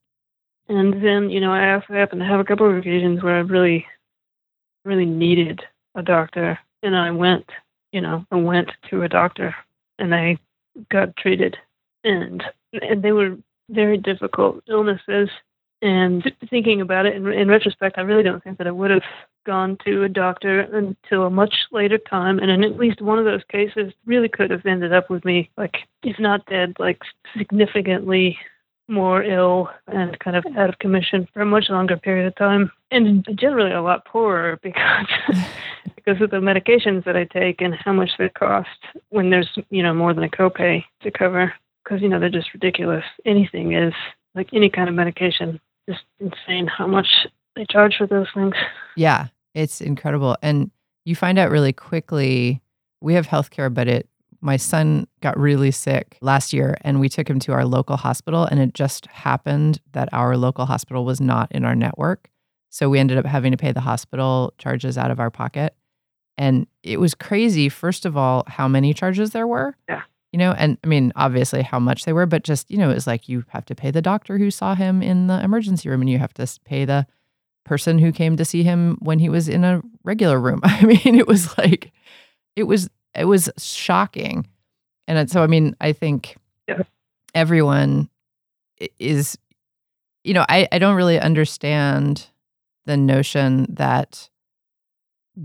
And 0.69 0.93
then, 1.03 1.29
you 1.29 1.39
know, 1.39 1.51
I 1.51 1.73
also 1.73 1.93
happened 1.93 2.21
to 2.21 2.27
have 2.27 2.39
a 2.39 2.43
couple 2.43 2.69
of 2.69 2.77
occasions 2.77 3.23
where 3.23 3.37
I 3.37 3.39
really, 3.39 3.85
really 4.83 5.05
needed 5.05 5.61
a 5.95 6.01
doctor, 6.01 6.59
and 6.83 6.95
I 6.95 7.11
went, 7.11 7.49
you 7.91 8.01
know, 8.01 8.25
I 8.31 8.35
went 8.35 8.71
to 8.89 9.03
a 9.03 9.09
doctor, 9.09 9.55
and 9.99 10.13
I 10.13 10.37
got 10.91 11.15
treated, 11.17 11.57
and 12.03 12.43
and 12.73 13.01
they 13.01 13.11
were 13.11 13.37
very 13.69 13.97
difficult 13.97 14.63
illnesses. 14.67 15.29
And 15.81 16.23
thinking 16.49 16.81
about 16.81 17.05
it 17.05 17.15
in, 17.15 17.27
in 17.27 17.47
retrospect, 17.49 17.99
I 17.99 18.01
really 18.01 18.23
don't 18.23 18.43
think 18.43 18.57
that 18.57 18.67
I 18.67 18.71
would 18.71 18.89
have 18.89 19.03
gone 19.45 19.77
to 19.85 20.03
a 20.03 20.09
doctor 20.09 20.61
until 20.61 21.27
a 21.27 21.29
much 21.29 21.53
later 21.71 21.99
time. 21.99 22.39
And 22.39 22.49
in 22.49 22.63
at 22.63 22.77
least 22.77 22.99
one 23.01 23.19
of 23.19 23.25
those 23.25 23.43
cases, 23.49 23.93
really 24.05 24.27
could 24.27 24.49
have 24.49 24.65
ended 24.65 24.91
up 24.91 25.09
with 25.09 25.23
me, 25.23 25.51
like, 25.55 25.77
if 26.03 26.19
not 26.19 26.45
dead, 26.47 26.73
like 26.79 27.01
significantly 27.37 28.37
more 28.87 29.23
ill 29.23 29.69
and 29.87 30.17
kind 30.19 30.37
of 30.37 30.45
out 30.57 30.69
of 30.69 30.79
commission 30.79 31.27
for 31.33 31.41
a 31.41 31.45
much 31.45 31.69
longer 31.69 31.97
period 31.97 32.27
of 32.27 32.35
time, 32.35 32.71
and 32.91 33.27
generally 33.35 33.71
a 33.71 33.81
lot 33.81 34.05
poorer 34.05 34.59
because 34.63 35.07
because 35.95 36.21
of 36.21 36.31
the 36.31 36.37
medications 36.37 37.03
that 37.05 37.17
I 37.17 37.25
take 37.25 37.61
and 37.61 37.75
how 37.75 37.93
much 37.93 38.11
they 38.17 38.29
cost 38.29 38.69
when 39.09 39.29
there's 39.29 39.57
you 39.69 39.83
know 39.83 39.93
more 39.93 40.13
than 40.13 40.23
a 40.23 40.29
copay 40.29 40.83
to 41.01 41.11
cover 41.11 41.53
because 41.83 42.01
you 42.01 42.09
know 42.09 42.19
they're 42.19 42.29
just 42.29 42.53
ridiculous. 42.53 43.03
Anything 43.25 43.73
is 43.73 43.93
like 44.35 44.49
any 44.53 44.69
kind 44.69 44.89
of 44.89 44.95
medication, 44.95 45.59
just 45.89 46.03
insane 46.19 46.67
how 46.67 46.87
much 46.87 47.07
they 47.55 47.65
charge 47.69 47.95
for 47.97 48.07
those 48.07 48.27
things. 48.33 48.55
Yeah, 48.95 49.27
it's 49.53 49.81
incredible. 49.81 50.37
And 50.41 50.71
you 51.05 51.15
find 51.15 51.39
out 51.39 51.51
really 51.51 51.73
quickly 51.73 52.61
we 53.01 53.13
have 53.13 53.27
healthcare, 53.27 53.73
but 53.73 53.87
it 53.87 54.07
my 54.41 54.57
son 54.57 55.07
got 55.21 55.37
really 55.37 55.71
sick 55.71 56.17
last 56.21 56.53
year 56.53 56.77
and 56.81 56.99
we 56.99 57.09
took 57.09 57.29
him 57.29 57.39
to 57.39 57.53
our 57.53 57.65
local 57.65 57.97
hospital 57.97 58.45
and 58.45 58.59
it 58.59 58.73
just 58.73 59.05
happened 59.07 59.81
that 59.93 60.09
our 60.11 60.37
local 60.37 60.65
hospital 60.65 61.05
was 61.05 61.19
not 61.19 61.51
in 61.51 61.65
our 61.65 61.75
network. 61.75 62.29
So 62.69 62.89
we 62.89 62.99
ended 62.99 63.17
up 63.17 63.25
having 63.25 63.51
to 63.51 63.57
pay 63.57 63.71
the 63.71 63.81
hospital 63.81 64.53
charges 64.57 64.97
out 64.97 65.11
of 65.11 65.19
our 65.19 65.31
pocket. 65.31 65.75
And 66.37 66.67
it 66.83 66.99
was 66.99 67.15
crazy, 67.15 67.69
first 67.69 68.05
of 68.05 68.15
all, 68.15 68.43
how 68.47 68.67
many 68.67 68.93
charges 68.93 69.31
there 69.31 69.47
were. 69.47 69.75
Yeah. 69.89 70.03
You 70.31 70.39
know, 70.39 70.51
and 70.51 70.77
I 70.83 70.87
mean, 70.87 71.11
obviously 71.15 71.63
how 71.63 71.79
much 71.79 72.05
they 72.05 72.13
were, 72.13 72.25
but 72.25 72.43
just, 72.43 72.69
you 72.69 72.77
know, 72.77 72.91
it 72.91 72.95
was 72.95 73.07
like 73.07 73.27
you 73.27 73.45
have 73.49 73.65
to 73.65 73.75
pay 73.75 73.91
the 73.91 74.01
doctor 74.01 74.37
who 74.37 74.51
saw 74.51 74.75
him 74.75 75.01
in 75.01 75.27
the 75.27 75.41
emergency 75.41 75.89
room 75.89 76.01
and 76.01 76.09
you 76.09 76.19
have 76.19 76.33
to 76.35 76.47
pay 76.65 76.85
the 76.85 77.07
person 77.63 77.97
who 77.97 78.11
came 78.11 78.37
to 78.37 78.45
see 78.45 78.63
him 78.63 78.97
when 78.99 79.19
he 79.19 79.29
was 79.29 79.49
in 79.49 79.63
a 79.63 79.81
regular 80.03 80.39
room. 80.39 80.59
I 80.63 80.85
mean, 80.85 81.15
it 81.15 81.27
was 81.27 81.57
like, 81.57 81.91
it 82.55 82.63
was, 82.63 82.89
it 83.17 83.25
was 83.25 83.49
shocking. 83.57 84.47
And 85.07 85.29
so, 85.29 85.41
I 85.43 85.47
mean, 85.47 85.75
I 85.81 85.93
think 85.93 86.35
Yeah. 86.67 86.83
everyone 87.33 88.09
is, 88.99 89.37
you 90.23 90.33
know, 90.33 90.45
I, 90.49 90.67
I 90.71 90.79
don't 90.79 90.95
really 90.95 91.19
understand 91.19 92.27
the 92.85 92.97
notion 92.97 93.67
that 93.69 94.29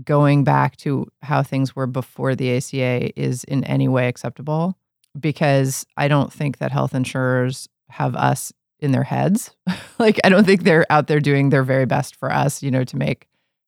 going 0.03 0.43
back 0.43 0.75
to 0.77 1.07
how 1.21 1.43
things 1.43 1.75
were 1.75 1.87
before 1.87 2.35
the 2.35 2.55
ACA 2.57 3.19
is 3.19 3.43
in 3.43 3.63
any 3.65 3.87
way 3.87 4.07
acceptable 4.07 4.75
because 5.19 5.85
I 5.97 6.07
don't 6.07 6.33
think 6.33 6.57
that 6.57 6.71
health 6.71 6.95
insurers 6.95 7.69
have 7.89 8.15
us 8.15 8.51
in 8.79 8.91
their 8.91 9.03
heads. 9.03 9.51
like 9.99 10.19
I 10.23 10.29
don't 10.29 10.45
think 10.45 10.63
they're 10.63 10.85
out 10.89 11.07
there 11.07 11.19
doing 11.19 11.49
their 11.49 11.63
very 11.63 11.85
best 11.85 12.15
for 12.15 12.31
us, 12.31 12.63
you 12.63 12.71
know, 12.71 12.83
to 12.85 12.97
make 12.97 13.27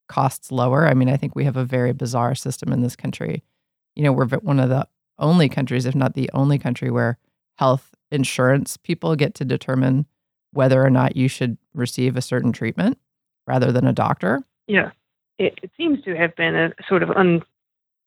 costs 0.10 0.52
lower. 0.52 0.88
I 0.88 0.94
mean, 0.94 1.10
I 1.10 1.18
think 1.18 1.36
we 1.36 1.46
have 1.46 1.58
a 1.58 1.66
very 1.66 1.94
bizarre 1.94 2.36
system 2.36 2.74
in 2.74 2.82
this 2.82 2.96
country. 2.96 3.44
You 3.96 4.04
know, 4.04 4.12
we're 4.12 4.28
one 4.28 4.60
of 4.60 4.70
the 4.70 4.88
only 5.20 5.50
countries, 5.50 5.86
if 5.86 5.96
not 5.96 6.14
the 6.14 6.30
only 6.34 6.58
country, 6.58 6.92
where 6.92 7.18
health 7.58 7.96
insurance 8.12 8.78
people 8.78 9.16
get 9.16 9.34
to 9.36 9.46
determine 9.46 10.06
whether 10.52 10.84
or 10.84 10.90
not 10.90 11.16
you 11.16 11.28
should 11.28 11.58
receive 11.74 12.16
a 12.16 12.22
certain 12.22 12.52
treatment 12.52 12.98
rather 13.48 13.72
than 13.72 13.86
a 13.86 13.94
doctor. 13.94 14.44
Yeah, 14.68 14.92
it, 15.38 15.60
it 15.62 15.72
seems 15.78 16.04
to 16.04 16.16
have 16.16 16.36
been 16.36 16.56
a 16.56 16.74
sort 16.88 17.04
of 17.04 17.12
un, 17.12 17.44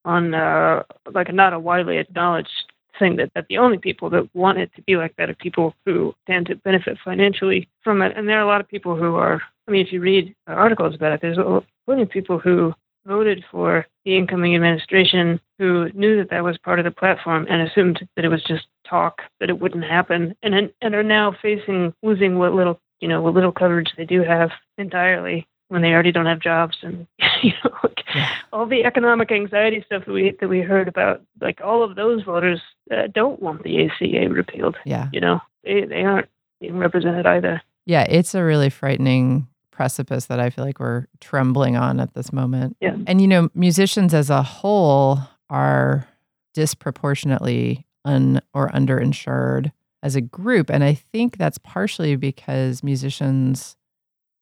on 0.04 0.34
uh, 0.34 0.82
like 1.12 1.32
not 1.32 1.52
a 1.52 1.58
widely 1.58 1.98
acknowledged 1.98 2.72
thing 2.98 3.16
that, 3.16 3.30
that 3.34 3.46
the 3.48 3.58
only 3.58 3.78
people 3.78 4.10
that 4.10 4.28
want 4.34 4.58
it 4.58 4.70
to 4.74 4.82
be 4.82 4.96
like 4.96 5.14
that 5.16 5.30
are 5.30 5.34
people 5.34 5.74
who 5.84 6.14
stand 6.24 6.46
to 6.46 6.56
benefit 6.56 6.98
financially 7.04 7.68
from 7.84 8.02
it. 8.02 8.12
And 8.16 8.28
there 8.28 8.38
are 8.38 8.42
a 8.42 8.46
lot 8.46 8.60
of 8.60 8.68
people 8.68 8.96
who 8.96 9.14
are, 9.16 9.40
I 9.66 9.70
mean, 9.70 9.86
if 9.86 9.92
you 9.92 10.00
read 10.00 10.34
articles 10.46 10.94
about 10.94 11.12
it, 11.12 11.20
there's 11.20 11.38
plenty 11.86 12.02
of 12.02 12.10
people 12.10 12.38
who 12.38 12.74
voted 13.08 13.44
for 13.50 13.86
the 14.04 14.16
incoming 14.16 14.54
administration 14.54 15.40
who 15.58 15.90
knew 15.94 16.16
that 16.18 16.30
that 16.30 16.44
was 16.44 16.56
part 16.58 16.78
of 16.78 16.84
the 16.84 16.90
platform 16.90 17.46
and 17.50 17.62
assumed 17.62 18.06
that 18.14 18.24
it 18.24 18.28
was 18.28 18.44
just 18.44 18.66
talk, 18.88 19.22
that 19.40 19.48
it 19.50 19.58
wouldn't 19.60 19.84
happen, 19.84 20.36
and 20.42 20.54
and 20.80 20.94
are 20.94 21.02
now 21.02 21.34
facing 21.42 21.92
losing 22.02 22.38
what 22.38 22.52
little 22.54 22.78
you 23.00 23.08
know 23.08 23.20
what 23.22 23.34
little 23.34 23.52
coverage 23.52 23.92
they 23.96 24.04
do 24.04 24.22
have 24.22 24.50
entirely 24.76 25.46
when 25.68 25.82
they 25.82 25.92
already 25.92 26.12
don't 26.12 26.26
have 26.26 26.40
jobs 26.40 26.76
and 26.82 27.06
you 27.42 27.52
know 27.64 27.70
like 27.84 28.04
all 28.52 28.66
the 28.66 28.84
economic 28.84 29.30
anxiety 29.30 29.82
stuff 29.86 30.04
that 30.06 30.12
we 30.12 30.34
that 30.40 30.48
we 30.48 30.60
heard 30.60 30.88
about 30.88 31.20
like 31.40 31.60
all 31.62 31.82
of 31.82 31.94
those 31.96 32.22
voters 32.22 32.60
uh, 32.90 33.06
don't 33.12 33.40
want 33.42 33.62
the 33.62 33.84
ACA 33.86 34.28
repealed 34.30 34.76
Yeah. 34.84 35.08
you 35.12 35.20
know? 35.20 35.40
They 35.64 35.84
they 35.84 36.04
aren't 36.04 36.28
being 36.60 36.78
represented 36.78 37.26
either. 37.26 37.60
Yeah, 37.86 38.04
it's 38.08 38.34
a 38.34 38.42
really 38.42 38.70
frightening 38.70 39.46
precipice 39.78 40.26
that 40.26 40.40
I 40.40 40.50
feel 40.50 40.64
like 40.64 40.80
we're 40.80 41.06
trembling 41.20 41.76
on 41.76 42.00
at 42.00 42.12
this 42.14 42.32
moment. 42.32 42.76
Yeah. 42.80 42.96
And 43.06 43.20
you 43.20 43.28
know, 43.28 43.48
musicians 43.54 44.12
as 44.12 44.28
a 44.28 44.42
whole 44.42 45.20
are 45.50 46.08
disproportionately 46.52 47.86
un 48.04 48.40
or 48.52 48.70
underinsured 48.70 49.70
as 50.02 50.16
a 50.16 50.20
group. 50.20 50.68
And 50.68 50.82
I 50.82 50.94
think 50.94 51.36
that's 51.36 51.58
partially 51.58 52.16
because 52.16 52.82
musicians' 52.82 53.76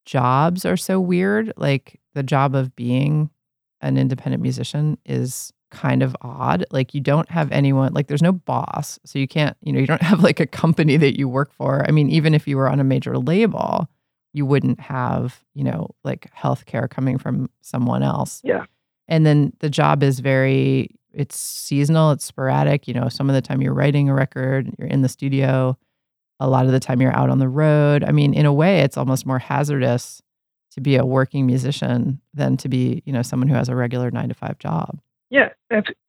jobs 0.06 0.64
are 0.64 0.78
so 0.78 0.98
weird. 0.98 1.52
Like 1.58 2.00
the 2.14 2.22
job 2.22 2.54
of 2.54 2.74
being 2.74 3.28
an 3.82 3.98
independent 3.98 4.42
musician 4.42 4.96
is 5.04 5.52
kind 5.70 6.02
of 6.02 6.16
odd. 6.22 6.64
Like 6.70 6.94
you 6.94 7.02
don't 7.02 7.28
have 7.28 7.52
anyone, 7.52 7.92
like 7.92 8.06
there's 8.06 8.22
no 8.22 8.32
boss. 8.32 8.98
So 9.04 9.18
you 9.18 9.28
can't, 9.28 9.54
you 9.60 9.74
know, 9.74 9.80
you 9.80 9.86
don't 9.86 10.02
have 10.10 10.22
like 10.22 10.40
a 10.40 10.46
company 10.46 10.96
that 10.96 11.18
you 11.18 11.28
work 11.28 11.52
for. 11.52 11.86
I 11.86 11.90
mean, 11.90 12.08
even 12.08 12.32
if 12.32 12.48
you 12.48 12.56
were 12.56 12.70
on 12.70 12.80
a 12.80 12.84
major 12.84 13.18
label, 13.18 13.90
you 14.36 14.44
wouldn't 14.44 14.78
have, 14.78 15.42
you 15.54 15.64
know, 15.64 15.88
like 16.04 16.30
healthcare 16.34 16.90
coming 16.90 17.16
from 17.16 17.48
someone 17.62 18.02
else. 18.02 18.42
Yeah. 18.44 18.66
And 19.08 19.24
then 19.24 19.54
the 19.60 19.70
job 19.70 20.02
is 20.02 20.20
very, 20.20 20.94
it's 21.12 21.38
seasonal, 21.38 22.10
it's 22.10 22.24
sporadic. 22.24 22.86
You 22.86 22.92
know, 22.92 23.08
some 23.08 23.30
of 23.30 23.34
the 23.34 23.40
time 23.40 23.62
you're 23.62 23.72
writing 23.72 24.10
a 24.10 24.14
record, 24.14 24.70
you're 24.78 24.88
in 24.88 25.00
the 25.00 25.08
studio. 25.08 25.78
A 26.38 26.48
lot 26.48 26.66
of 26.66 26.72
the 26.72 26.80
time 26.80 27.00
you're 27.00 27.16
out 27.16 27.30
on 27.30 27.38
the 27.38 27.48
road. 27.48 28.04
I 28.04 28.12
mean, 28.12 28.34
in 28.34 28.44
a 28.44 28.52
way, 28.52 28.80
it's 28.80 28.98
almost 28.98 29.24
more 29.24 29.38
hazardous 29.38 30.20
to 30.72 30.82
be 30.82 30.96
a 30.96 31.06
working 31.06 31.46
musician 31.46 32.20
than 32.34 32.58
to 32.58 32.68
be, 32.68 33.02
you 33.06 33.12
know, 33.14 33.22
someone 33.22 33.48
who 33.48 33.54
has 33.54 33.70
a 33.70 33.74
regular 33.74 34.10
nine 34.10 34.28
to 34.28 34.34
five 34.34 34.58
job. 34.58 35.00
Yeah, 35.30 35.48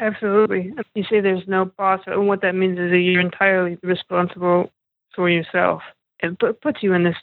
absolutely. 0.01 0.73
You 0.95 1.03
say 1.09 1.21
there's 1.21 1.47
no 1.47 1.63
boss, 1.65 2.01
and 2.05 2.27
what 2.27 2.41
that 2.41 2.55
means 2.55 2.77
is 2.77 2.91
that 2.91 2.99
you're 2.99 3.21
entirely 3.21 3.77
responsible 3.81 4.69
for 5.15 5.29
yourself. 5.29 5.81
It 6.19 6.37
puts 6.61 6.83
you 6.83 6.93
in 6.93 7.03
this 7.03 7.15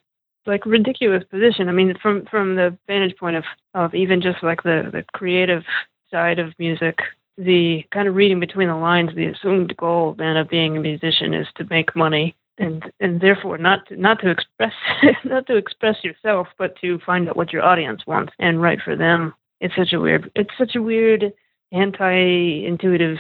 like 0.47 0.67
ridiculous 0.67 1.25
position. 1.31 1.69
I 1.69 1.73
mean, 1.73 1.95
from 2.01 2.27
from 2.31 2.57
the 2.57 2.77
vantage 2.87 3.17
point 3.17 3.37
of 3.37 3.45
of 3.75 3.95
even 3.95 4.21
just 4.21 4.43
like 4.43 4.63
the 4.63 4.89
the 4.93 5.05
creative 5.13 5.65
side 6.11 6.39
of 6.39 6.55
music, 6.59 6.99
the 7.37 7.85
kind 7.93 8.09
of 8.09 8.15
reading 8.15 8.41
between 8.41 8.69
the 8.69 8.77
lines, 8.77 9.11
the 9.15 9.27
assumed 9.27 9.77
goal 9.77 10.15
then 10.19 10.37
of 10.37 10.49
being 10.49 10.77
a 10.77 10.81
musician 10.81 11.35
is 11.35 11.47
to 11.57 11.67
make 11.71 11.97
money. 11.97 12.35
And 12.59 12.85
and 13.01 13.21
therefore 13.21 13.59
not 13.59 13.89
to, 13.89 13.97
not 13.97 14.21
to 14.21 14.31
express 14.31 14.73
not 15.25 15.47
to 15.49 15.57
express 15.57 15.97
yourself, 16.05 16.47
but 16.57 16.77
to 16.81 17.01
find 17.05 17.29
out 17.29 17.37
what 17.37 17.53
your 17.53 17.65
audience 17.65 18.03
wants 18.07 18.33
and 18.39 18.63
write 18.63 18.81
for 18.85 18.95
them. 18.95 19.35
It's 19.61 19.75
such 19.77 19.93
a 19.93 20.01
weird 20.01 20.31
it's 20.37 20.57
such 20.57 20.77
a 20.77 20.83
weird 20.83 21.33
anti-intuitive 21.73 23.19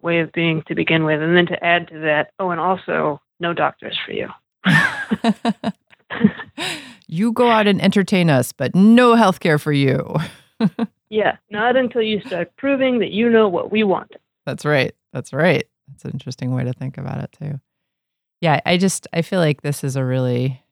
way 0.00 0.20
of 0.20 0.32
being 0.32 0.62
to 0.66 0.74
begin 0.74 1.04
with, 1.04 1.20
and 1.20 1.36
then 1.36 1.46
to 1.46 1.62
add 1.62 1.88
to 1.88 1.98
that, 2.00 2.30
oh, 2.38 2.50
and 2.50 2.60
also 2.60 3.20
no 3.38 3.52
doctors 3.52 3.98
for 4.06 4.12
you. 4.12 4.28
you 7.08 7.32
go 7.32 7.50
out 7.50 7.66
and 7.66 7.80
entertain 7.80 8.30
us, 8.30 8.52
but 8.52 8.74
no 8.74 9.14
healthcare 9.14 9.60
for 9.60 9.72
you. 9.72 10.16
Yeah, 11.10 11.36
not 11.50 11.76
until 11.76 12.02
you 12.02 12.20
start 12.20 12.54
proving 12.56 13.00
that 13.00 13.10
you 13.10 13.28
know 13.28 13.48
what 13.48 13.72
we 13.72 13.82
want. 13.82 14.12
That's 14.46 14.64
right. 14.64 14.94
That's 15.12 15.32
right. 15.32 15.66
That's 15.88 16.04
an 16.04 16.12
interesting 16.12 16.54
way 16.54 16.62
to 16.62 16.72
think 16.72 16.96
about 16.96 17.18
it 17.18 17.36
too. 17.36 17.60
Yeah, 18.40 18.60
I 18.64 18.76
just 18.76 19.08
I 19.12 19.22
feel 19.22 19.40
like 19.40 19.62
this 19.62 19.82
is 19.82 19.96
a 19.96 20.04
really 20.04 20.62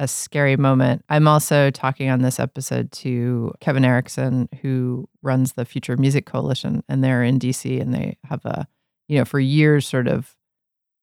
a 0.00 0.08
scary 0.08 0.56
moment. 0.56 1.04
I'm 1.08 1.28
also 1.28 1.70
talking 1.70 2.10
on 2.10 2.22
this 2.22 2.40
episode 2.40 2.90
to 2.92 3.52
Kevin 3.60 3.84
Erickson, 3.84 4.48
who 4.62 5.08
runs 5.22 5.52
the 5.52 5.64
Future 5.64 5.96
Music 5.96 6.26
Coalition, 6.26 6.82
and 6.88 7.02
they're 7.02 7.22
in 7.22 7.38
DC 7.38 7.80
and 7.80 7.94
they 7.94 8.18
have 8.24 8.44
a, 8.44 8.66
you 9.08 9.18
know, 9.18 9.24
for 9.24 9.40
years 9.40 9.86
sort 9.86 10.08
of 10.08 10.36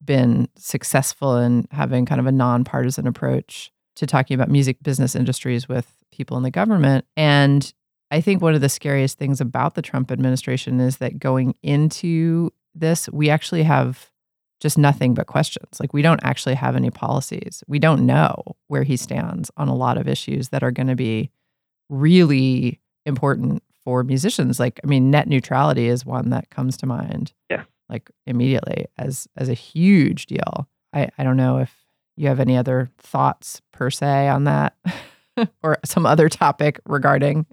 been 0.05 0.47
successful 0.57 1.37
in 1.37 1.67
having 1.71 2.05
kind 2.05 2.19
of 2.19 2.27
a 2.27 2.31
nonpartisan 2.31 3.07
approach 3.07 3.71
to 3.95 4.05
talking 4.05 4.35
about 4.35 4.49
music 4.49 4.81
business 4.83 5.15
industries 5.15 5.67
with 5.67 5.91
people 6.11 6.37
in 6.37 6.43
the 6.43 6.51
government. 6.51 7.05
And 7.15 7.73
I 8.11 8.21
think 8.21 8.41
one 8.41 8.55
of 8.55 8.61
the 8.61 8.69
scariest 8.69 9.17
things 9.17 9.41
about 9.41 9.75
the 9.75 9.81
Trump 9.81 10.11
administration 10.11 10.79
is 10.79 10.97
that 10.97 11.19
going 11.19 11.55
into 11.63 12.51
this, 12.73 13.09
we 13.09 13.29
actually 13.29 13.63
have 13.63 14.11
just 14.59 14.77
nothing 14.77 15.13
but 15.13 15.27
questions. 15.27 15.79
Like, 15.79 15.93
we 15.93 16.01
don't 16.01 16.23
actually 16.23 16.55
have 16.55 16.75
any 16.75 16.89
policies. 16.89 17.63
We 17.67 17.79
don't 17.79 18.05
know 18.05 18.55
where 18.67 18.83
he 18.83 18.97
stands 18.97 19.51
on 19.57 19.67
a 19.67 19.75
lot 19.75 19.97
of 19.97 20.07
issues 20.07 20.49
that 20.49 20.63
are 20.63 20.71
going 20.71 20.87
to 20.87 20.95
be 20.95 21.29
really 21.89 22.79
important 23.05 23.63
for 23.83 24.03
musicians. 24.03 24.59
Like, 24.59 24.79
I 24.83 24.87
mean, 24.87 25.11
net 25.11 25.27
neutrality 25.27 25.87
is 25.87 26.05
one 26.05 26.29
that 26.29 26.49
comes 26.49 26.77
to 26.77 26.85
mind. 26.85 27.33
Yeah. 27.49 27.63
Like 27.89 28.09
immediately 28.25 28.87
as 28.97 29.27
as 29.37 29.49
a 29.49 29.53
huge 29.53 30.25
deal. 30.25 30.67
I, 30.93 31.09
I 31.17 31.23
don't 31.23 31.37
know 31.37 31.59
if 31.59 31.73
you 32.15 32.27
have 32.29 32.39
any 32.39 32.57
other 32.57 32.89
thoughts 32.97 33.61
per 33.71 33.89
se 33.89 34.29
on 34.29 34.45
that 34.45 34.75
or 35.63 35.77
some 35.83 36.05
other 36.05 36.29
topic 36.29 36.79
regarding 36.85 37.45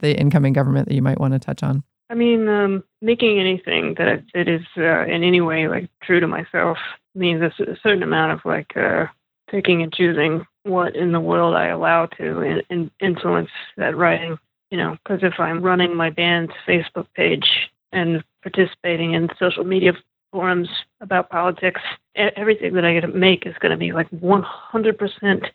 the 0.00 0.18
incoming 0.18 0.52
government 0.52 0.88
that 0.88 0.94
you 0.94 1.02
might 1.02 1.20
want 1.20 1.32
to 1.32 1.38
touch 1.38 1.62
on. 1.62 1.84
I 2.10 2.14
mean, 2.14 2.48
um, 2.48 2.84
making 3.00 3.40
anything 3.40 3.94
that 3.98 4.24
that 4.34 4.48
is 4.48 4.62
uh, 4.76 5.04
in 5.04 5.22
any 5.22 5.40
way 5.40 5.68
like 5.68 5.88
true 6.02 6.20
to 6.20 6.26
myself 6.26 6.78
means 7.14 7.42
a 7.42 7.52
certain 7.82 8.02
amount 8.02 8.32
of 8.32 8.40
like 8.44 8.76
uh, 8.76 9.06
picking 9.50 9.82
and 9.82 9.92
choosing 9.92 10.44
what 10.64 10.96
in 10.96 11.12
the 11.12 11.20
world 11.20 11.54
I 11.54 11.68
allow 11.68 12.06
to 12.06 12.40
in, 12.40 12.62
in 12.70 12.90
influence 13.00 13.50
that 13.76 13.96
writing. 13.96 14.38
You 14.70 14.78
know, 14.78 14.96
because 15.02 15.22
if 15.22 15.38
I'm 15.38 15.62
running 15.62 15.94
my 15.94 16.10
band's 16.10 16.52
Facebook 16.66 17.06
page 17.14 17.46
and 17.92 18.24
participating 18.44 19.14
in 19.14 19.28
social 19.38 19.64
media 19.64 19.92
forums 20.30 20.68
about 21.00 21.30
politics, 21.30 21.80
everything 22.14 22.74
that 22.74 22.84
I 22.84 22.92
get 22.92 23.00
to 23.00 23.08
make 23.08 23.46
is 23.46 23.54
going 23.60 23.72
to 23.72 23.78
be 23.78 23.92
like 23.92 24.10
100% 24.10 25.46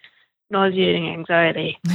nauseating 0.49 1.09
anxiety 1.09 1.77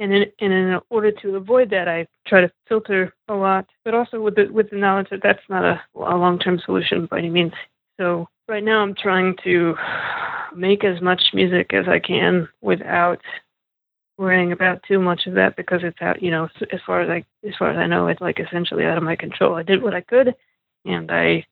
and 0.00 0.12
in, 0.12 0.24
and 0.40 0.52
in 0.52 0.80
order 0.90 1.10
to 1.10 1.36
avoid 1.36 1.70
that, 1.70 1.88
I 1.88 2.06
try 2.26 2.42
to 2.42 2.50
filter 2.68 3.12
a 3.28 3.34
lot, 3.34 3.66
but 3.84 3.94
also 3.94 4.20
with 4.20 4.36
the 4.36 4.46
with 4.50 4.70
the 4.70 4.76
knowledge 4.76 5.08
that 5.10 5.20
that's 5.22 5.42
not 5.48 5.64
a, 5.64 5.80
a 5.96 6.16
long 6.16 6.38
term 6.38 6.60
solution 6.64 7.06
by 7.06 7.18
any 7.18 7.30
means. 7.30 7.52
So 7.98 8.28
right 8.48 8.62
now, 8.62 8.80
I'm 8.80 8.94
trying 8.94 9.36
to 9.44 9.74
make 10.54 10.84
as 10.84 11.00
much 11.00 11.22
music 11.34 11.72
as 11.74 11.86
I 11.88 11.98
can 11.98 12.48
without 12.60 13.20
worrying 14.18 14.52
about 14.52 14.82
too 14.86 14.98
much 14.98 15.26
of 15.26 15.34
that 15.34 15.56
because 15.56 15.80
it's 15.82 16.00
out. 16.02 16.22
You 16.22 16.30
know, 16.30 16.48
as 16.72 16.80
far 16.84 17.00
as 17.00 17.08
I 17.08 17.24
as 17.46 17.54
far 17.58 17.70
as 17.70 17.78
I 17.78 17.86
know, 17.86 18.08
it's 18.08 18.20
like 18.20 18.40
essentially 18.40 18.84
out 18.84 18.98
of 18.98 19.04
my 19.04 19.16
control. 19.16 19.54
I 19.54 19.62
did 19.62 19.82
what 19.82 19.94
I 19.94 20.02
could, 20.02 20.34
and 20.84 21.10
I 21.10 21.46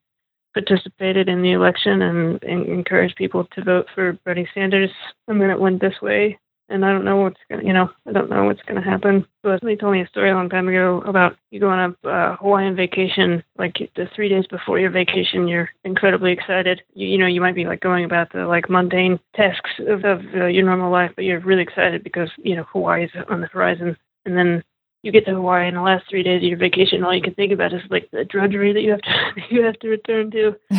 participated 0.52 1.28
in 1.28 1.42
the 1.42 1.52
election 1.52 2.02
and, 2.02 2.42
and 2.42 2.66
encouraged 2.66 3.16
people 3.16 3.46
to 3.52 3.62
vote 3.62 3.86
for 3.94 4.18
Bernie 4.24 4.48
Sanders, 4.54 4.90
and 5.28 5.40
then 5.40 5.50
it 5.50 5.60
went 5.60 5.80
this 5.80 6.00
way 6.00 6.38
and 6.68 6.84
I 6.84 6.90
don't 6.92 7.04
know 7.04 7.16
what's 7.16 7.40
gonna, 7.48 7.62
you 7.62 7.72
know, 7.72 7.90
I 8.06 8.12
don't 8.12 8.28
know 8.28 8.44
what's 8.44 8.62
gonna 8.62 8.82
happen. 8.82 9.26
But 9.42 9.60
somebody 9.60 9.76
told 9.76 9.92
me 9.92 10.02
a 10.02 10.08
story 10.08 10.30
a 10.30 10.34
long 10.34 10.48
time 10.48 10.68
ago 10.68 11.02
about 11.06 11.36
you 11.50 11.60
go 11.60 11.68
on 11.68 11.96
a 12.04 12.08
uh, 12.08 12.36
Hawaiian 12.36 12.74
vacation, 12.74 13.42
like 13.56 13.76
the 13.94 14.08
three 14.14 14.28
days 14.28 14.46
before 14.48 14.78
your 14.78 14.90
vacation, 14.90 15.46
you're 15.46 15.70
incredibly 15.84 16.32
excited. 16.32 16.82
You, 16.94 17.06
you 17.06 17.18
know, 17.18 17.26
you 17.26 17.40
might 17.40 17.54
be 17.54 17.64
like 17.64 17.80
going 17.80 18.04
about 18.04 18.32
the 18.32 18.46
like 18.46 18.68
mundane 18.68 19.20
tasks 19.34 19.70
of, 19.86 20.04
of 20.04 20.22
uh, 20.34 20.46
your 20.46 20.64
normal 20.64 20.90
life, 20.90 21.12
but 21.14 21.24
you're 21.24 21.40
really 21.40 21.62
excited 21.62 22.02
because 22.02 22.30
you 22.38 22.56
know 22.56 22.64
Hawaii 22.72 23.04
is 23.04 23.10
on 23.28 23.40
the 23.40 23.46
horizon, 23.48 23.96
and 24.24 24.36
then 24.36 24.64
you 25.02 25.12
get 25.12 25.24
to 25.26 25.34
Hawaii, 25.34 25.68
and 25.68 25.76
the 25.76 25.82
last 25.82 26.04
three 26.10 26.24
days 26.24 26.42
of 26.42 26.48
your 26.48 26.58
vacation, 26.58 27.04
all 27.04 27.14
you 27.14 27.22
can 27.22 27.34
think 27.34 27.52
about 27.52 27.72
is 27.72 27.82
like 27.90 28.10
the 28.10 28.24
drudgery 28.24 28.72
that 28.72 28.82
you 28.82 28.90
have 28.90 29.02
to 29.02 29.40
you 29.50 29.62
have 29.62 29.78
to 29.78 29.88
return 29.88 30.30
to. 30.32 30.56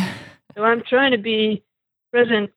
so 0.54 0.64
I'm 0.64 0.82
trying 0.82 1.12
to 1.12 1.18
be 1.18 1.62
present 2.12 2.50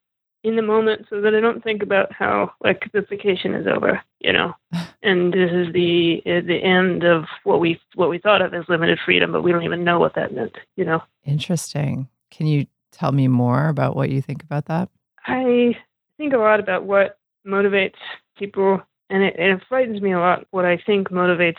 in 0.43 0.55
the 0.55 0.61
moment 0.61 1.05
so 1.09 1.21
that 1.21 1.35
I 1.35 1.39
don't 1.39 1.63
think 1.63 1.83
about 1.83 2.11
how 2.11 2.51
like 2.63 2.89
the 2.93 3.01
vacation 3.01 3.53
is 3.53 3.67
over, 3.67 4.01
you 4.19 4.33
know. 4.33 4.55
And 5.03 5.33
this 5.33 5.49
is 5.51 5.73
the 5.73 6.21
uh, 6.27 6.45
the 6.45 6.61
end 6.63 7.03
of 7.03 7.25
what 7.43 7.59
we 7.59 7.81
what 7.95 8.11
we 8.11 8.19
thought 8.19 8.43
of 8.43 8.53
as 8.53 8.65
limited 8.69 8.99
freedom, 9.03 9.31
but 9.31 9.41
we 9.41 9.51
don't 9.51 9.63
even 9.63 9.83
know 9.83 9.97
what 9.97 10.13
that 10.13 10.31
meant, 10.31 10.55
you 10.75 10.85
know. 10.85 11.01
Interesting. 11.25 12.07
Can 12.29 12.45
you 12.45 12.67
tell 12.91 13.11
me 13.11 13.27
more 13.27 13.67
about 13.69 13.95
what 13.95 14.11
you 14.11 14.21
think 14.21 14.43
about 14.43 14.65
that? 14.67 14.89
I 15.25 15.75
think 16.17 16.33
a 16.33 16.37
lot 16.37 16.59
about 16.59 16.83
what 16.83 17.17
motivates 17.47 17.95
people, 18.37 18.79
and 19.09 19.23
it, 19.23 19.35
and 19.39 19.59
it 19.59 19.63
frightens 19.67 20.01
me 20.01 20.11
a 20.11 20.19
lot 20.19 20.45
what 20.51 20.65
I 20.65 20.77
think 20.77 21.09
motivates 21.09 21.55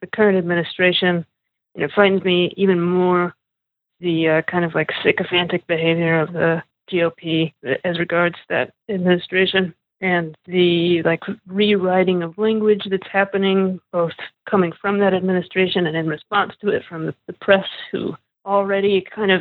the 0.00 0.06
current 0.06 0.38
administration, 0.38 1.26
and 1.74 1.82
it 1.82 1.90
frightens 1.92 2.22
me 2.22 2.54
even 2.56 2.80
more 2.80 3.34
the 3.98 4.28
uh, 4.28 4.42
kind 4.42 4.64
of 4.64 4.72
like 4.76 4.90
sycophantic 5.02 5.66
behavior 5.66 6.20
of 6.20 6.32
the 6.32 6.62
GOP 6.90 7.52
as 7.84 7.98
regards 7.98 8.36
that 8.48 8.72
administration 8.88 9.74
and 10.00 10.36
the 10.46 11.02
like 11.02 11.22
rewriting 11.46 12.22
of 12.22 12.36
language 12.36 12.82
that's 12.90 13.06
happening 13.10 13.80
both 13.92 14.12
coming 14.48 14.72
from 14.80 14.98
that 14.98 15.14
administration 15.14 15.86
and 15.86 15.96
in 15.96 16.06
response 16.06 16.52
to 16.60 16.68
it 16.68 16.82
from 16.88 17.06
the, 17.06 17.14
the 17.26 17.32
press 17.34 17.66
who 17.90 18.14
already 18.44 19.04
kind 19.14 19.30
of 19.30 19.40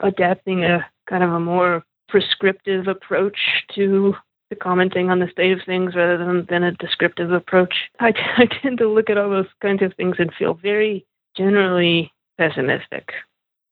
adapting 0.00 0.64
a 0.64 0.86
kind 1.08 1.24
of 1.24 1.32
a 1.32 1.40
more 1.40 1.82
prescriptive 2.08 2.86
approach 2.86 3.38
to 3.74 4.14
the 4.50 4.56
commenting 4.56 5.10
on 5.10 5.18
the 5.18 5.28
state 5.28 5.52
of 5.52 5.58
things 5.66 5.94
rather 5.96 6.16
than, 6.16 6.46
than 6.48 6.62
a 6.62 6.72
descriptive 6.72 7.32
approach. 7.32 7.74
I, 7.98 8.12
I 8.36 8.46
tend 8.62 8.78
to 8.78 8.88
look 8.88 9.10
at 9.10 9.18
all 9.18 9.30
those 9.30 9.46
kinds 9.60 9.82
of 9.82 9.94
things 9.94 10.16
and 10.18 10.32
feel 10.38 10.54
very 10.54 11.04
generally 11.36 12.12
pessimistic. 12.38 13.10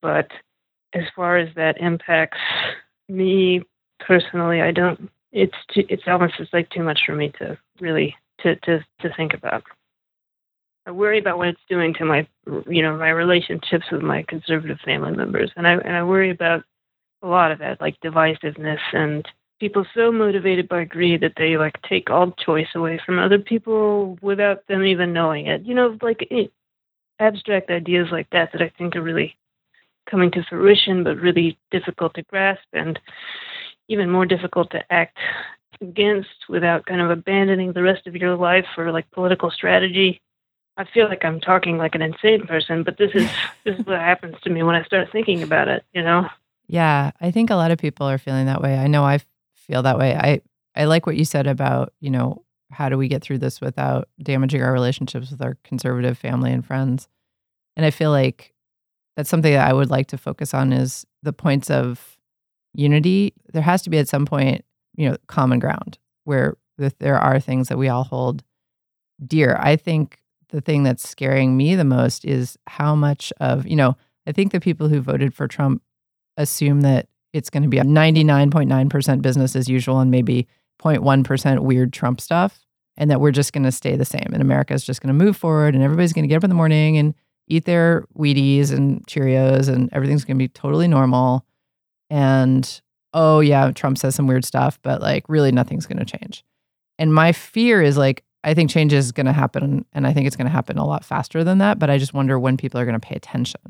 But 0.01 0.29
as 0.95 1.03
far 1.15 1.37
as 1.37 1.53
that 1.55 1.79
impacts 1.79 2.39
me 3.09 3.61
personally, 3.99 4.61
I 4.61 4.71
don't. 4.71 5.09
It's 5.31 5.55
too, 5.73 5.83
it's 5.89 6.03
almost 6.07 6.37
just 6.37 6.53
like 6.53 6.69
too 6.69 6.83
much 6.83 6.99
for 7.05 7.13
me 7.13 7.31
to 7.39 7.57
really 7.79 8.15
to 8.41 8.55
to 8.55 8.79
to 9.01 9.13
think 9.15 9.33
about. 9.33 9.63
I 10.87 10.91
worry 10.91 11.19
about 11.19 11.37
what 11.37 11.49
it's 11.49 11.59
doing 11.69 11.93
to 11.95 12.05
my 12.05 12.27
you 12.67 12.81
know 12.81 12.97
my 12.97 13.09
relationships 13.09 13.85
with 13.91 14.01
my 14.01 14.23
conservative 14.27 14.79
family 14.85 15.11
members, 15.11 15.51
and 15.57 15.67
I 15.67 15.73
and 15.73 15.95
I 15.95 16.03
worry 16.03 16.31
about 16.31 16.63
a 17.21 17.27
lot 17.27 17.51
of 17.51 17.59
that, 17.59 17.81
like 17.81 17.99
divisiveness 18.01 18.79
and 18.93 19.27
people 19.59 19.85
so 19.93 20.11
motivated 20.11 20.67
by 20.67 20.83
greed 20.83 21.21
that 21.21 21.33
they 21.37 21.57
like 21.57 21.75
take 21.87 22.09
all 22.09 22.31
choice 22.31 22.67
away 22.75 22.99
from 23.05 23.19
other 23.19 23.39
people 23.39 24.17
without 24.21 24.65
them 24.67 24.83
even 24.83 25.13
knowing 25.13 25.47
it. 25.47 25.63
You 25.63 25.73
know, 25.73 25.97
like 26.01 26.27
it, 26.29 26.51
abstract 27.19 27.69
ideas 27.69 28.07
like 28.11 28.29
that 28.31 28.51
that 28.53 28.61
I 28.61 28.71
think 28.77 28.95
are 28.95 29.01
really 29.01 29.35
coming 30.09 30.31
to 30.31 30.43
fruition, 30.43 31.03
but 31.03 31.17
really 31.17 31.57
difficult 31.71 32.13
to 32.15 32.23
grasp 32.23 32.65
and 32.73 32.99
even 33.87 34.09
more 34.09 34.25
difficult 34.25 34.71
to 34.71 34.83
act 34.91 35.17
against 35.81 36.29
without 36.49 36.85
kind 36.85 37.01
of 37.01 37.11
abandoning 37.11 37.73
the 37.73 37.83
rest 37.83 38.07
of 38.07 38.15
your 38.15 38.35
life 38.35 38.65
for 38.73 38.91
like 38.91 39.09
political 39.11 39.51
strategy. 39.51 40.21
I 40.77 40.85
feel 40.85 41.07
like 41.07 41.23
I'm 41.23 41.39
talking 41.39 41.77
like 41.77 41.95
an 41.95 42.01
insane 42.01 42.45
person, 42.47 42.83
but 42.83 42.97
this 42.97 43.11
is 43.13 43.29
this 43.63 43.77
is 43.77 43.85
what 43.85 43.99
happens 43.99 44.35
to 44.43 44.49
me 44.49 44.63
when 44.63 44.75
I 44.75 44.83
start 44.83 45.09
thinking 45.11 45.43
about 45.43 45.67
it, 45.67 45.83
you 45.93 46.01
know. 46.01 46.27
Yeah, 46.67 47.11
I 47.21 47.31
think 47.31 47.49
a 47.49 47.55
lot 47.55 47.71
of 47.71 47.77
people 47.77 48.07
are 48.07 48.17
feeling 48.17 48.47
that 48.47 48.61
way. 48.61 48.77
I 48.77 48.87
know 48.87 49.03
I 49.03 49.19
feel 49.55 49.83
that 49.83 49.97
way. 49.97 50.15
I 50.15 50.41
I 50.75 50.85
like 50.85 51.05
what 51.05 51.15
you 51.15 51.25
said 51.25 51.47
about, 51.47 51.93
you 51.99 52.09
know, 52.09 52.43
how 52.71 52.89
do 52.89 52.97
we 52.97 53.07
get 53.07 53.21
through 53.21 53.37
this 53.37 53.61
without 53.61 54.09
damaging 54.21 54.61
our 54.61 54.73
relationships 54.73 55.31
with 55.31 55.41
our 55.41 55.57
conservative 55.63 56.17
family 56.17 56.51
and 56.51 56.65
friends? 56.65 57.07
And 57.77 57.85
I 57.85 57.91
feel 57.91 58.11
like 58.11 58.54
that's 59.15 59.29
something 59.29 59.53
that 59.53 59.67
I 59.67 59.73
would 59.73 59.89
like 59.89 60.07
to 60.07 60.17
focus 60.17 60.53
on 60.53 60.73
is 60.73 61.05
the 61.23 61.33
points 61.33 61.69
of 61.69 62.17
unity. 62.73 63.33
There 63.53 63.61
has 63.61 63.81
to 63.83 63.89
be 63.89 63.97
at 63.97 64.07
some 64.07 64.25
point, 64.25 64.65
you 64.95 65.09
know, 65.09 65.17
common 65.27 65.59
ground 65.59 65.97
where 66.25 66.57
there 66.77 67.17
are 67.17 67.39
things 67.39 67.69
that 67.69 67.77
we 67.77 67.87
all 67.87 68.03
hold 68.03 68.43
dear. 69.25 69.57
I 69.59 69.75
think 69.75 70.19
the 70.49 70.61
thing 70.61 70.83
that's 70.83 71.07
scaring 71.07 71.55
me 71.55 71.75
the 71.75 71.85
most 71.85 72.25
is 72.25 72.57
how 72.67 72.95
much 72.95 73.31
of, 73.39 73.65
you 73.65 73.75
know, 73.75 73.95
I 74.27 74.31
think 74.31 74.51
the 74.51 74.59
people 74.59 74.89
who 74.89 75.01
voted 75.01 75.33
for 75.33 75.47
Trump 75.47 75.81
assume 76.37 76.81
that 76.81 77.07
it's 77.33 77.49
going 77.49 77.63
to 77.63 77.69
be 77.69 77.77
a 77.77 77.83
99.9% 77.83 79.21
business 79.21 79.55
as 79.55 79.69
usual 79.69 79.99
and 79.99 80.11
maybe 80.11 80.47
0.1% 80.81 81.59
weird 81.59 81.93
Trump 81.93 82.19
stuff 82.19 82.65
and 82.97 83.11
that 83.11 83.19
we're 83.19 83.31
just 83.31 83.53
going 83.53 83.63
to 83.63 83.71
stay 83.71 83.95
the 83.95 84.05
same 84.05 84.29
and 84.33 84.41
America 84.41 84.73
is 84.73 84.83
just 84.83 85.01
going 85.01 85.17
to 85.17 85.25
move 85.25 85.35
forward 85.35 85.75
and 85.75 85.83
everybody's 85.83 86.13
going 86.13 86.23
to 86.23 86.27
get 86.27 86.37
up 86.37 86.43
in 86.43 86.49
the 86.49 86.55
morning 86.55 86.97
and 86.97 87.13
eat 87.47 87.65
their 87.65 88.05
Wheaties 88.17 88.71
and 88.71 89.05
Cheerios 89.07 89.69
and 89.69 89.89
everything's 89.93 90.25
going 90.25 90.37
to 90.37 90.43
be 90.43 90.47
totally 90.47 90.87
normal. 90.87 91.45
And 92.09 92.81
oh, 93.13 93.39
yeah, 93.39 93.71
Trump 93.71 93.97
says 93.97 94.15
some 94.15 94.27
weird 94.27 94.45
stuff, 94.45 94.79
but 94.81 95.01
like 95.01 95.25
really 95.27 95.51
nothing's 95.51 95.85
going 95.85 96.03
to 96.03 96.05
change. 96.05 96.43
And 96.97 97.13
my 97.13 97.31
fear 97.31 97.81
is 97.81 97.97
like, 97.97 98.23
I 98.43 98.53
think 98.53 98.69
change 98.69 98.93
is 98.93 99.11
going 99.11 99.25
to 99.25 99.33
happen. 99.33 99.85
And 99.93 100.05
I 100.05 100.13
think 100.13 100.27
it's 100.27 100.35
going 100.35 100.45
to 100.45 100.51
happen 100.51 100.77
a 100.77 100.85
lot 100.85 101.03
faster 101.03 101.43
than 101.43 101.57
that. 101.59 101.79
But 101.79 101.89
I 101.89 101.97
just 101.97 102.13
wonder 102.13 102.39
when 102.39 102.57
people 102.57 102.79
are 102.79 102.85
going 102.85 102.99
to 102.99 103.05
pay 103.05 103.15
attention. 103.15 103.61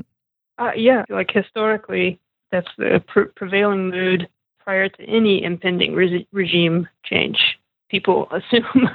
Uh, 0.57 0.71
yeah, 0.75 1.03
like 1.09 1.31
historically, 1.31 2.19
that's 2.51 2.67
the 2.77 3.03
pre- 3.07 3.25
prevailing 3.35 3.89
mood 3.89 4.27
prior 4.59 4.89
to 4.89 5.03
any 5.03 5.43
impending 5.43 5.93
re- 5.93 6.27
regime 6.31 6.87
change. 7.03 7.57
People 7.89 8.27
assume, 8.31 8.89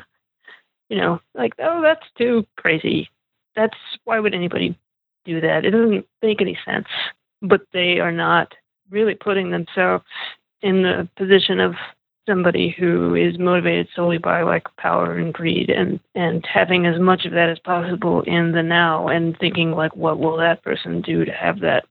you 0.88 0.96
know, 0.96 1.20
like, 1.34 1.54
oh, 1.58 1.80
that's 1.82 2.06
too 2.16 2.46
crazy 2.56 3.08
that's 3.61 3.76
why 4.04 4.18
would 4.18 4.34
anybody 4.34 4.76
do 5.24 5.40
that? 5.40 5.64
It 5.64 5.70
doesn't 5.70 6.06
make 6.22 6.40
any 6.40 6.58
sense. 6.64 6.86
But 7.42 7.62
they 7.72 8.00
are 8.00 8.12
not 8.12 8.54
really 8.90 9.14
putting 9.14 9.50
themselves 9.50 10.04
in 10.62 10.82
the 10.82 11.08
position 11.16 11.61
of 11.61 11.74
somebody 12.26 12.74
who 12.78 13.14
is 13.14 13.38
motivated 13.38 13.88
solely 13.94 14.18
by 14.18 14.42
like 14.42 14.64
power 14.76 15.16
and 15.16 15.32
greed 15.32 15.70
and 15.70 15.98
and 16.14 16.44
having 16.46 16.86
as 16.86 17.00
much 17.00 17.24
of 17.24 17.32
that 17.32 17.48
as 17.48 17.58
possible 17.61 18.22
in 18.22 18.52
the 18.52 18.62
now 18.62 19.08
and 19.08 19.38
thinking 19.38 19.72
like 19.72 19.94
what 19.96 20.18
will 20.18 20.36
that 20.36 20.62
person 20.62 21.00
do 21.00 21.24
to 21.24 21.32
have 21.32 21.61
that 21.61 21.84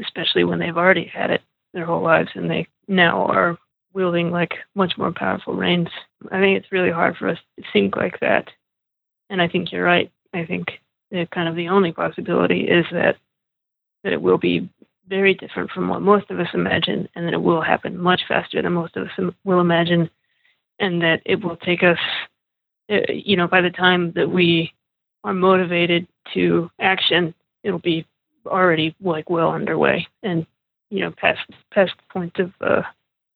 especially 0.00 0.44
when 0.44 0.58
they've 0.58 0.76
already 0.76 1.06
had 1.06 1.30
it 1.30 1.40
their 1.72 1.86
whole 1.86 2.02
lives 2.02 2.28
and 2.34 2.50
they 2.50 2.66
now 2.86 3.24
are 3.26 3.56
wielding 3.94 4.30
like 4.30 4.52
much 4.74 4.92
more 4.98 5.10
powerful 5.10 5.54
reins 5.54 5.88
i 6.30 6.38
think 6.38 6.56
it's 6.56 6.70
really 6.70 6.92
hard 6.92 7.16
for 7.16 7.28
us 7.28 7.38
to 7.58 7.64
think 7.72 7.96
like 7.96 8.20
that 8.20 8.46
and 9.30 9.40
i 9.40 9.48
think 9.48 9.72
you're 9.72 9.82
right 9.82 10.12
I 10.32 10.44
think 10.44 10.68
that 11.10 11.30
kind 11.30 11.48
of 11.48 11.56
the 11.56 11.68
only 11.68 11.92
possibility 11.92 12.68
is 12.68 12.86
that 12.92 13.16
that 14.04 14.12
it 14.12 14.22
will 14.22 14.38
be 14.38 14.68
very 15.08 15.34
different 15.34 15.70
from 15.72 15.88
what 15.88 16.00
most 16.00 16.30
of 16.30 16.38
us 16.40 16.48
imagine, 16.54 17.08
and 17.14 17.26
that 17.26 17.34
it 17.34 17.42
will 17.42 17.60
happen 17.60 17.98
much 17.98 18.22
faster 18.28 18.62
than 18.62 18.72
most 18.72 18.96
of 18.96 19.08
us 19.08 19.34
will 19.44 19.60
imagine, 19.60 20.08
and 20.78 21.02
that 21.02 21.20
it 21.26 21.42
will 21.44 21.56
take 21.56 21.82
us, 21.82 21.98
uh, 22.90 23.12
you 23.12 23.36
know, 23.36 23.48
by 23.48 23.60
the 23.60 23.70
time 23.70 24.12
that 24.12 24.30
we 24.30 24.72
are 25.24 25.34
motivated 25.34 26.06
to 26.32 26.70
action, 26.80 27.34
it'll 27.62 27.78
be 27.78 28.06
already 28.46 28.94
like 29.00 29.28
well 29.28 29.50
underway 29.50 30.06
and 30.22 30.46
you 30.90 31.00
know 31.00 31.10
past 31.10 31.40
past 31.72 31.92
the 31.96 32.12
point 32.12 32.38
of 32.38 32.52
uh, 32.60 32.82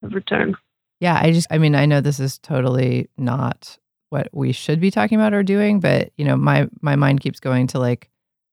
of 0.03 0.13
return. 0.13 0.55
Yeah, 1.01 1.19
I 1.21 1.33
just 1.33 1.47
I 1.51 1.59
mean 1.59 1.75
I 1.75 1.87
know 1.87 2.01
this 2.01 2.21
is 2.21 2.39
totally 2.39 3.09
not 3.17 3.79
what 4.15 4.29
we 4.33 4.53
should 4.53 4.79
be 4.79 4.93
talking 4.93 5.19
about 5.19 5.35
or 5.35 5.43
doing, 5.43 5.81
but 5.81 6.13
you 6.17 6.25
know, 6.25 6.37
my 6.37 6.69
my 6.81 6.95
mind 6.95 7.21
keeps 7.21 7.41
going 7.41 7.67
to 7.67 7.81
like 7.81 8.09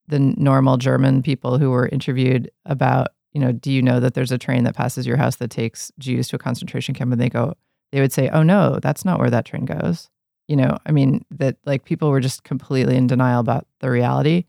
the 0.07 0.17
normal 0.19 0.77
German 0.77 1.21
people 1.21 1.59
who 1.59 1.69
were 1.69 1.87
interviewed 1.87 2.49
about, 2.65 3.09
you 3.31 3.39
know, 3.39 3.51
do 3.51 3.71
you 3.71 3.79
know 3.79 3.99
that 3.99 4.15
there's 4.15 4.31
a 4.31 4.39
train 4.39 4.63
that 4.63 4.75
passes 4.75 5.05
your 5.05 5.17
house 5.17 5.35
that 5.35 5.51
takes 5.51 5.91
Jews 5.99 6.27
to 6.29 6.37
a 6.37 6.39
concentration 6.39 6.95
camp? 6.95 7.11
And 7.11 7.21
they 7.21 7.29
go, 7.29 7.53
they 7.91 8.01
would 8.01 8.11
say, 8.11 8.27
oh 8.29 8.41
no, 8.41 8.79
that's 8.81 9.05
not 9.05 9.19
where 9.19 9.29
that 9.29 9.45
train 9.45 9.65
goes. 9.65 10.09
You 10.47 10.55
know, 10.55 10.79
I 10.87 10.91
mean, 10.91 11.23
that 11.29 11.57
like 11.63 11.85
people 11.85 12.09
were 12.09 12.19
just 12.19 12.43
completely 12.43 12.97
in 12.97 13.05
denial 13.05 13.39
about 13.39 13.67
the 13.81 13.91
reality 13.91 14.45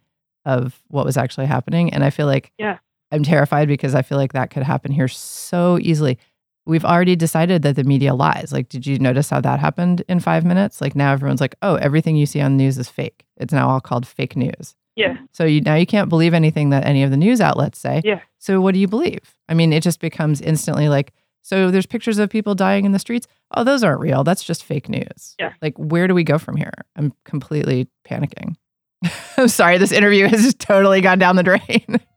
of 0.46 0.82
what 0.88 1.04
was 1.04 1.18
actually 1.18 1.46
happening. 1.46 1.92
And 1.92 2.02
I 2.02 2.08
feel 2.08 2.26
like 2.26 2.52
yeah. 2.58 2.78
I'm 3.12 3.22
terrified 3.22 3.68
because 3.68 3.94
I 3.94 4.00
feel 4.00 4.16
like 4.16 4.32
that 4.32 4.50
could 4.50 4.62
happen 4.62 4.90
here 4.90 5.08
so 5.08 5.78
easily 5.78 6.18
we've 6.66 6.84
already 6.84 7.16
decided 7.16 7.62
that 7.62 7.76
the 7.76 7.84
media 7.84 8.14
lies. 8.14 8.52
Like, 8.52 8.68
did 8.68 8.86
you 8.86 8.98
notice 8.98 9.30
how 9.30 9.40
that 9.40 9.60
happened 9.60 10.04
in 10.08 10.20
five 10.20 10.44
minutes? 10.44 10.80
Like 10.80 10.94
now 10.94 11.12
everyone's 11.12 11.40
like, 11.40 11.56
oh, 11.62 11.76
everything 11.76 12.16
you 12.16 12.26
see 12.26 12.40
on 12.40 12.56
the 12.56 12.64
news 12.64 12.78
is 12.78 12.88
fake. 12.88 13.24
It's 13.36 13.52
now 13.52 13.68
all 13.68 13.80
called 13.80 14.06
fake 14.06 14.36
news. 14.36 14.74
Yeah. 14.94 15.16
So 15.32 15.44
you 15.44 15.60
now 15.62 15.74
you 15.74 15.86
can't 15.86 16.08
believe 16.08 16.34
anything 16.34 16.70
that 16.70 16.84
any 16.84 17.02
of 17.02 17.10
the 17.10 17.16
news 17.16 17.40
outlets 17.40 17.78
say. 17.78 18.02
Yeah. 18.04 18.20
So 18.38 18.60
what 18.60 18.74
do 18.74 18.80
you 18.80 18.88
believe? 18.88 19.34
I 19.48 19.54
mean, 19.54 19.72
it 19.72 19.82
just 19.82 20.00
becomes 20.00 20.40
instantly 20.40 20.88
like, 20.88 21.12
so 21.40 21.70
there's 21.70 21.86
pictures 21.86 22.18
of 22.18 22.30
people 22.30 22.54
dying 22.54 22.84
in 22.84 22.92
the 22.92 22.98
streets. 22.98 23.26
Oh, 23.56 23.64
those 23.64 23.82
aren't 23.82 24.00
real. 24.00 24.22
That's 24.22 24.44
just 24.44 24.62
fake 24.62 24.88
news. 24.88 25.34
Yeah. 25.38 25.54
Like, 25.60 25.76
where 25.76 26.06
do 26.06 26.14
we 26.14 26.24
go 26.24 26.38
from 26.38 26.56
here? 26.56 26.72
I'm 26.94 27.12
completely 27.24 27.88
panicking. 28.06 28.54
I'm 29.36 29.48
sorry, 29.48 29.78
this 29.78 29.92
interview 29.92 30.28
has 30.28 30.42
just 30.42 30.60
totally 30.60 31.00
gone 31.00 31.18
down 31.18 31.36
the 31.36 31.42
drain. 31.42 32.00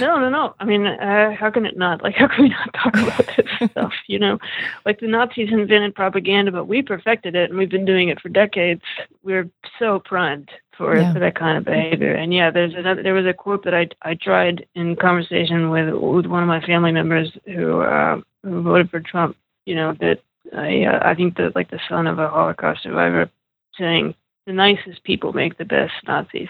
no, 0.00 0.18
no, 0.18 0.28
no. 0.28 0.54
I 0.58 0.64
mean, 0.64 0.86
uh, 0.86 1.34
how 1.38 1.50
can 1.50 1.66
it 1.66 1.76
not? 1.76 2.02
Like, 2.02 2.14
how 2.18 2.28
can 2.28 2.44
we 2.44 2.48
not 2.50 2.72
talk 2.74 2.94
about 2.96 3.26
this 3.36 3.70
stuff? 3.70 3.92
You 4.06 4.18
know, 4.18 4.38
like 4.84 5.00
the 5.00 5.06
Nazis 5.06 5.50
invented 5.50 5.94
propaganda, 5.94 6.52
but 6.52 6.66
we 6.66 6.82
perfected 6.82 7.34
it, 7.34 7.50
and 7.50 7.58
we've 7.58 7.70
been 7.70 7.84
doing 7.84 8.08
it 8.08 8.20
for 8.20 8.28
decades. 8.28 8.82
We're 9.22 9.48
so 9.78 10.00
primed 10.00 10.50
for, 10.76 10.96
yeah. 10.96 11.12
for 11.12 11.20
that 11.20 11.38
kind 11.38 11.58
of 11.58 11.64
behavior. 11.64 12.14
And 12.14 12.32
yeah, 12.32 12.50
there's 12.50 12.74
another. 12.74 13.02
There 13.02 13.14
was 13.14 13.26
a 13.26 13.34
quote 13.34 13.64
that 13.64 13.74
I 13.74 13.88
I 14.02 14.14
tried 14.14 14.66
in 14.74 14.96
conversation 14.96 15.70
with 15.70 15.94
with 15.94 16.26
one 16.26 16.42
of 16.42 16.48
my 16.48 16.60
family 16.60 16.92
members 16.92 17.36
who 17.46 17.80
uh, 17.80 18.20
who 18.42 18.62
voted 18.62 18.90
for 18.90 19.00
Trump. 19.00 19.36
You 19.64 19.74
know 19.74 19.94
that 20.00 20.20
I 20.54 20.84
uh, 20.84 21.00
I 21.02 21.14
think 21.14 21.36
that 21.36 21.54
like 21.54 21.70
the 21.70 21.80
son 21.88 22.06
of 22.06 22.18
a 22.18 22.28
Holocaust 22.28 22.82
survivor 22.82 23.30
saying 23.78 24.14
the 24.46 24.52
nicest 24.52 25.04
people 25.04 25.32
make 25.32 25.58
the 25.58 25.64
best 25.64 25.92
Nazis. 26.06 26.48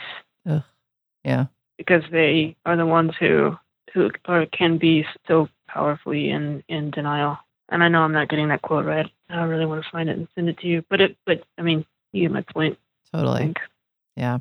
Ugh. 0.49 0.63
Yeah 1.25 1.47
because 1.79 2.03
they 2.11 2.57
are 2.65 2.77
the 2.77 2.87
ones 2.87 3.13
who 3.19 3.57
who 3.95 4.11
are, 4.27 4.47
can 4.47 4.79
be 4.79 5.05
so 5.27 5.49
powerfully 5.69 6.31
in 6.31 6.63
in 6.69 6.91
denial. 6.91 7.39
And 7.69 7.83
I 7.83 7.89
know 7.89 8.03
I'm 8.03 8.13
not 8.13 8.29
getting 8.29 8.49
that 8.49 8.63
quote 8.63 8.85
right. 8.85 9.11
I 9.29 9.43
really 9.43 9.67
want 9.67 9.83
to 9.85 9.91
find 9.91 10.09
it 10.09 10.17
and 10.17 10.29
send 10.35 10.49
it 10.49 10.59
to 10.59 10.67
you. 10.69 10.85
But 10.89 11.01
it, 11.01 11.17
but 11.27 11.43
I 11.59 11.63
mean, 11.63 11.85
you 12.13 12.23
get 12.23 12.31
my 12.31 12.43
point. 12.43 12.79
Totally. 13.13 13.55
Yeah. 14.17 14.39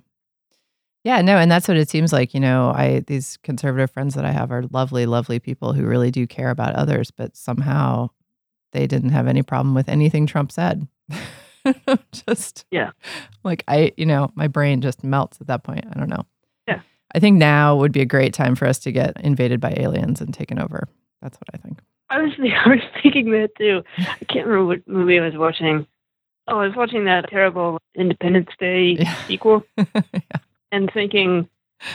Yeah, 1.03 1.21
no, 1.21 1.37
and 1.37 1.51
that's 1.51 1.67
what 1.67 1.77
it 1.77 1.89
seems 1.89 2.11
like. 2.11 2.33
You 2.33 2.39
know, 2.39 2.69
I 2.69 3.01
these 3.05 3.37
conservative 3.37 3.91
friends 3.91 4.15
that 4.15 4.25
I 4.25 4.31
have 4.31 4.51
are 4.51 4.63
lovely, 4.71 5.05
lovely 5.05 5.39
people 5.39 5.73
who 5.73 5.85
really 5.85 6.09
do 6.11 6.25
care 6.25 6.49
about 6.49 6.75
others, 6.75 7.11
but 7.11 7.37
somehow 7.37 8.09
they 8.71 8.87
didn't 8.87 9.11
have 9.11 9.27
any 9.27 9.43
problem 9.43 9.75
with 9.75 9.87
anything 9.87 10.25
Trump 10.25 10.51
said. 10.51 10.87
just 12.11 12.65
Yeah. 12.71 12.91
like 13.43 13.63
I, 13.67 13.91
you 13.97 14.05
know, 14.05 14.31
my 14.35 14.47
brain 14.47 14.81
just 14.81 15.03
melts 15.03 15.39
at 15.41 15.47
that 15.47 15.63
point. 15.63 15.85
I 15.91 15.97
don't 15.99 16.09
know. 16.09 16.25
I 17.13 17.19
think 17.19 17.37
now 17.37 17.75
would 17.75 17.91
be 17.91 18.01
a 18.01 18.05
great 18.05 18.33
time 18.33 18.55
for 18.55 18.67
us 18.67 18.79
to 18.79 18.91
get 18.91 19.19
invaded 19.21 19.59
by 19.61 19.73
aliens 19.77 20.21
and 20.21 20.33
taken 20.33 20.59
over. 20.59 20.87
That's 21.21 21.37
what 21.37 21.47
I 21.53 21.57
think. 21.57 21.79
I 22.09 22.21
was 22.21 22.31
I 22.39 22.69
was 22.69 22.79
thinking 23.01 23.31
that 23.31 23.55
too. 23.57 23.83
I 23.97 24.25
can't 24.29 24.47
remember 24.47 24.65
what 24.65 24.87
movie 24.87 25.19
I 25.19 25.25
was 25.25 25.35
watching. 25.37 25.87
Oh, 26.47 26.59
I 26.59 26.67
was 26.67 26.75
watching 26.75 27.05
that 27.05 27.29
terrible 27.29 27.79
Independence 27.95 28.49
Day 28.59 28.89
Yeah. 28.99 29.15
sequel 29.27 29.63
yeah. 29.77 30.01
and 30.71 30.91
thinking 30.93 31.47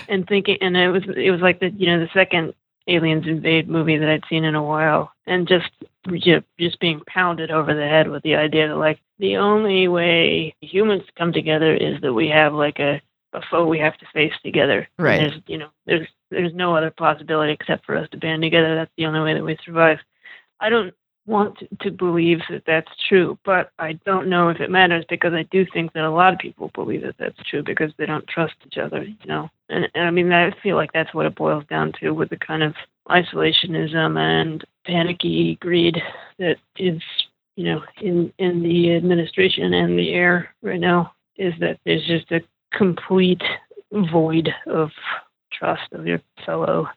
and 0.09 0.27
thinking 0.27 0.59
and 0.61 0.77
it 0.77 0.89
was 0.91 1.03
it 1.17 1.31
was 1.31 1.41
like 1.41 1.61
the 1.61 1.71
you 1.71 1.87
know 1.87 2.01
the 2.01 2.11
second 2.13 2.55
aliens 2.89 3.27
invade 3.27 3.69
movie 3.69 3.97
that 3.99 4.09
I'd 4.09 4.25
seen 4.29 4.45
in 4.45 4.55
a 4.55 4.63
while 4.63 5.13
and 5.27 5.47
just 5.47 5.71
just, 6.15 6.45
just 6.59 6.81
being 6.81 7.01
pounded 7.07 7.51
over 7.51 7.75
the 7.75 7.87
head 7.87 8.09
with 8.09 8.23
the 8.23 8.35
idea 8.35 8.69
that 8.69 8.77
like 8.77 8.99
the 9.19 9.37
only 9.37 9.87
way 9.87 10.55
humans 10.61 11.03
come 11.17 11.33
together 11.33 11.75
is 11.75 12.01
that 12.01 12.13
we 12.15 12.29
have 12.29 12.53
like 12.55 12.79
a 12.79 13.01
a 13.33 13.41
foe 13.51 13.67
we 13.67 13.79
have 13.79 13.97
to 13.99 14.07
face 14.13 14.33
together. 14.45 14.89
And 14.99 15.05
Right. 15.05 15.21
There's 15.21 15.43
you 15.47 15.59
know 15.59 15.69
there's 15.87 16.09
there's 16.31 16.55
no 16.55 16.77
other 16.77 16.91
possibility 16.91 17.53
except 17.53 17.87
for 17.87 17.97
us 17.97 18.09
to 18.11 18.17
band 18.19 18.43
together. 18.43 18.75
That's 18.75 18.93
the 18.97 19.07
only 19.07 19.21
way 19.21 19.35
that 19.35 19.45
we 19.45 19.59
survive. 19.65 19.99
I 20.61 20.69
don't 20.69 20.95
want 21.27 21.59
to, 21.59 21.69
to 21.83 21.91
believe 21.91 22.41
that 22.51 22.65
that's 22.67 22.91
true, 23.09 23.39
but 23.45 23.71
I 23.79 23.95
don't 24.05 24.29
know 24.29 24.49
if 24.49 24.61
it 24.61 24.71
matters 24.71 25.05
because 25.09 25.33
I 25.33 25.45
do 25.51 25.65
think 25.73 25.93
that 25.93 26.05
a 26.05 26.11
lot 26.11 26.33
of 26.33 26.39
people 26.39 26.71
believe 26.75 27.03
that 27.03 27.17
that's 27.19 27.39
true 27.49 27.63
because 27.63 27.93
they 27.97 28.07
don't 28.07 28.27
trust 28.27 28.55
each 28.67 28.79
other, 28.79 29.03
you 29.03 29.27
know. 29.27 29.49
And, 29.69 29.89
and 29.95 30.05
I 30.07 30.11
mean, 30.11 30.33
I 30.33 30.51
feel 30.63 30.77
like 30.77 30.93
that's 30.93 31.15
what 31.15 31.27
it 31.27 31.35
boils 31.35 31.65
down 31.71 31.93
to 32.01 32.11
with 32.11 32.31
the 32.31 32.37
kind 32.37 32.63
of 32.63 32.75
isolationism 33.09 34.19
and 34.19 34.65
panicky 34.85 35.57
greed 35.61 36.01
that 36.39 36.57
is, 36.77 37.01
you 37.57 37.65
know, 37.65 37.83
in 38.01 38.33
in 38.39 38.63
the 38.63 38.95
administration 38.95 39.73
and 39.73 39.99
the 39.99 40.13
air 40.13 40.55
right 40.63 40.81
now. 40.81 41.13
Is 41.37 41.55
that 41.61 41.79
there's 41.87 42.07
just 42.07 42.31
a 42.33 42.41
complete 42.73 43.43
void 43.93 44.51
of 44.67 44.91
trust 45.53 45.93
of 45.93 46.07
your 46.07 46.21
fellow 46.45 46.89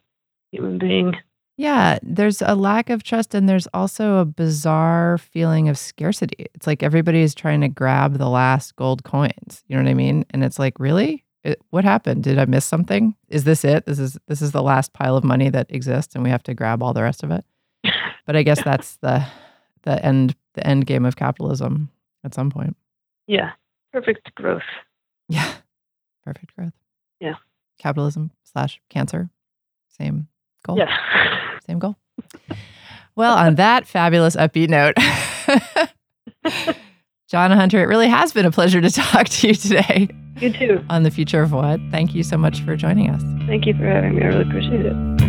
human 0.51 0.78
being. 0.78 1.15
Yeah, 1.55 1.99
there's 2.01 2.41
a 2.41 2.55
lack 2.55 2.89
of 2.89 3.03
trust 3.03 3.36
and 3.36 3.47
there's 3.47 3.67
also 3.74 4.17
a 4.17 4.26
bizarre 4.26 5.19
feeling 5.19 5.69
of 5.69 5.78
scarcity. 5.78 6.47
It's 6.55 6.65
like 6.65 6.82
everybody 6.82 7.21
is 7.21 7.36
trying 7.36 7.61
to 7.61 7.67
grab 7.67 8.17
the 8.17 8.30
last 8.30 8.76
gold 8.76 9.03
coins. 9.03 9.63
You 9.67 9.76
know 9.76 9.84
what 9.84 9.89
I 9.89 9.93
mean? 9.93 10.26
And 10.32 10.43
it's 10.43 10.57
like, 10.57 10.80
really? 10.80 11.24
It, 11.43 11.61
what 11.69 11.84
happened? 11.84 12.24
Did 12.24 12.39
I 12.39 12.45
miss 12.45 12.65
something? 12.65 13.15
Is 13.28 13.43
this 13.43 13.65
it? 13.65 13.86
This 13.86 13.99
is 13.99 14.17
this 14.28 14.41
is 14.41 14.51
the 14.51 14.63
last 14.63 14.93
pile 14.93 15.17
of 15.17 15.24
money 15.24 15.49
that 15.49 15.67
exists 15.69 16.15
and 16.15 16.24
we 16.24 16.30
have 16.30 16.43
to 16.43 16.53
grab 16.53 16.82
all 16.82 16.93
the 16.93 17.03
rest 17.03 17.24
of 17.24 17.32
it? 17.32 17.45
But 18.26 18.38
I 18.38 18.43
guess 18.43 18.63
that's 18.63 18.95
the 19.01 19.28
the 19.82 20.03
end 20.03 20.34
the 20.53 20.65
end 20.65 20.86
game 20.86 21.03
of 21.03 21.17
capitalism 21.17 21.89
at 22.24 22.34
some 22.34 22.49
point. 22.49 22.78
Yeah, 23.28 23.51
perfect 23.91 24.34
growth. 24.36 24.63
Yeah. 25.28 25.53
Perfect 26.26 26.55
growth. 26.55 26.74
Yeah. 27.19 27.36
Capitalism 27.80 28.32
slash 28.43 28.80
cancer. 28.89 29.30
Same 29.89 30.28
goal. 30.65 30.78
Yeah. 30.78 30.95
Same 31.67 31.80
goal. 31.80 31.97
Well, 33.15 33.36
on 33.38 33.55
that 33.55 33.86
fabulous 33.86 34.36
upbeat 34.36 34.69
note, 34.69 34.95
Jana 37.30 37.55
Hunter, 37.55 37.82
it 37.82 37.88
really 37.88 38.07
has 38.07 38.34
been 38.34 38.45
a 38.45 38.51
pleasure 38.51 38.82
to 38.82 38.89
talk 38.91 39.28
to 39.30 39.47
you 39.47 39.53
today 39.53 40.07
You 40.39 40.51
too. 40.51 40.84
on 40.89 41.03
the 41.03 41.11
future 41.11 41.41
of 41.41 41.51
what. 41.51 41.80
Thank 41.91 42.13
you 42.15 42.24
so 42.24 42.38
much 42.38 42.61
for 42.61 42.76
joining 42.76 43.09
us. 43.09 43.21
Thank 43.47 43.65
you 43.65 43.74
for 43.74 43.86
having 43.86 44.15
me. 44.15 44.21
I 44.24 44.28
really 44.28 44.41
appreciate 44.43 44.86
it. 44.86 45.22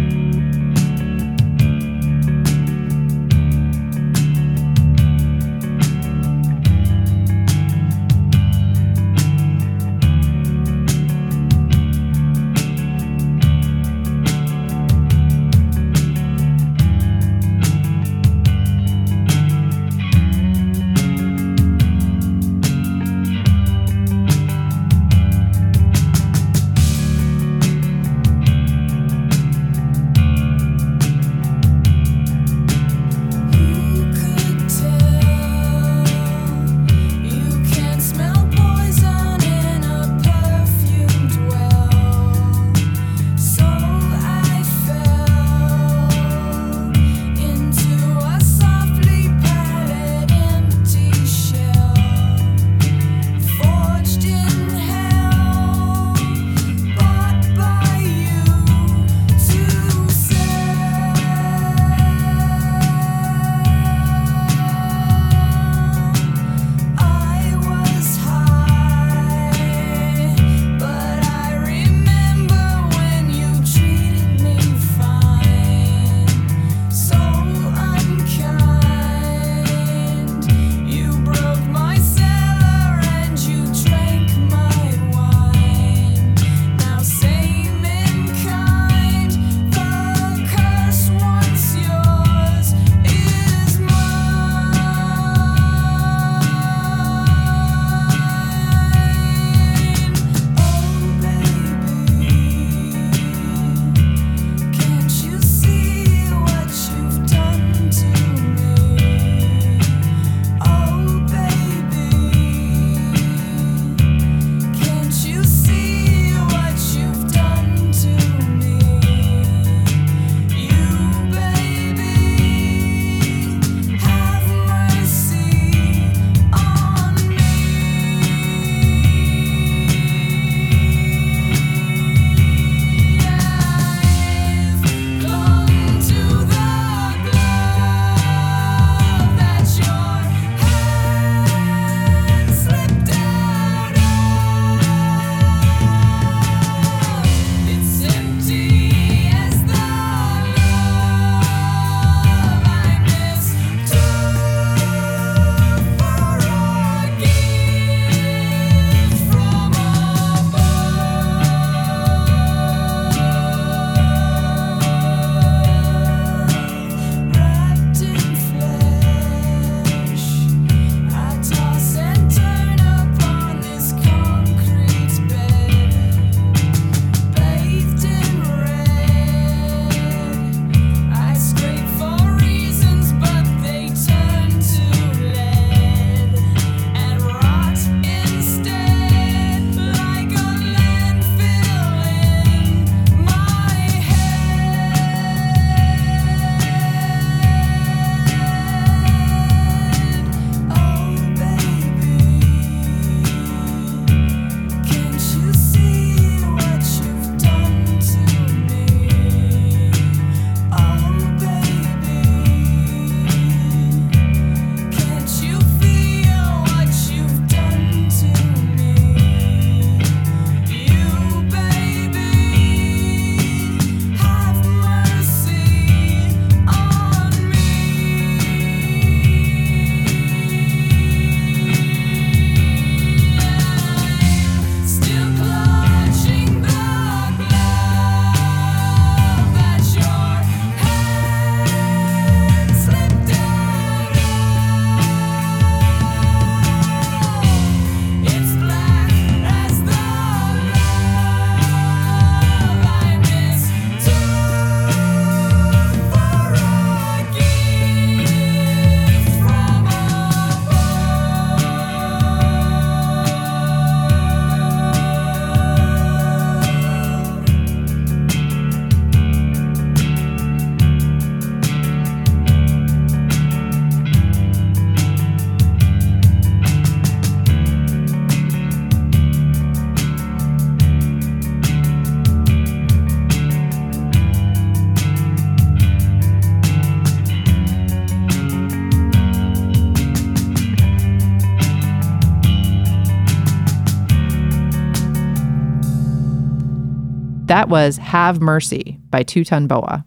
That 297.55 297.69
was 297.69 297.99
Have 297.99 298.41
Mercy 298.41 298.99
by 299.11 299.23
Two 299.23 299.45
Ton 299.45 299.69
Boa. 299.69 300.05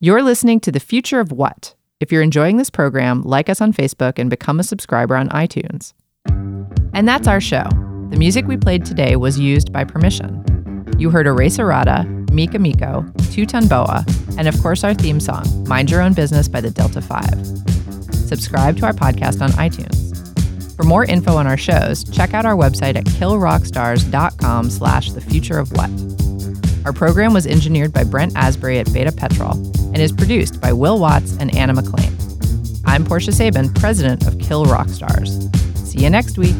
You're 0.00 0.22
listening 0.22 0.58
to 0.60 0.72
The 0.72 0.80
Future 0.80 1.20
of 1.20 1.30
What? 1.30 1.74
If 2.00 2.10
you're 2.10 2.22
enjoying 2.22 2.56
this 2.56 2.70
program, 2.70 3.20
like 3.24 3.50
us 3.50 3.60
on 3.60 3.74
Facebook 3.74 4.18
and 4.18 4.30
become 4.30 4.58
a 4.58 4.64
subscriber 4.64 5.16
on 5.16 5.28
iTunes. 5.28 5.92
And 6.94 7.06
that's 7.06 7.28
our 7.28 7.42
show. 7.42 7.64
The 8.08 8.16
music 8.16 8.46
we 8.46 8.56
played 8.56 8.86
today 8.86 9.16
was 9.16 9.38
used 9.38 9.70
by 9.70 9.84
permission. 9.84 10.42
You 10.98 11.10
heard 11.10 11.26
Erase 11.26 11.58
Errata, 11.58 12.04
Mika 12.32 12.58
Miko, 12.58 13.04
Two 13.30 13.44
Ton 13.44 13.68
Boa, 13.68 14.06
and 14.38 14.48
of 14.48 14.58
course 14.62 14.82
our 14.82 14.94
theme 14.94 15.20
song, 15.20 15.44
Mind 15.68 15.90
Your 15.90 16.00
Own 16.00 16.14
Business 16.14 16.48
by 16.48 16.62
the 16.62 16.70
Delta 16.70 17.02
5. 17.02 17.20
Subscribe 18.14 18.78
to 18.78 18.86
our 18.86 18.94
podcast 18.94 19.42
on 19.42 19.50
iTunes. 19.50 20.74
For 20.74 20.84
more 20.84 21.04
info 21.04 21.36
on 21.36 21.46
our 21.46 21.58
shows, 21.58 22.02
check 22.02 22.32
out 22.32 22.46
our 22.46 22.56
website 22.56 22.96
at 22.96 23.04
killrockstars.com 23.04 24.70
slash 24.70 25.12
the 25.12 25.20
future 25.20 25.58
of 25.58 25.70
what. 25.72 25.90
Our 26.86 26.92
program 26.92 27.32
was 27.34 27.48
engineered 27.48 27.92
by 27.92 28.04
Brent 28.04 28.36
Asbury 28.36 28.78
at 28.78 28.92
Beta 28.92 29.10
Petrol 29.10 29.54
and 29.88 29.98
is 29.98 30.12
produced 30.12 30.60
by 30.60 30.72
Will 30.72 31.00
Watts 31.00 31.36
and 31.38 31.52
Anna 31.56 31.74
McLean. 31.74 32.16
I'm 32.84 33.04
Portia 33.04 33.32
Sabin, 33.32 33.74
president 33.74 34.24
of 34.24 34.38
Kill 34.38 34.66
Rock 34.66 34.88
Stars. 34.90 35.50
See 35.74 36.04
you 36.04 36.10
next 36.10 36.38
week. 36.38 36.54